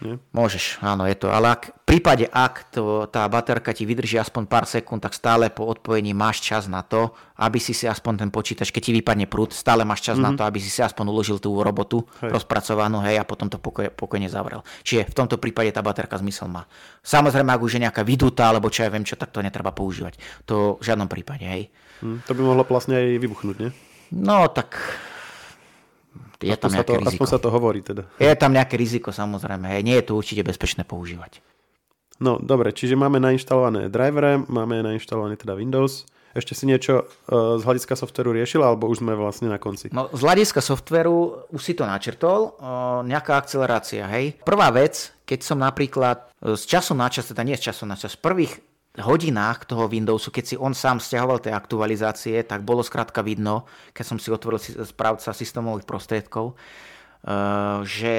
Nie? 0.00 0.16
Môžeš, 0.32 0.80
áno, 0.80 1.04
je 1.04 1.12
to. 1.12 1.28
Ale 1.28 1.52
ak, 1.52 1.76
v 1.84 1.84
prípade, 1.84 2.24
ak 2.24 2.72
to, 2.72 3.04
tá 3.12 3.28
baterka 3.28 3.76
ti 3.76 3.84
vydrží 3.84 4.16
aspoň 4.16 4.48
pár 4.48 4.64
sekúnd, 4.64 5.04
tak 5.04 5.12
stále 5.12 5.52
po 5.52 5.68
odpojení 5.68 6.16
máš 6.16 6.40
čas 6.40 6.72
na 6.72 6.80
to, 6.80 7.12
aby 7.36 7.60
si 7.60 7.76
si 7.76 7.84
aspoň 7.84 8.24
ten 8.24 8.30
počítač, 8.32 8.72
keď 8.72 8.82
ti 8.88 8.92
vypadne 8.96 9.28
prúd, 9.28 9.52
stále 9.52 9.84
máš 9.84 10.00
čas 10.00 10.16
mm-hmm. 10.16 10.24
na 10.24 10.30
mhm. 10.32 10.38
to, 10.40 10.42
aby 10.48 10.58
si 10.58 10.72
si 10.72 10.80
aspoň 10.80 11.04
uložil 11.12 11.36
tú 11.36 11.52
robotu 11.60 12.00
hej. 12.24 12.32
rozpracovanú, 12.32 13.04
hej, 13.04 13.20
a 13.20 13.24
potom 13.28 13.52
to 13.52 13.60
pokoj, 13.60 13.92
pokojne 13.92 14.32
zavrel. 14.32 14.64
Čiže 14.80 15.12
v 15.12 15.14
tomto 15.14 15.36
prípade 15.36 15.68
tá 15.76 15.84
baterka 15.84 16.16
zmysel 16.16 16.48
má. 16.48 16.64
Samozrejme, 17.04 17.52
ak 17.52 17.60
už 17.60 17.76
je 17.76 17.84
nejaká 17.84 18.00
vydutá, 18.00 18.48
alebo 18.48 18.72
čo 18.72 18.88
ja 18.88 18.92
viem 18.92 19.04
čo, 19.04 19.20
tak 19.20 19.36
to 19.36 19.44
netreba 19.44 19.76
používať. 19.76 20.16
To 20.48 20.80
v 20.80 20.84
žiadnom 20.84 21.12
prípade, 21.12 21.44
hej. 21.44 21.68
Mm, 22.00 22.24
to 22.24 22.32
by 22.32 22.40
mohlo 22.40 22.64
vlastne 22.64 22.96
aj 22.96 23.20
vybuchnúť, 23.20 23.56
nie? 23.60 23.70
No, 24.16 24.48
tak 24.48 24.80
je 26.40 26.56
tam 26.56 26.72
nejaké 26.72 26.96
to, 26.96 27.00
riziko. 27.04 27.12
Aspoň 27.12 27.28
sa 27.28 27.38
to 27.38 27.48
hovorí 27.52 27.80
teda. 27.84 28.02
Je 28.16 28.32
tam 28.36 28.52
nejaké 28.56 28.74
riziko 28.80 29.12
samozrejme, 29.12 29.76
hej. 29.76 29.82
nie 29.84 29.96
je 30.00 30.04
to 30.08 30.16
určite 30.16 30.42
bezpečné 30.44 30.88
používať. 30.88 31.44
No 32.20 32.36
dobre, 32.36 32.76
čiže 32.76 33.00
máme 33.00 33.16
nainštalované 33.16 33.88
drivere, 33.88 34.44
máme 34.44 34.84
nainštalovaný 34.84 35.40
teda 35.40 35.56
Windows. 35.56 36.04
Ešte 36.30 36.54
si 36.54 36.62
niečo 36.62 37.02
uh, 37.02 37.58
z 37.58 37.62
hľadiska 37.66 37.98
softveru 37.98 38.30
riešil, 38.30 38.62
alebo 38.62 38.86
už 38.86 39.02
sme 39.02 39.18
vlastne 39.18 39.50
na 39.50 39.58
konci? 39.58 39.90
No, 39.90 40.06
z 40.14 40.22
hľadiska 40.22 40.62
softveru 40.62 41.50
už 41.50 41.58
si 41.58 41.74
to 41.74 41.82
načrtol, 41.82 42.54
uh, 42.54 43.02
nejaká 43.02 43.34
akcelerácia, 43.34 44.06
hej. 44.06 44.38
Prvá 44.46 44.70
vec, 44.70 45.10
keď 45.26 45.40
som 45.42 45.58
napríklad 45.58 46.30
uh, 46.30 46.54
z 46.54 46.70
času 46.70 46.94
na 46.94 47.10
čas, 47.10 47.26
teda 47.26 47.42
nie 47.42 47.58
z 47.58 47.74
času 47.74 47.82
na 47.82 47.98
čas, 47.98 48.14
prvých 48.14 48.62
hodinách 48.98 49.70
toho 49.70 49.86
Windowsu, 49.86 50.34
keď 50.34 50.44
si 50.44 50.56
on 50.58 50.74
sám 50.74 50.98
stiahoval 50.98 51.38
tie 51.38 51.54
aktualizácie, 51.54 52.42
tak 52.42 52.66
bolo 52.66 52.82
skrátka 52.82 53.22
vidno, 53.22 53.70
keď 53.94 54.04
som 54.04 54.18
si 54.18 54.34
otvoril 54.34 54.58
správca 54.82 55.30
systémových 55.30 55.86
prostriedkov, 55.86 56.58
že 57.84 58.14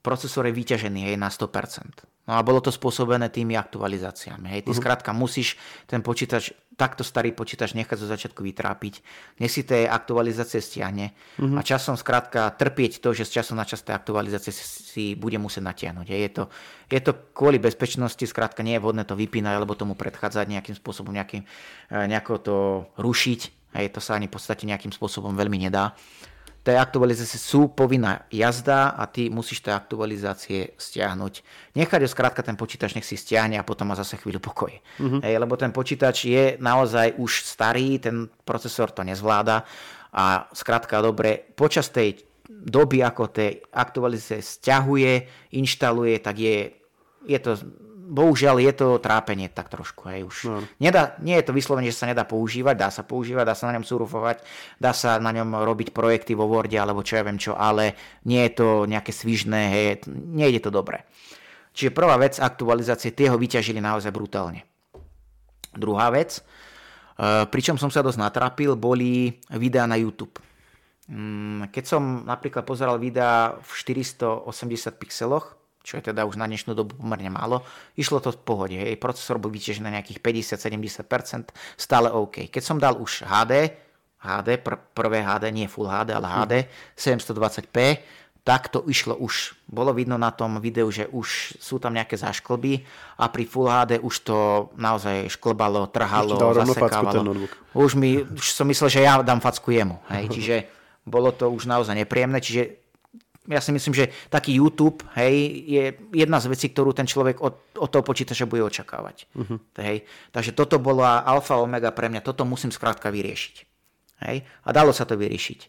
procesor 0.00 0.48
je 0.48 0.56
vyťažený 0.56 1.12
hej, 1.12 1.16
na 1.20 1.28
100%. 1.28 2.08
No 2.28 2.36
a 2.36 2.44
bolo 2.44 2.60
to 2.60 2.68
spôsobené 2.68 3.32
tými 3.32 3.56
aktualizáciami. 3.56 4.52
Hej. 4.52 4.60
Ty 4.68 4.70
uh-huh. 4.72 4.80
skrátka 4.84 5.10
musíš 5.16 5.56
ten 5.88 6.04
počítač, 6.04 6.52
takto 6.76 7.00
starý 7.00 7.32
počítač 7.32 7.72
nechať 7.72 7.96
zo 7.96 8.04
začiatku 8.04 8.44
vytrápiť, 8.44 9.00
nech 9.40 9.48
si 9.48 9.64
tie 9.64 9.88
aktualizácie 9.88 10.60
stiahne 10.60 11.16
uh-huh. 11.40 11.56
a 11.56 11.64
časom 11.64 11.96
skrátka 11.96 12.52
trpieť 12.52 13.00
to, 13.00 13.16
že 13.16 13.24
z 13.24 13.40
času 13.40 13.56
na 13.56 13.64
čas 13.64 13.80
tie 13.80 13.96
aktualizácie 13.96 14.52
si 14.52 15.16
bude 15.16 15.40
musieť 15.40 15.72
natiahnuť. 15.72 16.06
Hej. 16.12 16.20
Je, 16.20 16.30
to, 16.36 16.44
je 16.92 17.00
to 17.00 17.12
kvôli 17.32 17.56
bezpečnosti, 17.56 18.20
skrátka 18.28 18.60
nie 18.60 18.76
je 18.76 18.84
vhodné 18.84 19.08
to 19.08 19.16
vypínať 19.16 19.56
alebo 19.56 19.72
tomu 19.72 19.96
predchádzať 19.96 20.52
nejakým 20.52 20.76
spôsobom, 20.76 21.16
nejakým, 21.16 21.48
eh, 21.48 22.04
nejako 22.12 22.32
to 22.44 22.56
rušiť. 23.00 23.40
Hej. 23.80 23.96
To 23.96 24.00
sa 24.04 24.20
ani 24.20 24.28
v 24.28 24.36
podstate 24.36 24.68
nejakým 24.68 24.92
spôsobom 24.92 25.32
veľmi 25.32 25.64
nedá 25.64 25.96
tie 26.68 26.76
aktualizácie 26.76 27.40
sú 27.40 27.72
povinná 27.72 28.28
jazda 28.28 28.92
a 28.92 29.08
ty 29.08 29.32
musíš 29.32 29.64
tie 29.64 29.72
aktualizácie 29.72 30.76
stiahnuť. 30.76 31.40
Nechať 31.72 32.00
ho 32.04 32.08
skrátka 32.12 32.44
ten 32.44 32.60
počítač, 32.60 32.92
nech 32.92 33.08
si 33.08 33.16
stiahne 33.16 33.56
a 33.56 33.64
potom 33.64 33.88
má 33.88 33.96
zase 33.96 34.20
chvíľu 34.20 34.44
pokoj. 34.44 34.76
Uh-huh. 35.00 35.24
Hej, 35.24 35.40
lebo 35.40 35.56
ten 35.56 35.72
počítač 35.72 36.28
je 36.28 36.44
naozaj 36.60 37.16
už 37.16 37.48
starý, 37.48 37.96
ten 37.96 38.28
procesor 38.44 38.92
to 38.92 39.00
nezvláda 39.00 39.64
a 40.12 40.44
skrátka 40.52 41.00
dobre, 41.00 41.40
počas 41.56 41.88
tej 41.88 42.20
doby, 42.48 43.00
ako 43.00 43.32
tej 43.32 43.64
aktualizácie 43.72 44.44
stiahuje, 44.44 45.24
inštaluje, 45.56 46.20
tak 46.20 46.36
je, 46.36 46.76
je 47.24 47.38
to 47.40 47.56
bohužiaľ 48.08 48.56
je 48.64 48.72
to 48.72 48.88
trápenie 48.96 49.52
tak 49.52 49.68
trošku. 49.68 50.08
Hej, 50.08 50.20
už. 50.24 50.36
No. 50.48 50.64
Nedá, 50.80 51.14
nie 51.20 51.36
je 51.36 51.44
to 51.44 51.52
vyslovene, 51.52 51.92
že 51.92 52.00
sa 52.00 52.08
nedá 52.08 52.24
používať, 52.24 52.74
dá 52.74 52.88
sa 52.88 53.04
používať, 53.04 53.44
dá 53.44 53.54
sa 53.54 53.68
na 53.68 53.76
ňom 53.76 53.84
surfovať, 53.84 54.40
dá 54.80 54.96
sa 54.96 55.20
na 55.20 55.30
ňom 55.36 55.60
robiť 55.60 55.92
projekty 55.92 56.32
vo 56.32 56.48
Worde 56.48 56.80
alebo 56.80 57.04
čo 57.04 57.20
ja 57.20 57.22
viem 57.22 57.36
čo, 57.36 57.52
ale 57.52 57.92
nie 58.24 58.40
je 58.48 58.52
to 58.56 58.88
nejaké 58.88 59.12
svižné, 59.12 59.60
hej, 59.68 59.86
nejde 60.08 60.64
to 60.64 60.72
dobre. 60.72 61.04
Čiže 61.76 61.94
prvá 61.94 62.16
vec, 62.16 62.40
aktualizácie, 62.40 63.12
tie 63.12 63.28
ho 63.28 63.36
vyťažili 63.38 63.78
naozaj 63.78 64.10
brutálne. 64.10 64.66
Druhá 65.76 66.10
vec, 66.10 66.42
pričom 67.52 67.76
som 67.76 67.92
sa 67.92 68.02
dosť 68.02 68.18
natrapil, 68.18 68.74
boli 68.74 69.36
videá 69.52 69.84
na 69.84 69.94
YouTube. 70.00 70.42
Mm, 71.08 71.72
keď 71.72 71.84
som 71.86 72.22
napríklad 72.24 72.68
pozeral 72.68 73.00
videá 73.00 73.56
v 73.62 73.70
480 73.74 74.48
pixeloch, 75.00 75.57
čo 75.88 75.96
je 75.96 76.12
teda 76.12 76.28
už 76.28 76.36
na 76.36 76.44
dnešnú 76.44 76.76
dobu 76.76 77.00
pomerne 77.00 77.32
málo, 77.32 77.64
išlo 77.96 78.20
to 78.20 78.28
v 78.28 78.40
pohode. 78.44 78.76
Hej. 78.76 79.00
Procesor 79.00 79.40
bol 79.40 79.48
vytiežený 79.48 79.88
na 79.88 79.92
nejakých 79.96 80.20
50-70%, 80.20 81.48
stále 81.80 82.12
OK. 82.12 82.52
Keď 82.52 82.60
som 82.60 82.76
dal 82.76 83.00
už 83.00 83.24
HD, 83.24 83.72
HD, 84.20 84.60
pr- 84.60 84.76
prvé 84.92 85.24
HD, 85.24 85.48
nie 85.48 85.64
Full 85.64 85.88
HD, 85.88 86.12
ale 86.12 86.28
HD, 86.28 86.52
720p, 86.92 88.04
tak 88.44 88.68
to 88.68 88.84
išlo 88.84 89.16
už. 89.16 89.56
Bolo 89.64 89.96
vidno 89.96 90.20
na 90.20 90.28
tom 90.28 90.60
videu, 90.60 90.88
že 90.92 91.08
už 91.08 91.56
sú 91.56 91.80
tam 91.80 91.96
nejaké 91.96 92.20
zašklby 92.20 92.84
a 93.16 93.28
pri 93.32 93.44
Full 93.48 93.68
HD 93.68 93.92
už 94.04 94.14
to 94.28 94.38
naozaj 94.76 95.32
šklbalo, 95.40 95.88
trhalo, 95.88 96.36
zasekávalo. 96.36 97.48
Už, 97.72 97.96
mi, 97.96 98.24
už 98.24 98.46
som 98.52 98.68
myslel, 98.68 98.88
že 98.92 99.00
ja 99.04 99.20
dám 99.24 99.40
facku 99.40 99.72
jemu. 99.72 100.00
Hej. 100.12 100.24
Čiže 100.36 100.56
bolo 101.08 101.32
to 101.32 101.48
už 101.48 101.64
naozaj 101.64 101.96
nepríjemné. 101.96 102.40
Čiže 102.44 102.87
ja 103.48 103.60
si 103.64 103.72
myslím, 103.72 103.96
že 103.96 104.12
taký 104.28 104.60
YouTube 104.60 105.00
hej, 105.16 105.34
je 105.64 105.84
jedna 106.12 106.36
z 106.36 106.52
vecí, 106.52 106.68
ktorú 106.68 106.92
ten 106.92 107.08
človek 107.08 107.40
od, 107.40 107.80
od 107.80 107.88
toho 107.88 108.04
počítača 108.04 108.44
bude 108.44 108.60
očakávať. 108.68 109.24
Uh-huh. 109.32 109.56
Hej. 109.80 110.04
Takže 110.30 110.52
toto 110.52 110.76
bola 110.76 111.24
alfa 111.24 111.56
omega 111.56 111.88
pre 111.90 112.12
mňa. 112.12 112.20
Toto 112.20 112.44
musím 112.44 112.68
skrátka 112.68 113.08
vyriešiť. 113.08 113.56
Hej. 114.28 114.44
A 114.44 114.68
dalo 114.70 114.92
sa 114.92 115.08
to 115.08 115.16
vyriešiť. 115.16 115.60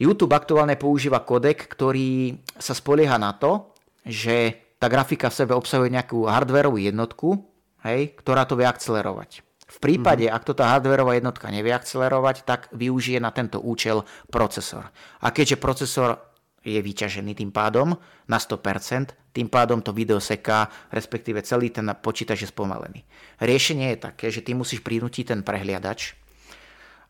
YouTube 0.00 0.32
aktuálne 0.32 0.80
používa 0.80 1.20
kodek, 1.20 1.68
ktorý 1.68 2.40
sa 2.56 2.72
spolieha 2.72 3.20
na 3.20 3.36
to, 3.36 3.76
že 4.06 4.56
tá 4.78 4.86
grafika 4.86 5.28
v 5.28 5.38
sebe 5.44 5.52
obsahuje 5.58 5.90
nejakú 5.90 6.30
hardwareovú 6.30 6.78
jednotku, 6.78 7.44
hej, 7.82 8.14
ktorá 8.14 8.46
to 8.46 8.54
vie 8.54 8.64
akcelerovať. 8.64 9.42
V 9.68 9.78
prípade, 9.84 10.24
mm-hmm. 10.24 10.38
ak 10.38 10.46
to 10.48 10.56
tá 10.56 10.72
hardwareová 10.72 11.20
jednotka 11.20 11.52
nevie 11.52 11.76
akcelerovať, 11.76 12.48
tak 12.48 12.72
využije 12.72 13.20
na 13.20 13.28
tento 13.34 13.60
účel 13.60 14.00
procesor. 14.32 14.88
A 15.20 15.28
keďže 15.28 15.60
procesor 15.60 16.27
je 16.64 16.78
vyťažený 16.78 17.38
tým 17.38 17.50
pádom 17.54 17.94
na 18.26 18.38
100%, 18.38 19.14
tým 19.32 19.48
pádom 19.48 19.82
to 19.82 19.94
video 19.94 20.18
seká, 20.18 20.66
respektíve 20.90 21.42
celý 21.46 21.70
ten 21.70 21.86
počítač 21.98 22.44
je 22.44 22.50
spomalený. 22.50 23.04
Riešenie 23.38 23.94
je 23.94 23.98
také, 23.98 24.26
že 24.34 24.42
ty 24.42 24.54
musíš 24.54 24.82
prinútiť 24.82 25.30
ten 25.32 25.40
prehliadač, 25.46 26.18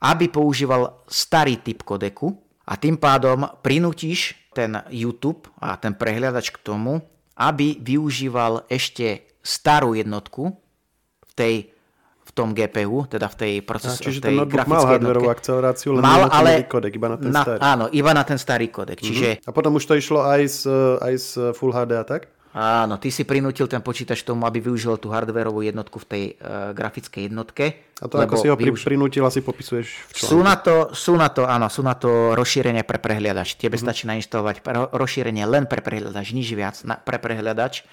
aby 0.05 0.31
používal 0.31 1.03
starý 1.09 1.59
typ 1.59 1.83
kodeku, 1.83 2.49
a 2.69 2.77
tým 2.77 3.01
pádom 3.01 3.49
prinútiš 3.65 4.37
ten 4.53 4.77
YouTube 4.93 5.49
a 5.57 5.81
ten 5.81 5.97
prehľadač 5.97 6.53
k 6.53 6.61
tomu, 6.61 7.01
aby 7.41 7.81
využíval 7.81 8.69
ešte 8.69 9.25
starú 9.41 9.97
jednotku 9.97 10.53
v 11.25 11.33
tej 11.33 11.55
tom 12.39 12.55
GPU, 12.55 13.11
teda 13.11 13.27
v 13.27 13.35
tej 13.35 13.53
procesu. 13.67 13.99
Čiže 13.99 14.31
ten 14.31 14.39
notebook 14.39 14.71
mal 14.71 14.87
hardwareovú 14.87 15.27
akceleráciu, 15.27 15.99
len 15.99 16.03
mal, 16.07 16.31
ale 16.31 16.63
kodek, 16.71 16.95
iba 16.95 17.11
na 17.11 17.19
ten 17.19 17.35
na, 17.35 17.43
starý. 17.43 17.59
Áno, 17.59 17.85
iba 17.91 18.11
na 18.15 18.23
ten 18.23 18.39
starý 18.39 18.71
kodek. 18.71 19.03
Mm-hmm. 19.03 19.11
Čiže... 19.11 19.29
A 19.43 19.51
potom 19.51 19.75
už 19.75 19.85
to 19.91 19.99
išlo 19.99 20.23
aj 20.23 20.41
z, 20.47 20.61
aj 21.03 21.15
z 21.19 21.29
Full 21.59 21.75
HD 21.75 21.99
a 21.99 22.07
tak? 22.07 22.31
Áno, 22.59 22.97
ty 22.97 23.13
si 23.13 23.29
prinútil 23.29 23.69
ten 23.69 23.85
počítač 23.85 24.25
tomu, 24.25 24.49
aby 24.49 24.59
využil 24.65 24.97
tú 24.97 25.13
hardwareovú 25.13 25.61
jednotku 25.63 26.01
v 26.01 26.07
tej 26.09 26.25
uh, 26.41 26.73
grafickej 26.73 27.29
jednotke. 27.29 27.93
A 28.01 28.09
to 28.09 28.17
ako 28.17 28.35
si 28.41 28.49
ho 28.49 28.57
využ... 28.57 28.89
prinútil, 28.89 29.21
asi 29.23 29.45
popisuješ 29.45 29.87
v 30.09 30.13
článku. 30.17 30.33
Sú 30.33 30.39
na 30.41 30.57
to, 30.57 30.75
sú 30.97 31.13
na 31.21 31.29
to, 31.29 31.45
áno, 31.45 31.69
sú 31.69 31.85
na 31.85 31.93
to 31.93 32.33
rozšírenie 32.33 32.89
pre 32.89 32.97
prehliadač. 32.97 33.61
Tebe 33.61 33.77
mm-hmm. 33.77 33.85
stačí 33.85 34.09
nainštalovať 34.09 34.65
rozšírenie 34.91 35.45
len 35.45 35.69
pre 35.69 35.85
prehliadač, 35.85 36.33
nič 36.33 36.49
viac 36.57 36.81
na, 36.89 36.97
pre 36.97 37.21
prehliadač. 37.21 37.85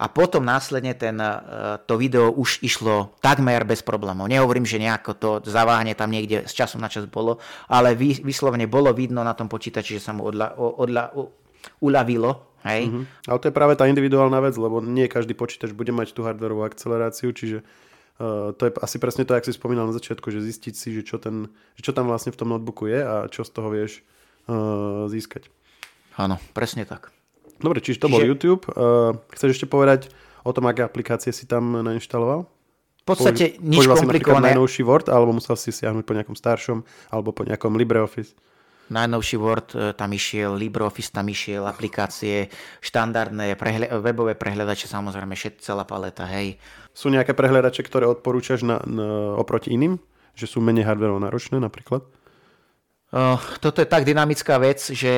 A 0.00 0.08
potom 0.08 0.40
následne 0.40 0.96
ten, 0.96 1.20
uh, 1.20 1.76
to 1.84 2.00
video 2.00 2.32
už 2.32 2.64
išlo 2.64 3.12
takmer 3.20 3.68
bez 3.68 3.84
problémov. 3.84 4.32
Nehovorím, 4.32 4.64
že 4.64 4.80
nejako 4.80 5.12
to 5.20 5.30
zaváhanie 5.44 5.92
tam 5.92 6.08
niekde 6.08 6.48
z 6.48 6.52
času 6.56 6.80
na 6.80 6.88
čas 6.88 7.04
bolo, 7.04 7.36
ale 7.68 7.92
vy, 7.92 8.24
vyslovene 8.24 8.64
bolo 8.64 8.88
vidno 8.96 9.20
na 9.20 9.36
tom 9.36 9.52
počítači, 9.52 10.00
že 10.00 10.04
sa 10.08 10.16
mu 10.16 10.24
odla, 10.24 10.56
odla, 10.56 11.12
uľavilo 11.84 12.50
Hej? 12.64 12.92
Uh-huh. 12.92 13.04
Ale 13.28 13.38
to 13.40 13.48
je 13.48 13.56
práve 13.56 13.74
tá 13.76 13.88
individuálna 13.88 14.36
vec, 14.44 14.54
lebo 14.60 14.84
nie 14.84 15.08
každý 15.08 15.32
počítač 15.32 15.72
bude 15.72 15.92
mať 15.96 16.12
tú 16.12 16.24
hardwareovú 16.24 16.64
akceleráciu, 16.68 17.32
čiže 17.32 17.64
uh, 17.64 18.52
to 18.52 18.68
je 18.68 18.70
asi 18.84 18.96
presne 19.00 19.24
to, 19.24 19.32
jak 19.32 19.48
si 19.48 19.56
spomínal 19.56 19.88
na 19.88 19.96
začiatku, 19.96 20.28
že 20.28 20.44
zistiť 20.44 20.74
si, 20.76 20.88
že 20.92 21.02
čo, 21.04 21.16
ten, 21.16 21.48
že 21.80 21.82
čo 21.88 21.92
tam 21.96 22.08
vlastne 22.08 22.32
v 22.32 22.38
tom 22.40 22.52
notebooku 22.52 22.92
je 22.92 23.00
a 23.00 23.14
čo 23.32 23.48
z 23.48 23.50
toho 23.52 23.68
vieš 23.72 24.04
uh, 24.48 25.08
získať. 25.08 25.48
Áno, 26.20 26.36
presne 26.52 26.84
tak. 26.84 27.08
Dobre, 27.60 27.78
čiže 27.84 28.02
to 28.02 28.08
čiže... 28.08 28.14
bol 28.16 28.22
YouTube. 28.24 28.62
Uh, 28.72 29.16
chceš 29.36 29.60
ešte 29.60 29.66
povedať 29.68 30.08
o 30.42 30.50
tom, 30.50 30.66
aké 30.66 30.82
aplikácie 30.82 31.30
si 31.30 31.44
tam 31.44 31.84
nainštaloval? 31.84 32.48
V 33.00 33.04
podstate 33.04 33.56
Použ- 33.56 33.64
nič 33.64 33.84
komplikované. 33.86 34.50
si 34.50 34.56
najnovší 34.56 34.82
Word, 34.84 35.06
alebo 35.12 35.36
musel 35.36 35.56
si 35.56 35.72
siahnuť 35.72 36.04
po 36.04 36.12
nejakom 36.16 36.36
staršom, 36.36 36.84
alebo 37.12 37.32
po 37.32 37.44
nejakom 37.44 37.76
LibreOffice? 37.76 38.32
najnovší 38.90 39.36
Word, 39.38 39.68
e, 39.72 39.94
tam 39.94 40.10
išiel 40.10 40.58
LibreOffice, 40.58 41.14
tam 41.14 41.30
išiel 41.30 41.62
aplikácie, 41.64 42.50
štandardné 42.82 43.54
prehľa- 43.54 44.02
webové 44.02 44.34
prehľadače, 44.34 44.90
samozrejme 44.90 45.32
všet, 45.38 45.62
celá 45.62 45.86
paleta, 45.86 46.26
hej. 46.26 46.58
Sú 46.90 47.08
nejaké 47.08 47.32
prehľadače, 47.32 47.86
ktoré 47.86 48.10
odporúčaš 48.10 48.66
na, 48.66 48.82
na, 48.82 49.38
oproti 49.38 49.70
iným? 49.70 50.02
Že 50.34 50.46
sú 50.46 50.58
menej 50.58 50.84
hardware 50.84 51.14
náročné 51.22 51.62
napríklad? 51.62 52.02
Uh, 53.10 53.34
toto 53.58 53.82
je 53.82 53.90
tak 53.90 54.06
dynamická 54.06 54.54
vec, 54.62 54.78
že 54.94 55.10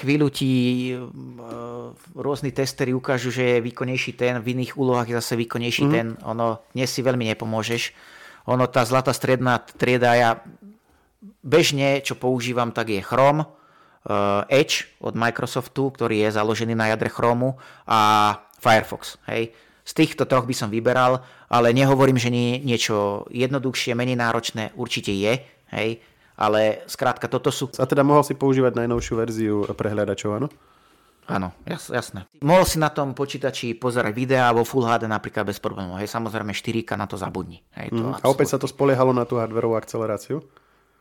chvíľu 0.00 0.32
ti 0.32 0.52
uh, 0.96 1.92
rôzni 2.16 2.48
testery 2.48 2.96
ukážu, 2.96 3.28
že 3.28 3.60
je 3.60 3.64
výkonnejší 3.68 4.16
ten, 4.16 4.40
v 4.40 4.56
iných 4.56 4.80
úlohách 4.80 5.12
je 5.12 5.20
zase 5.20 5.36
výkonnejší 5.36 5.84
mm. 5.84 5.92
ten. 5.92 6.06
Ono, 6.24 6.64
dnes 6.72 6.88
si 6.88 7.04
veľmi 7.04 7.28
nepomôžeš. 7.36 7.92
Ono, 8.48 8.64
tá 8.72 8.88
zlatá 8.88 9.12
stredná 9.12 9.60
trieda, 9.60 10.16
ja 10.16 10.30
bežne, 11.44 12.00
čo 12.00 12.16
používam, 12.16 12.72
tak 12.72 12.88
je 12.88 13.04
Chrome, 13.04 13.44
uh, 13.44 14.48
Edge 14.48 14.88
od 15.04 15.12
Microsoftu, 15.12 15.92
ktorý 15.92 16.24
je 16.24 16.40
založený 16.40 16.72
na 16.72 16.88
jadre 16.88 17.12
Chromu 17.12 17.60
a 17.84 18.32
Firefox. 18.64 19.20
Hej. 19.28 19.52
Z 19.84 19.92
týchto 19.92 20.24
troch 20.24 20.48
by 20.48 20.56
som 20.56 20.72
vyberal, 20.72 21.20
ale 21.52 21.76
nehovorím, 21.76 22.16
že 22.16 22.32
nie, 22.32 22.64
niečo 22.64 23.28
jednoduchšie, 23.28 23.92
menej 23.92 24.16
náročné 24.16 24.72
určite 24.72 25.12
je, 25.12 25.44
hej, 25.76 26.00
ale 26.36 26.84
skrátka 26.84 27.26
toto 27.26 27.48
sú... 27.48 27.72
A 27.80 27.88
teda 27.88 28.04
mohol 28.04 28.22
si 28.22 28.36
používať 28.36 28.76
najnovšiu 28.76 29.14
verziu 29.16 29.56
prehľadačov, 29.72 30.30
áno? 30.36 30.48
Áno, 31.26 31.50
jas, 31.66 31.90
jasné. 31.90 32.22
Mohol 32.38 32.64
si 32.70 32.78
na 32.78 32.86
tom 32.86 33.10
počítači 33.10 33.74
pozerať 33.74 34.14
videá 34.14 34.54
vo 34.54 34.62
Full 34.62 34.86
HD 34.86 35.10
napríklad 35.10 35.50
bez 35.50 35.58
problémov. 35.58 35.98
Hej, 35.98 36.06
samozrejme 36.14 36.54
4K 36.54 36.94
na 36.94 37.10
to 37.10 37.18
zabudni. 37.18 37.66
Hej, 37.74 37.90
to 37.90 37.98
mm. 37.98 38.22
A 38.22 38.26
opäť 38.30 38.54
sa 38.54 38.58
to 38.62 38.70
spoliehalo 38.70 39.10
na 39.10 39.26
tú 39.26 39.34
hardwareovú 39.42 39.74
akceleráciu? 39.74 40.38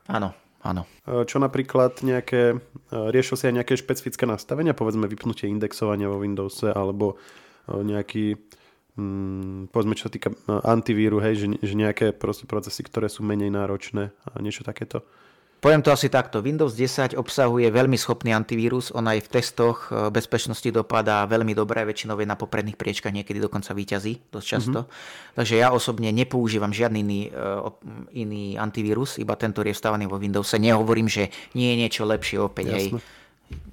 Áno, 0.10 0.34
áno. 0.66 0.90
E, 1.06 1.30
čo 1.30 1.38
napríklad 1.38 2.02
nejaké, 2.02 2.58
e, 2.58 2.98
riešil 3.14 3.38
si 3.38 3.46
aj 3.46 3.56
nejaké 3.62 3.78
špecifické 3.78 4.26
nastavenia, 4.26 4.74
povedzme 4.74 5.06
vypnutie 5.06 5.46
indexovania 5.46 6.10
vo 6.10 6.18
Windowse, 6.18 6.74
alebo 6.74 7.22
e, 7.70 7.86
nejaký, 7.86 8.34
hmm, 8.98 9.70
povedzme 9.70 9.94
čo 9.94 10.10
sa 10.10 10.14
týka 10.14 10.34
antivíru, 10.50 11.22
hej, 11.22 11.38
že, 11.38 11.48
že 11.62 11.74
nejaké 11.78 12.18
procesy, 12.18 12.82
ktoré 12.82 13.14
sú 13.14 13.22
menej 13.22 13.54
náročné 13.54 14.10
a 14.10 14.42
niečo 14.42 14.66
takéto? 14.66 15.06
Poviem 15.66 15.82
to 15.82 15.89
asi 15.89 16.13
takto. 16.13 16.45
Windows 16.45 16.78
10 16.78 17.18
obsahuje 17.18 17.74
veľmi 17.74 17.97
schopný 17.97 18.38
antivírus. 18.38 18.93
On 18.93 19.01
aj 19.01 19.26
v 19.26 19.30
testoch 19.34 19.89
e, 19.89 20.13
bezpečnosti 20.13 20.70
dopadá 20.70 21.26
veľmi 21.26 21.57
dobre. 21.57 21.82
Väčšinou 21.82 22.22
je 22.22 22.30
na 22.30 22.38
popredných 22.38 22.78
priečkach 22.78 23.09
niekedy 23.09 23.41
dokonca 23.41 23.74
výťazí 23.74 24.30
dosť 24.30 24.45
často. 24.45 24.86
Mm-hmm. 24.86 25.34
Takže 25.41 25.55
ja 25.57 25.74
osobne 25.74 26.13
nepoužívam 26.13 26.70
žiadny 26.70 27.01
iný, 27.01 27.22
uh, 27.34 27.74
iný 28.13 28.61
antivírus, 28.61 29.18
iba 29.18 29.34
tento, 29.34 29.57
ktorý 29.57 29.74
je 29.74 29.78
vstávaný 29.82 30.05
vo 30.05 30.22
Windowse. 30.22 30.61
Nehovorím, 30.61 31.09
že 31.09 31.34
nie 31.57 31.74
je 31.74 31.76
niečo 31.82 32.05
lepšie 32.05 32.38
opäť. 32.45 32.66
Hej. 32.70 32.88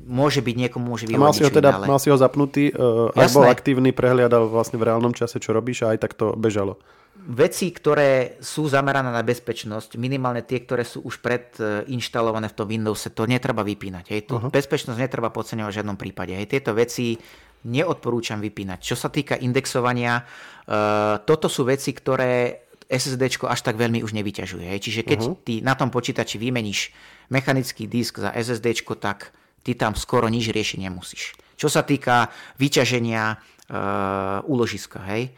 Môže 0.00 0.40
byť 0.40 0.56
niekomu, 0.64 0.96
môže 0.96 1.04
vyhovať 1.04 1.20
mal 1.28 1.36
si 1.36 1.44
ho 1.44 1.52
teda, 1.52 1.76
ale... 1.76 1.84
mal 1.92 2.00
si 2.00 2.08
ho 2.08 2.16
zapnutý, 2.16 2.72
uh, 2.72 3.12
ak 3.12 3.36
bol 3.36 3.44
aktívny, 3.44 3.92
prehliadal 3.92 4.48
vlastne 4.48 4.80
v 4.80 4.88
reálnom 4.88 5.12
čase, 5.12 5.36
čo 5.44 5.52
robíš 5.52 5.84
a 5.84 5.92
aj 5.92 6.08
tak 6.08 6.16
to 6.16 6.32
bežalo 6.40 6.80
veci, 7.22 7.70
ktoré 7.70 8.40
sú 8.42 8.66
zamerané 8.66 9.14
na 9.14 9.22
bezpečnosť, 9.22 9.94
minimálne 9.94 10.42
tie, 10.42 10.62
ktoré 10.62 10.82
sú 10.82 11.06
už 11.06 11.22
predinštalované 11.22 12.50
v 12.50 12.56
tom 12.58 12.66
Windowse, 12.66 13.14
to 13.14 13.30
netreba 13.30 13.62
vypínať. 13.62 14.04
Hej. 14.10 14.20
To 14.26 14.34
uh-huh. 14.38 14.50
Bezpečnosť 14.50 14.98
netreba 14.98 15.30
podceňovať 15.30 15.70
v 15.70 15.78
žiadnom 15.78 15.98
prípade. 15.98 16.34
Hej. 16.34 16.50
Tieto 16.50 16.74
veci 16.74 17.14
neodporúčam 17.62 18.42
vypínať. 18.42 18.82
Čo 18.82 18.98
sa 18.98 19.08
týka 19.08 19.38
indexovania, 19.38 20.26
uh, 20.26 21.22
toto 21.22 21.46
sú 21.46 21.62
veci, 21.62 21.94
ktoré 21.94 22.66
SSD 22.90 23.46
až 23.46 23.60
tak 23.62 23.78
veľmi 23.78 24.02
už 24.02 24.12
nevyťažuje. 24.18 24.66
Hej. 24.74 24.80
Čiže 24.90 25.02
keď 25.06 25.18
uh-huh. 25.22 25.38
ty 25.46 25.62
na 25.62 25.78
tom 25.78 25.94
počítači 25.94 26.42
vymeníš 26.42 26.90
mechanický 27.30 27.86
disk 27.86 28.18
za 28.18 28.34
SSD, 28.34 28.82
tak 28.98 29.30
ty 29.62 29.78
tam 29.78 29.94
skoro 29.94 30.26
nič 30.26 30.50
riešiť 30.50 30.78
nemusíš. 30.82 31.38
Čo 31.54 31.70
sa 31.70 31.86
týka 31.86 32.34
vyťaženia 32.58 33.38
uh, 33.38 34.42
úložiska, 34.50 34.98
hej, 35.14 35.30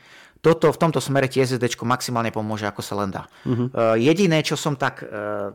toto 0.45 0.68
v 0.68 0.76
tomto 0.76 1.01
smere 1.01 1.24
ti 1.32 1.40
SSD 1.40 1.72
maximálne 1.88 2.28
pomôže, 2.28 2.68
ako 2.68 2.84
sa 2.84 3.01
len 3.01 3.09
dá. 3.09 3.24
Uh-huh. 3.49 3.72
Uh, 3.72 3.97
jediné, 3.97 4.45
čo 4.45 4.61
som 4.61 4.76
tak 4.76 5.01
uh, 5.01 5.49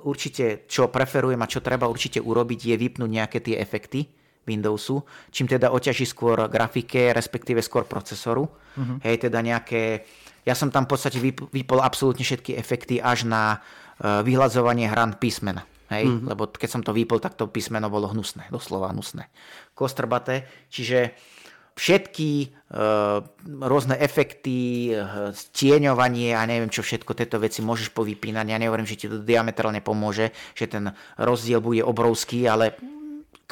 určite, 0.00 0.64
čo 0.64 0.88
preferujem 0.88 1.36
a 1.36 1.50
čo 1.52 1.60
treba 1.60 1.84
určite 1.84 2.16
urobiť, 2.16 2.72
je 2.72 2.76
vypnúť 2.80 3.10
nejaké 3.12 3.44
tie 3.44 3.60
efekty 3.60 4.08
Windowsu, 4.48 5.04
čím 5.28 5.46
teda 5.46 5.68
oťaží 5.70 6.08
skôr 6.08 6.48
grafike, 6.48 7.12
respektíve 7.12 7.60
skôr 7.60 7.84
procesoru. 7.84 8.48
Uh-huh. 8.48 8.96
Hej, 9.04 9.28
teda 9.28 9.44
nejaké... 9.44 10.08
Ja 10.42 10.56
som 10.56 10.72
tam 10.72 10.88
v 10.88 10.96
podstate 10.96 11.20
vypol 11.22 11.78
absolútne 11.78 12.26
všetky 12.26 12.56
efekty 12.56 12.98
až 12.98 13.28
na 13.28 13.60
uh, 13.60 14.24
vyhľadzovanie 14.24 14.88
hran 14.88 15.20
písmena. 15.20 15.68
Hej, 15.92 16.08
uh-huh. 16.08 16.32
lebo 16.32 16.48
keď 16.48 16.68
som 16.72 16.80
to 16.80 16.96
vypol, 16.96 17.20
tak 17.20 17.36
to 17.36 17.52
písmeno 17.52 17.92
bolo 17.92 18.08
hnusné, 18.08 18.48
doslova 18.48 18.96
hnusné. 18.96 19.28
Kostrbaté, 19.76 20.48
čiže 20.72 21.12
všetky 21.76 22.30
uh, 22.72 23.24
rôzne 23.64 23.96
efekty, 23.96 24.92
uh, 24.92 25.32
stieňovanie 25.32 26.36
a 26.36 26.44
neviem 26.44 26.68
čo 26.68 26.84
všetko, 26.84 27.16
tieto 27.16 27.40
veci 27.40 27.64
môžeš 27.64 27.92
povypínať. 27.96 28.46
Ja 28.48 28.60
nehovorím, 28.60 28.88
že 28.88 28.98
ti 28.98 29.06
to 29.08 29.22
diametrálne 29.22 29.80
pomôže, 29.80 30.36
že 30.52 30.68
ten 30.68 30.92
rozdiel 31.16 31.64
bude 31.64 31.80
obrovský, 31.80 32.44
ale 32.48 32.76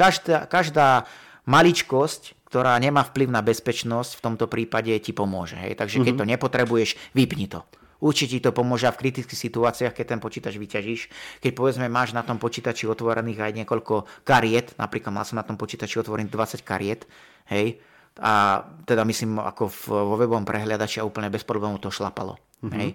Každá, 0.01 0.49
každá 0.49 1.05
maličkosť, 1.45 2.49
ktorá 2.49 2.73
nemá 2.81 3.05
vplyv 3.05 3.29
na 3.29 3.45
bezpečnosť, 3.45 4.17
v 4.17 4.25
tomto 4.25 4.49
prípade 4.49 4.97
ti 4.97 5.13
pomôže. 5.13 5.61
Hej? 5.61 5.77
Takže 5.77 6.01
keď 6.01 6.17
mm-hmm. 6.17 6.25
to 6.25 6.33
nepotrebuješ, 6.33 6.91
vypni 7.13 7.53
to. 7.53 7.61
Určite 8.01 8.41
ti 8.41 8.41
to 8.41 8.57
pomôže 8.57 8.89
v 8.89 8.97
kritických 8.97 9.37
situáciách, 9.37 9.93
keď 9.93 10.17
ten 10.17 10.21
počítač 10.25 10.57
vyťažíš. 10.57 11.01
Keď 11.45 11.53
povedzme 11.53 11.93
máš 11.93 12.17
na 12.17 12.25
tom 12.25 12.41
počítači 12.41 12.89
otvorených 12.89 13.45
aj 13.45 13.53
niekoľko 13.61 14.25
kariet, 14.25 14.73
napríklad 14.81 15.13
mal 15.13 15.29
som 15.29 15.37
na 15.37 15.45
tom 15.45 15.61
počítači 15.61 16.01
otvorených 16.01 16.33
20 16.33 16.65
kariet, 16.65 17.05
hej, 17.53 17.77
a 18.21 18.63
teda 18.85 19.03
myslím 19.09 19.41
ako 19.41 19.73
v, 19.73 19.81
vo 19.89 20.15
webovom 20.21 20.45
prehľadači 20.45 21.01
a 21.01 21.09
úplne 21.09 21.33
bez 21.33 21.41
problémov 21.43 21.81
to 21.81 21.89
šlapalo. 21.89 22.37
Mm-hmm. 22.61 22.77
Hej. 22.77 22.91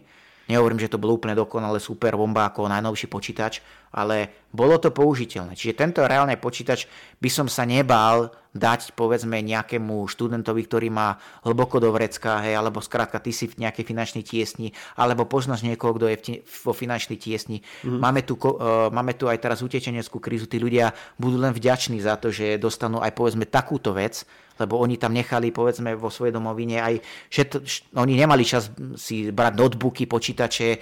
Nehovorím, 0.45 0.77
že 0.77 0.93
to 0.93 1.01
bolo 1.01 1.17
úplne 1.17 1.33
dokonale 1.33 1.81
super 1.81 2.13
bomba 2.13 2.53
ako 2.53 2.69
najnovší 2.69 3.09
počítač, 3.09 3.65
ale 3.95 4.47
bolo 4.51 4.75
to 4.75 4.91
použiteľné. 4.91 5.55
Čiže 5.55 5.79
tento 5.79 6.03
reálny 6.03 6.35
počítač 6.35 6.87
by 7.23 7.29
som 7.31 7.47
sa 7.47 7.63
nebál 7.63 8.35
dať 8.55 8.95
povedzme 8.95 9.43
nejakému 9.43 10.07
študentovi, 10.07 10.63
ktorý 10.63 10.87
má 10.87 11.19
hlboko 11.43 11.83
do 11.83 11.91
vrecka, 11.91 12.39
hej, 12.39 12.55
alebo 12.55 12.79
skrátka 12.79 13.19
ty 13.19 13.35
si 13.35 13.51
v 13.51 13.67
nejakej 13.67 13.83
finančnej 13.83 14.23
tiesni, 14.23 14.71
alebo 14.95 15.27
poznáš 15.27 15.67
niekoho, 15.67 15.99
kto 15.99 16.07
je 16.07 16.17
vo 16.63 16.71
finančnej 16.71 17.19
tiesni. 17.19 17.59
Mm-hmm. 17.59 17.99
Máme, 17.99 18.21
tu, 18.23 18.39
uh, 18.39 18.87
máme 18.95 19.11
tu 19.19 19.27
aj 19.27 19.43
teraz 19.43 19.59
utečeneckú 19.59 20.23
krízu, 20.23 20.47
tí 20.47 20.55
ľudia 20.55 20.95
budú 21.19 21.35
len 21.35 21.51
vďační 21.51 21.99
za 21.99 22.15
to, 22.15 22.31
že 22.31 22.55
dostanú 22.55 23.03
aj 23.03 23.11
povedzme 23.11 23.43
takúto 23.43 23.91
vec, 23.91 24.23
lebo 24.55 24.79
oni 24.79 24.95
tam 24.95 25.11
nechali, 25.11 25.51
povedzme, 25.51 25.99
vo 25.99 26.07
svojej 26.07 26.31
domovine 26.31 26.79
aj, 26.79 27.03
šet, 27.27 27.59
oni 27.95 28.15
nemali 28.15 28.47
čas 28.47 28.71
si 28.95 29.27
brať 29.27 29.53
notebooky, 29.59 30.07
počítače, 30.07 30.67
e, 30.71 30.77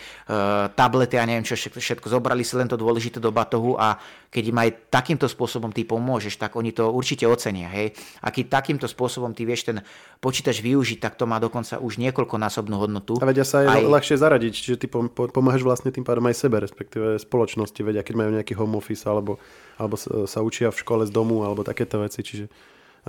tablety 0.77 1.17
a 1.17 1.25
neviem 1.25 1.41
čo, 1.41 1.57
všetko, 1.57 2.05
zobrali 2.05 2.45
si 2.45 2.53
len 2.53 2.69
to 2.69 2.77
dôležité 2.77 3.02
do 3.09 3.33
batohu 3.33 3.75
a 3.75 3.99
keď 4.29 4.43
im 4.53 4.57
aj 4.61 4.69
takýmto 4.93 5.27
spôsobom 5.27 5.73
ty 5.73 5.83
pomôžeš, 5.83 6.37
tak 6.37 6.55
oni 6.55 6.71
to 6.71 6.87
určite 6.87 7.25
ocenia. 7.27 7.67
Hej? 7.73 7.97
A 8.23 8.29
keď 8.29 8.61
takýmto 8.61 8.87
spôsobom 8.87 9.33
ty 9.33 9.43
vieš 9.43 9.73
ten 9.73 9.81
počítač 10.23 10.61
využiť, 10.63 11.01
tak 11.01 11.17
to 11.17 11.25
má 11.25 11.41
dokonca 11.41 11.81
už 11.81 11.99
niekoľkonásobnú 11.99 12.75
hodnotu. 12.77 13.19
A 13.19 13.27
vedia 13.27 13.43
sa 13.43 13.65
aj, 13.65 13.83
aj... 13.83 13.89
ľahšie 13.89 14.15
zaradiť, 14.21 14.53
čiže 14.53 14.77
ty 14.79 14.87
pomáhaš 15.11 15.65
vlastne 15.65 15.89
tým 15.89 16.07
pádom 16.07 16.29
aj 16.29 16.35
sebe, 16.37 16.61
respektíve 16.63 17.19
spoločnosti, 17.19 17.79
vedia, 17.83 18.05
keď 18.05 18.15
majú 18.15 18.29
nejaký 18.37 18.53
home 18.55 18.77
office 18.79 19.03
alebo, 19.09 19.41
alebo 19.75 19.97
sa 19.99 20.39
učia 20.39 20.69
v 20.69 20.79
škole 20.79 21.03
z 21.03 21.11
domu 21.11 21.43
alebo 21.43 21.65
takéto 21.65 21.99
veci, 21.99 22.21
čiže 22.23 22.45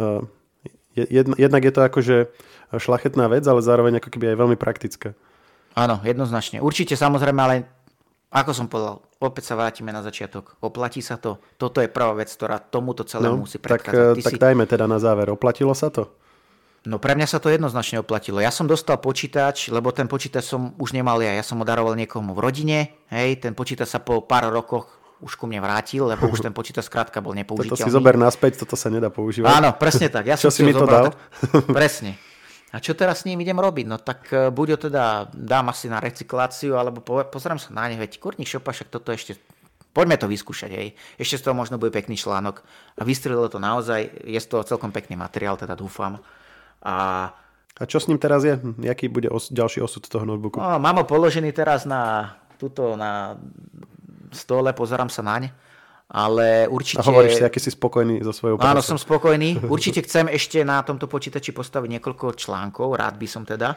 uh, 0.01 0.24
Jedna, 0.95 1.34
jednak 1.34 1.62
je 1.66 1.74
to 1.74 1.82
akože 1.82 2.16
šlachetná 2.78 3.26
vec, 3.26 3.42
ale 3.51 3.66
zároveň 3.66 3.99
ako 3.99 4.14
keby 4.14 4.30
aj 4.30 4.38
veľmi 4.38 4.55
praktická. 4.55 5.18
Áno, 5.74 5.99
jednoznačne. 6.07 6.62
Určite 6.62 6.95
samozrejme, 6.95 7.40
ale 7.42 7.66
ako 8.30 8.51
som 8.55 8.70
povedal, 8.70 9.03
opäť 9.25 9.53
sa 9.53 9.55
vrátime 9.57 9.91
na 9.91 10.05
začiatok. 10.05 10.61
Oplatí 10.61 11.01
sa 11.01 11.16
to? 11.16 11.41
Toto 11.57 11.81
je 11.81 11.89
prvá 11.89 12.12
vec, 12.14 12.29
ktorá 12.29 12.61
tomuto 12.61 13.03
celému 13.03 13.41
no, 13.41 13.45
musí 13.49 13.57
predchádzať. 13.57 14.20
Tak, 14.20 14.25
tak 14.25 14.35
si... 14.37 14.41
dajme 14.41 14.64
teda 14.68 14.85
na 14.85 15.01
záver. 15.01 15.33
Oplatilo 15.33 15.72
sa 15.72 15.89
to? 15.89 16.12
No 16.85 17.01
pre 17.01 17.16
mňa 17.16 17.25
sa 17.25 17.41
to 17.41 17.49
jednoznačne 17.49 18.05
oplatilo. 18.05 18.45
Ja 18.45 18.53
som 18.53 18.68
dostal 18.68 19.01
počítač, 19.01 19.72
lebo 19.72 19.89
ten 19.89 20.05
počítač 20.05 20.45
som 20.45 20.77
už 20.77 20.93
nemal 20.93 21.16
ja. 21.25 21.33
Ja 21.33 21.41
som 21.41 21.57
ho 21.57 21.64
daroval 21.64 21.97
niekomu 21.97 22.37
v 22.37 22.41
rodine. 22.45 22.79
Hej, 23.09 23.41
ten 23.41 23.57
počítač 23.57 23.89
sa 23.89 24.05
po 24.05 24.20
pár 24.20 24.53
rokoch 24.53 25.01
už 25.25 25.41
ku 25.41 25.49
mne 25.49 25.64
vrátil, 25.64 26.05
lebo 26.05 26.29
už 26.29 26.45
ten 26.45 26.53
počítač 26.53 26.85
skrátka 26.85 27.25
bol 27.25 27.33
nepoužiteľný. 27.33 27.72
Toto 27.81 27.89
si 27.89 27.97
zober 27.97 28.20
naspäť, 28.20 28.61
toto 28.61 28.77
sa 28.77 28.93
nedá 28.93 29.09
používať. 29.09 29.49
Áno, 29.49 29.72
presne 29.81 30.12
tak. 30.12 30.29
Ja 30.29 30.37
čo 30.45 30.53
si 30.53 30.61
mi 30.61 30.77
to 30.77 30.85
dal? 30.85 31.16
Tak, 31.16 31.72
presne. 31.72 32.20
A 32.75 32.83
čo 32.83 32.99
teraz 32.99 33.22
s 33.22 33.27
ním 33.31 33.39
idem 33.39 33.55
robiť? 33.55 33.87
No 33.87 34.03
tak 34.03 34.35
e, 34.35 34.51
buď 34.51 34.66
ho 34.75 34.79
teda 34.91 35.05
dám 35.31 35.70
asi 35.70 35.87
na 35.87 36.03
recykláciu, 36.03 36.75
alebo 36.75 36.99
pozriem 37.07 37.62
sa 37.62 37.70
na 37.70 37.87
ne, 37.87 37.95
veď 37.95 38.18
kurník 38.18 38.51
šopa, 38.51 38.75
však 38.75 38.91
toto 38.91 39.14
ešte 39.14 39.39
Poďme 39.95 40.18
to 40.18 40.27
vyskúšať, 40.27 40.75
hej. 40.75 40.99
Ešte 41.22 41.39
z 41.39 41.43
toho 41.47 41.55
možno 41.55 41.79
bude 41.79 41.95
pekný 41.95 42.18
článok. 42.18 42.66
A 42.99 43.07
vystrelilo 43.07 43.47
to 43.47 43.62
naozaj, 43.62 44.27
je 44.27 44.35
z 44.43 44.51
toho 44.51 44.66
celkom 44.66 44.91
pekný 44.91 45.14
materiál, 45.14 45.55
teda 45.55 45.79
dúfam. 45.79 46.18
A 46.83 47.31
a 47.75 47.91
čo 47.91 47.99
s 47.99 48.07
ním 48.07 48.22
teraz 48.22 48.47
je? 48.47 48.55
Jaký 48.79 49.11
bude 49.11 49.27
os- 49.31 49.51
ďalší 49.51 49.83
osud 49.83 50.07
toho 50.07 50.22
notebooku? 50.22 50.62
No, 50.62 50.79
mám 50.79 51.03
ho 51.03 51.07
položený 51.07 51.51
teraz 51.51 51.83
na, 51.83 52.35
tuto 52.55 52.95
na 52.95 53.35
stole, 54.31 54.70
pozerám 54.70 55.11
sa 55.11 55.27
naň. 55.27 55.51
Ale 56.12 56.68
určite... 56.68 57.00
A 57.00 57.09
hovoríš 57.09 57.40
si, 57.40 57.44
aký 57.44 57.59
si 57.61 57.72
spokojný 57.72 58.20
so 58.20 58.32
svojou 58.36 58.61
prácou. 58.61 58.76
Áno, 58.76 58.80
som 58.84 59.00
spokojný. 59.00 59.57
Určite 59.74 60.05
chcem 60.05 60.28
ešte 60.28 60.61
na 60.61 60.84
tomto 60.84 61.09
počítači 61.09 61.57
postaviť 61.57 61.96
niekoľko 61.96 62.36
článkov, 62.36 62.92
rád 63.00 63.16
by 63.16 63.24
som 63.24 63.48
teda. 63.48 63.72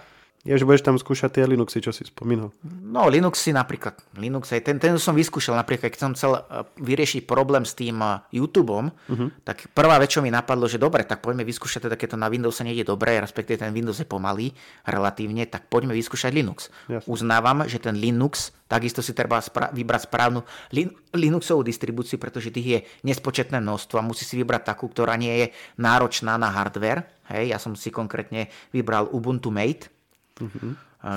Je, 0.47 0.55
že 0.55 0.63
budeš 0.63 0.87
tam 0.87 0.95
skúšať 0.95 1.35
tie 1.35 1.43
Linuxy, 1.43 1.83
čo 1.83 1.91
si 1.91 2.07
spomínal. 2.07 2.55
No, 2.63 3.11
Linuxy 3.11 3.51
napríklad. 3.51 3.99
Linux 4.15 4.55
aj 4.55 4.63
ten, 4.63 4.79
ten 4.79 4.95
som 4.95 5.11
vyskúšal 5.11 5.59
napríklad, 5.59 5.91
keď 5.91 5.99
som 5.99 6.15
chcel 6.15 6.39
eh, 6.39 6.63
vyriešiť 6.79 7.27
problém 7.27 7.67
s 7.67 7.75
tým 7.75 7.99
eh, 7.99 8.23
YouTubeom, 8.31 8.85
uh-huh. 8.87 9.29
tak 9.43 9.67
prvá 9.75 9.99
vec, 9.99 10.15
čo 10.15 10.23
mi 10.23 10.31
napadlo, 10.31 10.71
že 10.71 10.79
dobre, 10.79 11.03
tak 11.03 11.19
poďme 11.19 11.43
vyskúšať, 11.43 11.91
teda 11.91 11.99
keď 11.99 12.15
to 12.15 12.17
na 12.23 12.31
Windowse 12.31 12.63
nejde 12.63 12.87
dobre, 12.87 13.19
respektíve 13.19 13.59
ten 13.59 13.75
Windows 13.75 13.99
je 13.99 14.07
pomalý 14.07 14.55
relatívne, 14.87 15.43
tak 15.51 15.67
poďme 15.67 15.91
vyskúšať 15.99 16.31
Linux. 16.31 16.71
Yes. 16.87 17.03
Uznávam, 17.11 17.67
že 17.67 17.83
ten 17.83 17.99
Linux, 17.99 18.55
takisto 18.71 19.03
si 19.03 19.11
treba 19.11 19.43
spra- 19.43 19.75
vybrať 19.75 20.07
správnu 20.07 20.47
lin- 20.71 20.95
Linuxovú 21.11 21.59
distribúciu, 21.59 22.15
pretože 22.15 22.55
tých 22.55 22.67
je 22.67 22.79
nespočetné 23.03 23.59
množstvo 23.59 23.99
a 23.99 24.05
musí 24.05 24.23
si 24.23 24.39
vybrať 24.39 24.63
takú, 24.63 24.87
ktorá 24.87 25.19
nie 25.19 25.43
je 25.43 25.47
náročná 25.75 26.39
na 26.39 26.47
hardware. 26.47 27.03
Hej, 27.27 27.51
ja 27.51 27.59
som 27.59 27.75
si 27.75 27.91
konkrétne 27.91 28.47
vybral 28.71 29.11
Ubuntu 29.11 29.51
Mate, 29.51 29.96
uh-huh. 30.37 30.71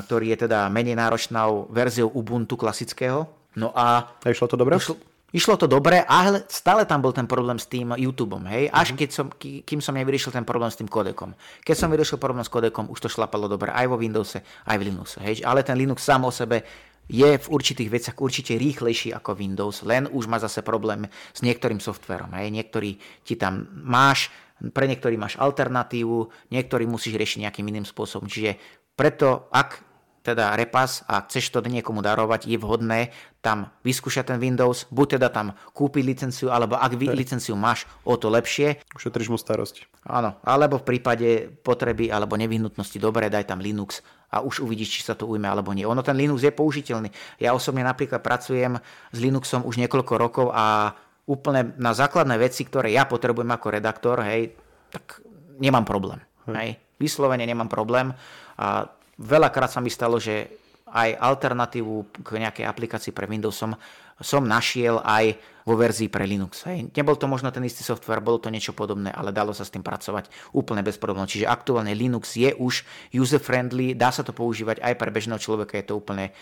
ktorý 0.09 0.33
je 0.35 0.49
teda 0.49 0.73
menej 0.73 0.97
náročnou 0.97 1.69
verziou 1.71 2.11
Ubuntu 2.11 2.57
klasického. 2.57 3.29
No 3.57 3.71
a... 3.77 4.17
A 4.21 4.29
išlo 4.33 4.49
to 4.49 4.57
dobre? 4.57 4.77
Išlo, 4.77 4.97
išlo 5.31 5.55
to 5.61 5.67
dobre, 5.71 6.03
ale 6.09 6.43
stále 6.51 6.89
tam 6.89 7.05
bol 7.05 7.15
ten 7.15 7.29
problém 7.29 7.61
s 7.61 7.71
tým 7.71 7.95
YouTubeom, 7.95 8.45
hej, 8.51 8.65
až 8.71 8.95
uh-huh. 8.95 8.99
keď 8.99 9.11
som, 9.13 9.27
kým 9.39 9.81
som 9.83 9.95
nevyriešil 9.95 10.35
ten 10.35 10.47
problém 10.47 10.71
s 10.73 10.79
tým 10.79 10.91
kodekom. 10.91 11.35
Keď 11.63 11.77
som 11.77 11.93
vyriešil 11.93 12.19
problém 12.19 12.43
s 12.43 12.51
kodekom, 12.51 12.91
už 12.91 12.99
to 13.05 13.09
šlapalo 13.11 13.47
dobre 13.47 13.71
aj 13.71 13.87
vo 13.87 14.01
Windowse, 14.01 14.43
aj 14.67 14.77
v 14.79 14.83
Linuxe, 14.91 15.19
hej, 15.23 15.43
ale 15.47 15.63
ten 15.63 15.79
Linux 15.79 16.03
sám 16.03 16.27
o 16.27 16.33
sebe 16.35 16.89
je 17.11 17.27
v 17.27 17.47
určitých 17.51 17.91
veciach 17.91 18.17
určite 18.23 18.55
rýchlejší 18.55 19.11
ako 19.11 19.35
Windows, 19.35 19.83
len 19.83 20.07
už 20.07 20.31
má 20.31 20.39
zase 20.39 20.63
problém 20.63 21.11
s 21.35 21.43
niektorým 21.43 21.83
softverom. 21.83 22.31
Hej. 22.39 22.55
Niektorý 22.55 22.95
ti 23.27 23.35
tam 23.35 23.67
máš, 23.75 24.31
pre 24.71 24.87
niektorý 24.87 25.19
máš 25.19 25.35
alternatívu, 25.35 26.31
niektorý 26.55 26.87
musíš 26.87 27.19
riešiť 27.19 27.43
nejakým 27.43 27.67
iným 27.67 27.83
spôsobom. 27.83 28.31
Čiže 28.31 28.55
preto, 29.01 29.49
ak 29.49 29.81
teda 30.21 30.53
repas 30.53 31.01
a 31.09 31.25
chceš 31.25 31.49
to 31.49 31.65
niekomu 31.65 32.05
darovať, 32.05 32.45
je 32.45 32.61
vhodné 32.61 33.09
tam 33.41 33.73
vyskúšať 33.81 34.37
ten 34.37 34.39
Windows, 34.39 34.85
buď 34.93 35.17
teda 35.17 35.33
tam 35.33 35.57
kúpiť 35.73 36.05
licenciu, 36.05 36.53
alebo 36.53 36.77
ak 36.77 36.93
vy 36.93 37.09
licenciu 37.09 37.57
máš, 37.57 37.89
o 38.05 38.21
to 38.21 38.29
lepšie. 38.29 38.85
Ušetríš 38.93 39.33
mu 39.33 39.41
starosť. 39.41 40.05
Áno, 40.05 40.37
alebo 40.45 40.77
v 40.77 40.85
prípade 40.85 41.49
potreby 41.65 42.13
alebo 42.13 42.37
nevyhnutnosti, 42.37 43.01
dobre, 43.01 43.33
daj 43.33 43.49
tam 43.49 43.65
Linux 43.65 44.05
a 44.29 44.45
už 44.45 44.61
uvidíš, 44.61 45.01
či 45.01 45.09
sa 45.09 45.17
to 45.17 45.25
ujme 45.25 45.49
alebo 45.49 45.73
nie. 45.73 45.89
Ono 45.89 46.05
ten 46.05 46.21
Linux 46.21 46.45
je 46.45 46.53
použiteľný. 46.53 47.09
Ja 47.41 47.57
osobne 47.57 47.81
napríklad 47.81 48.21
pracujem 48.21 48.77
s 49.09 49.17
Linuxom 49.17 49.65
už 49.65 49.81
niekoľko 49.81 50.15
rokov 50.21 50.47
a 50.53 50.93
úplne 51.25 51.73
na 51.81 51.97
základné 51.97 52.37
veci, 52.37 52.69
ktoré 52.69 52.93
ja 52.93 53.09
potrebujem 53.09 53.49
ako 53.49 53.67
redaktor, 53.73 54.21
hej, 54.21 54.53
tak 54.93 55.25
nemám 55.57 55.89
problém. 55.89 56.21
Hm. 56.45 56.55
Hej. 56.61 56.71
Vyslovene 57.01 57.49
nemám 57.49 57.73
problém 57.73 58.13
a 58.61 58.85
veľakrát 59.17 59.73
sa 59.73 59.81
mi 59.81 59.89
stalo, 59.89 60.21
že 60.21 60.61
aj 60.91 61.17
alternatívu 61.17 62.21
k 62.21 62.29
nejakej 62.45 62.67
aplikácii 62.67 63.13
pre 63.15 63.25
Windows 63.31 63.55
som, 63.55 63.73
som 64.19 64.43
našiel 64.43 65.01
aj 65.01 65.39
vo 65.63 65.79
verzii 65.79 66.11
pre 66.11 66.27
Linux. 66.27 66.67
Hej. 66.67 66.91
Nebol 66.91 67.15
to 67.15 67.31
možno 67.31 67.55
ten 67.55 67.63
istý 67.63 67.87
software, 67.87 68.19
bolo 68.19 68.43
to 68.43 68.51
niečo 68.51 68.75
podobné, 68.75 69.15
ale 69.15 69.31
dalo 69.31 69.55
sa 69.55 69.63
s 69.63 69.71
tým 69.71 69.87
pracovať 69.87 70.29
úplne 70.51 70.83
bez 70.83 70.99
problémov. 70.99 71.31
Čiže 71.31 71.47
aktuálne 71.47 71.95
Linux 71.95 72.35
je 72.35 72.51
už 72.59 72.83
user-friendly, 73.15 73.95
dá 73.95 74.11
sa 74.11 74.27
to 74.27 74.35
používať 74.35 74.83
aj 74.83 74.95
pre 74.99 75.15
bežného 75.15 75.39
človeka, 75.39 75.79
je 75.79 75.87
to 75.87 75.95
úplne 75.95 76.35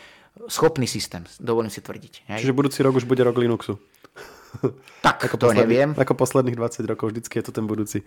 schopný 0.48 0.88
systém, 0.88 1.28
dovolím 1.42 1.68
si 1.68 1.84
tvrdiť. 1.84 2.14
Hej. 2.32 2.40
Čiže 2.46 2.56
budúci 2.56 2.80
rok 2.80 2.96
už 2.96 3.04
bude 3.04 3.20
rok 3.20 3.36
Linuxu. 3.36 3.76
Tak, 5.04 5.28
ako 5.28 5.36
to 5.36 5.52
neviem. 5.52 5.92
Ako 5.92 6.16
posledných 6.16 6.56
20 6.56 6.88
rokov, 6.88 7.12
vždycky 7.12 7.36
je 7.36 7.44
to 7.44 7.52
ten 7.52 7.68
budúci. 7.68 8.00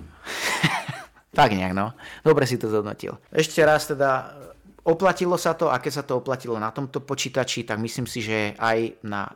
Tak 1.34 1.50
nejak, 1.52 1.74
no. 1.74 1.92
Dobre 2.22 2.46
si 2.46 2.56
to 2.56 2.70
zhodnotil. 2.70 3.18
Ešte 3.34 3.60
raz 3.66 3.90
teda, 3.90 4.32
oplatilo 4.86 5.34
sa 5.34 5.58
to 5.58 5.68
a 5.68 5.82
keď 5.82 5.92
sa 5.92 6.04
to 6.06 6.22
oplatilo 6.22 6.56
na 6.56 6.70
tomto 6.70 7.02
počítači, 7.02 7.66
tak 7.66 7.82
myslím 7.82 8.06
si, 8.06 8.22
že 8.22 8.54
aj 8.56 9.02
na 9.02 9.26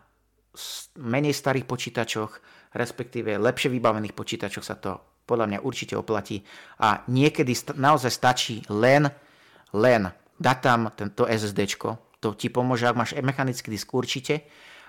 menej 0.96 1.34
starých 1.34 1.66
počítačoch 1.66 2.59
respektíve 2.74 3.40
lepšie 3.40 3.72
vybavených 3.72 4.16
počítačoch 4.16 4.64
sa 4.64 4.76
to 4.76 5.24
podľa 5.28 5.46
mňa 5.49 5.59
určite 5.64 5.94
oplatí 5.96 6.40
a 6.80 7.05
niekedy 7.09 7.53
st- 7.53 7.76
naozaj 7.76 8.12
stačí 8.12 8.57
len, 8.72 9.09
len 9.76 10.09
dať 10.40 10.59
tam 10.61 10.88
tento 10.96 11.28
SSD, 11.28 11.76
to 12.18 12.34
ti 12.34 12.49
pomôže, 12.49 12.88
ak 12.88 12.99
máš 12.99 13.12
mechanický 13.20 13.68
disk 13.70 13.92
určite, 13.92 14.49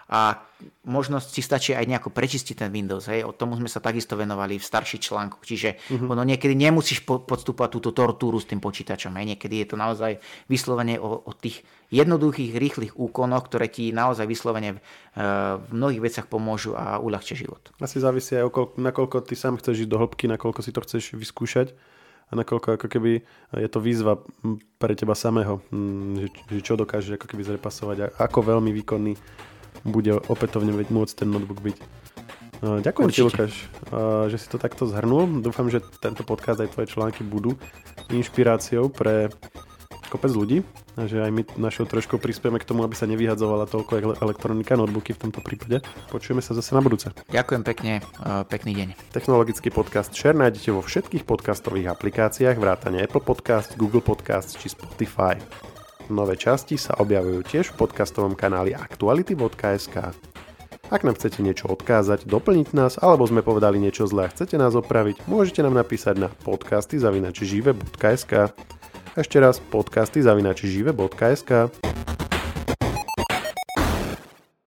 a 0.09 0.41
možno 0.89 1.21
si 1.21 1.39
stačí 1.39 1.71
aj 1.71 1.85
nejako 1.85 2.09
prečistiť 2.09 2.65
ten 2.65 2.69
Windows. 2.73 3.07
Hej. 3.07 3.23
O 3.23 3.31
tomu 3.31 3.55
sme 3.55 3.69
sa 3.69 3.79
takisto 3.79 4.17
venovali 4.17 4.57
v 4.57 4.65
starších 4.65 5.05
článkoch. 5.05 5.45
Čiže 5.45 5.77
uh-huh. 5.77 6.09
ono 6.09 6.25
niekedy 6.25 6.57
nemusíš 6.57 7.05
po, 7.05 7.21
podstúpať 7.21 7.77
túto 7.77 7.93
tortúru 7.93 8.41
s 8.41 8.49
tým 8.49 8.57
počítačom. 8.57 9.13
Hej. 9.15 9.37
Niekedy 9.37 9.63
je 9.63 9.67
to 9.69 9.77
naozaj 9.77 10.17
vyslovene 10.49 10.97
o, 10.97 11.23
o 11.23 11.31
tých 11.37 11.61
jednoduchých, 11.93 12.57
rýchlych 12.57 12.93
úkonoch, 12.97 13.47
ktoré 13.47 13.69
ti 13.69 13.93
naozaj 13.93 14.25
vyslovene 14.25 14.75
v, 14.75 14.79
e, 14.81 15.21
mnohých 15.77 16.01
veciach 16.01 16.27
pomôžu 16.27 16.73
a 16.73 16.97
uľahčia 16.97 17.37
život. 17.37 17.69
Asi 17.77 18.01
závisí 18.01 18.33
aj, 18.33 18.49
okol, 18.49 18.65
nakoľko 18.81 19.29
ty 19.29 19.37
sám 19.37 19.61
chceš 19.61 19.85
ísť 19.85 19.91
do 19.93 20.01
hĺbky, 20.01 20.25
nakoľko 20.25 20.59
si 20.65 20.73
to 20.73 20.81
chceš 20.85 21.13
vyskúšať 21.13 21.77
a 22.29 22.37
nakoľko 22.37 22.77
ako 22.77 22.87
keby 22.93 23.25
je 23.57 23.69
to 23.69 23.81
výzva 23.81 24.21
pre 24.77 24.93
teba 24.93 25.17
samého, 25.17 25.65
že, 26.21 26.29
že 26.29 26.59
čo 26.61 26.77
dokážeš 26.77 27.17
ako 27.17 27.25
keby 27.25 27.41
zrepasovať 27.41 27.97
a 28.05 28.07
ako 28.29 28.53
veľmi 28.53 28.69
výkonný 28.69 29.13
bude 29.87 30.15
opätovne 30.27 30.71
môcť 30.75 31.13
ten 31.23 31.29
notebook 31.29 31.63
byť. 31.63 31.77
Ďakujem 32.59 33.07
Určite. 33.07 33.23
ti, 33.23 33.27
Lukáš, 33.27 33.53
že 34.27 34.37
si 34.39 34.47
to 34.51 34.59
takto 34.59 34.83
zhrnul. 34.83 35.39
Dúfam, 35.39 35.71
že 35.71 35.79
tento 36.03 36.27
podcast 36.27 36.59
aj 36.59 36.75
tvoje 36.75 36.91
články 36.91 37.23
budú 37.23 37.55
inšpiráciou 38.11 38.91
pre 38.91 39.31
kopec 40.09 40.33
ľudí 40.33 40.65
a 40.97 41.05
že 41.05 41.21
aj 41.21 41.31
my 41.31 41.41
našou 41.61 41.85
trošku 41.85 42.17
prispieme 42.17 42.57
k 42.57 42.65
tomu, 42.65 42.81
aby 42.81 42.97
sa 42.97 43.05
nevyhadzovala 43.05 43.69
toľko 43.69 44.17
elektronika, 44.19 44.73
notebooky 44.73 45.13
v 45.13 45.29
tomto 45.29 45.39
prípade. 45.39 45.85
Počujeme 46.09 46.41
sa 46.41 46.57
zase 46.57 46.73
na 46.73 46.81
budúce. 46.81 47.13
Ďakujem 47.29 47.61
pekne, 47.61 48.01
pekný 48.49 48.73
deň. 48.73 48.87
Technologický 49.13 49.69
podcast 49.69 50.11
Share 50.11 50.33
nájdete 50.33 50.73
vo 50.73 50.81
všetkých 50.81 51.29
podcastových 51.29 51.93
aplikáciách 51.93 52.57
vrátane 52.57 53.05
Apple 53.05 53.21
Podcast, 53.21 53.77
Google 53.77 54.01
Podcast 54.01 54.57
či 54.57 54.73
Spotify. 54.73 55.37
Nové 56.09 56.33
časti 56.33 56.73
sa 56.73 56.97
objavujú 56.97 57.45
tiež 57.45 57.69
v 57.73 57.85
podcastovom 57.85 58.33
kanáli 58.33 58.73
aktuality.sk. 58.73 59.95
Ak 60.89 61.05
nám 61.05 61.13
chcete 61.21 61.45
niečo 61.45 61.69
odkázať, 61.69 62.25
doplniť 62.25 62.73
nás, 62.73 62.97
alebo 62.97 63.29
sme 63.29 63.45
povedali 63.45 63.77
niečo 63.77 64.09
zlé 64.09 64.25
a 64.25 64.33
chcete 64.33 64.57
nás 64.57 64.73
opraviť, 64.73 65.29
môžete 65.29 65.61
nám 65.61 65.77
napísať 65.77 66.17
na 66.17 66.29
podcasty 66.33 66.97
zavinačižive.sk. 66.97 68.33
Ešte 69.13 69.37
raz 69.37 69.61
podcasty 69.61 70.25
zavinačižive.sk. 70.25 71.69